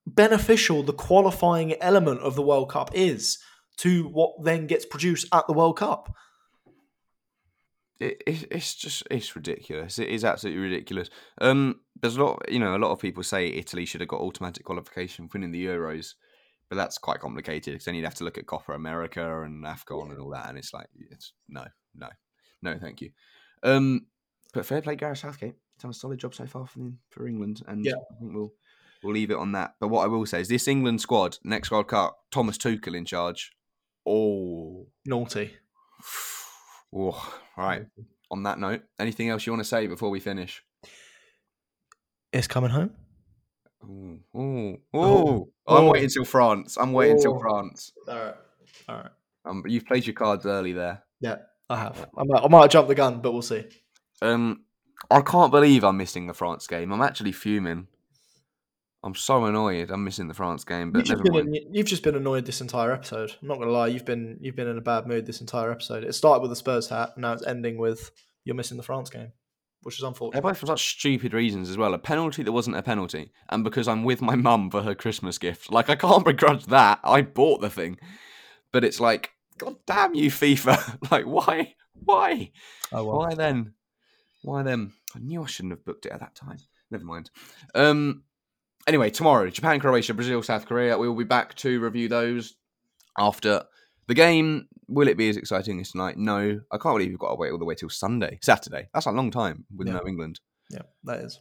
beneficial 0.07 0.83
the 0.83 0.93
qualifying 0.93 1.81
element 1.81 2.21
of 2.21 2.35
the 2.35 2.43
World 2.43 2.71
Cup 2.71 2.91
is 2.95 3.39
to 3.79 4.09
what 4.09 4.45
then 4.45 4.67
gets 4.67 4.85
produced 4.85 5.27
at 5.33 5.47
the 5.47 5.53
World 5.53 5.77
Cup. 5.77 6.13
It, 8.01 8.23
it, 8.27 8.47
it's 8.51 8.75
just 8.75 9.03
it's 9.11 9.37
ridiculous. 9.37 9.99
It 9.99 10.09
is 10.09 10.25
absolutely 10.25 10.63
ridiculous. 10.63 11.11
Um, 11.41 11.81
there's 12.01 12.17
a 12.17 12.25
lot, 12.25 12.51
you 12.51 12.59
know, 12.59 12.75
a 12.75 12.79
lot 12.79 12.93
of 12.93 12.99
people 12.99 13.23
say 13.23 13.49
Italy 13.49 13.85
should 13.85 14.01
have 14.01 14.09
got 14.09 14.21
automatic 14.21 14.65
qualification 14.65 15.29
for 15.29 15.37
winning 15.37 15.53
the 15.53 15.67
Euros, 15.67 16.15
but 16.71 16.77
that's 16.77 16.97
quite 16.97 17.21
complicated 17.21 17.75
because 17.75 17.85
then 17.85 17.95
you'd 17.95 18.07
have 18.07 18.15
to 18.15 18.25
look 18.25 18.39
at 18.39 18.47
Copa 18.47 18.73
América 18.73 19.45
and 19.45 19.65
Afcon 19.65 20.11
and 20.11 20.19
all 20.19 20.31
that, 20.31 20.49
and 20.49 20.57
it's 20.57 20.73
like, 20.73 20.87
it's 21.11 21.35
no, 21.49 21.67
no, 21.95 22.09
no, 22.63 22.79
thank 22.79 23.03
you. 23.03 23.11
Um, 23.63 24.07
but 24.55 24.65
fair 24.65 24.81
play, 24.81 24.97
Gareth 24.97 25.19
Southgate. 25.19 25.57
He's 25.75 25.83
done 25.83 25.91
a 25.91 25.95
solid 25.95 26.19
job 26.19 26.35
so 26.35 26.47
far 26.47 26.67
for 26.67 26.91
for 27.11 27.27
England, 27.27 27.63
and 27.69 27.85
Yeah. 27.85 27.93
I 27.93 28.19
think 28.19 28.35
we'll 28.35 28.55
we'll 29.03 29.13
leave 29.13 29.31
it 29.31 29.37
on 29.37 29.53
that. 29.53 29.75
But 29.79 29.89
what 29.89 30.05
I 30.05 30.07
will 30.07 30.25
say 30.25 30.41
is, 30.41 30.49
this 30.49 30.69
England 30.69 31.03
squad 31.03 31.37
next 31.45 31.71
World 31.71 31.89
Cup, 31.89 32.19
Thomas 32.31 32.57
Tuchel 32.57 32.97
in 32.97 33.05
charge. 33.05 33.53
Oh, 34.07 34.87
Naughty. 35.05 35.51
oh, 36.95 37.35
right. 37.57 37.87
On 38.31 38.43
that 38.45 38.59
note, 38.59 38.83
anything 38.99 39.29
else 39.29 39.47
you 39.47 39.53
want 39.53 39.61
to 39.63 39.69
say 39.69 39.87
before 39.87 40.11
we 40.11 40.21
finish? 40.21 40.63
It's 42.33 42.47
coming 42.47 42.71
home. 42.71 42.91
Ooh, 43.85 44.21
ooh, 44.37 44.79
Oh. 44.95 45.49
I'm 45.67 45.85
oh. 45.85 45.91
waiting 45.91 46.11
till 46.11 46.25
France. 46.25 46.77
I'm 46.77 46.93
waiting 46.93 47.21
till 47.21 47.37
Oh. 47.37 47.41
France. 47.41 47.93
All 48.09 48.15
right. 48.17 48.35
All 48.89 48.97
right. 48.97 49.11
Um, 49.45 49.65
you've 49.67 49.87
played 49.87 50.07
your 50.07 50.15
cards 50.15 50.47
early 50.47 50.73
there. 50.73 51.03
Yeah, 51.21 51.37
I 51.69 51.77
have. 51.77 52.09
I 52.17 52.25
might, 52.25 52.45
I 52.45 52.49
might 52.49 52.71
jumped 52.71 52.89
the 52.89 52.95
gun, 52.95 53.21
but 53.21 53.33
we'll 53.33 53.43
see. 53.43 53.65
Um, 54.23 54.65
I 55.11 55.23
can't 55.23 55.51
believe 55.51 55.83
I'm 55.83 55.97
missing 55.97 56.27
the 56.27 56.35
France 56.35 56.67
game. 56.67 56.93
I'm 56.93 57.01
actually 57.01 57.33
fuming. 57.33 57.89
I'm 59.03 59.15
so 59.15 59.45
annoyed. 59.47 59.91
I'm 59.91 60.05
missing 60.05 60.29
the 60.29 60.35
France 60.35 60.63
game, 60.65 60.93
but 60.93 61.09
You've 61.09 61.23
just, 61.25 61.33
mind. 61.33 61.59
you've 61.73 61.87
just 61.87 62.03
been 62.03 62.17
annoyed 62.17 62.45
this 62.45 62.61
entire 62.61 62.93
episode. 62.93 63.35
I'm 63.41 63.49
not 63.49 63.59
gonna 63.59 63.71
lie. 63.71 63.87
You've 63.87 64.05
been 64.05 64.39
you've 64.41 64.57
been 64.57 64.69
in 64.69 64.77
a 64.77 64.83
bad 64.83 65.07
mood 65.07 65.25
this 65.27 65.41
entire 65.41 65.73
episode. 65.73 66.05
It 66.05 66.15
started 66.15 66.43
with 66.43 66.51
the 66.51 66.57
Spurs 66.57 66.89
hat, 66.89 67.13
and 67.15 67.23
now 67.23 67.33
it's 67.33 67.47
ending 67.47 67.79
with 67.79 68.11
you're 68.45 68.55
missing 68.57 68.77
the 68.77 68.83
France 68.83 69.09
game, 69.09 69.33
which 69.83 69.95
is 69.95 70.01
They're 70.01 70.09
unfortunate. 70.09 70.43
both 70.43 70.59
for 70.59 70.67
such 70.67 70.99
stupid 70.99 71.33
reasons 71.33 71.71
as 71.71 71.79
well. 71.79 71.95
A 71.95 71.99
penalty 71.99 72.43
that 72.43 72.53
wasn't 72.53 72.77
a 72.77 72.83
penalty, 72.83 73.33
and 73.49 73.65
because 73.65 73.89
I'm 73.89 74.05
with 74.05 74.21
my 74.21 74.37
mum 74.37 74.71
for 74.71 74.83
her 74.83 74.95
Christmas 74.95 75.39
gift. 75.39 75.73
Like 75.73 75.89
I 75.89 75.97
can't 75.97 76.25
begrudge 76.27 76.67
that. 76.67 77.01
I 77.03 77.23
bought 77.23 77.63
the 77.63 77.71
thing, 77.71 77.99
but 78.71 78.85
it's 78.85 79.01
like, 79.01 79.31
God 79.57 79.77
damn 79.87 80.15
you, 80.15 80.31
FIFA! 80.31 80.99
like 81.11 81.25
why, 81.25 81.75
why? 81.95 82.53
Oh 82.93 83.05
Why 83.05 83.35
then? 83.35 83.73
Why 84.43 84.63
then? 84.63 84.93
I 85.15 85.21
knew 85.21 85.43
I 85.43 85.47
shouldn't 85.47 85.73
have 85.73 85.85
booked 85.87 86.05
it 86.07 86.13
at 86.13 86.21
that 86.21 86.35
time. 86.35 86.59
Never 86.91 87.05
mind. 87.05 87.31
Um. 87.75 88.25
Anyway, 88.87 89.11
tomorrow, 89.11 89.51
Japan, 89.51 89.79
Croatia, 89.81 90.15
Brazil, 90.15 90.43
South 90.43 90.67
Korea. 90.67 90.99
We 90.99 91.09
will 91.09 91.15
be 91.17 91.25
back 91.25 91.55
to 91.57 91.81
review 91.81 92.09
those 92.09 92.55
after 93.19 93.63
the 94.09 94.15
game. 94.15 94.69
Will 94.89 95.07
it 95.09 95.17
be 95.17 95.29
as 95.29 95.37
exciting 95.37 95.81
as 95.81 95.91
tonight? 95.93 96.17
No. 96.17 96.61
I 96.73 96.79
can't 96.79 96.95
believe 96.97 97.11
we've 97.11 97.19
got 97.19 97.29
to 97.31 97.35
wait 97.37 97.53
all 97.53 97.59
the 97.59 97.65
way 97.65 97.75
till 97.75 97.91
Sunday, 97.91 98.39
Saturday. 98.43 98.89
That's 98.93 99.07
a 99.07 99.11
long 99.13 99.31
time 99.31 99.65
with 99.77 99.87
Yeah. 99.87 99.95
no 99.95 100.03
England. 100.07 100.41
Yeah, 100.71 100.83
that 101.05 101.21
is. 101.21 101.39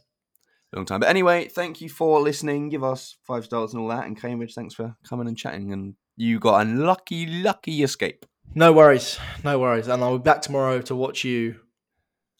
Long 0.72 0.84
time. 0.84 1.00
But 1.00 1.08
anyway, 1.08 1.48
thank 1.48 1.80
you 1.80 1.88
for 1.88 2.20
listening. 2.20 2.68
Give 2.68 2.84
us 2.84 3.16
five 3.26 3.44
stars 3.44 3.72
and 3.72 3.82
all 3.82 3.88
that. 3.88 4.06
And 4.06 4.20
Cambridge, 4.20 4.54
thanks 4.54 4.74
for 4.74 4.94
coming 5.08 5.26
and 5.26 5.36
chatting. 5.36 5.72
And 5.72 5.94
you 6.16 6.38
got 6.38 6.64
a 6.64 6.70
lucky, 6.70 7.26
lucky 7.26 7.82
escape. 7.82 8.24
No 8.54 8.72
worries, 8.72 9.18
no 9.42 9.58
worries. 9.58 9.88
And 9.88 10.02
I'll 10.02 10.18
be 10.18 10.22
back 10.22 10.42
tomorrow 10.42 10.80
to 10.82 10.94
watch 10.94 11.24
you 11.24 11.56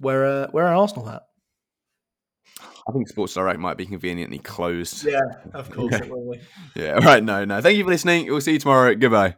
wear 0.00 0.24
a 0.24 0.50
wear 0.52 0.66
an 0.66 0.74
Arsenal 0.76 1.06
hat. 1.06 1.22
I 2.88 2.92
think 2.92 3.08
Sports 3.08 3.34
Direct 3.34 3.58
might 3.60 3.76
be 3.76 3.86
conveniently 3.86 4.38
closed. 4.38 5.04
Yeah, 5.04 5.20
of 5.54 5.70
course 5.70 5.94
it 5.94 6.08
will 6.08 6.32
be. 6.32 6.40
Yeah. 6.80 6.94
All 6.94 7.00
right. 7.00 7.22
No, 7.22 7.44
no. 7.44 7.60
Thank 7.60 7.76
you 7.76 7.84
for 7.84 7.90
listening. 7.90 8.26
We'll 8.26 8.40
see 8.40 8.52
you 8.52 8.58
tomorrow. 8.58 8.94
Goodbye. 8.94 9.36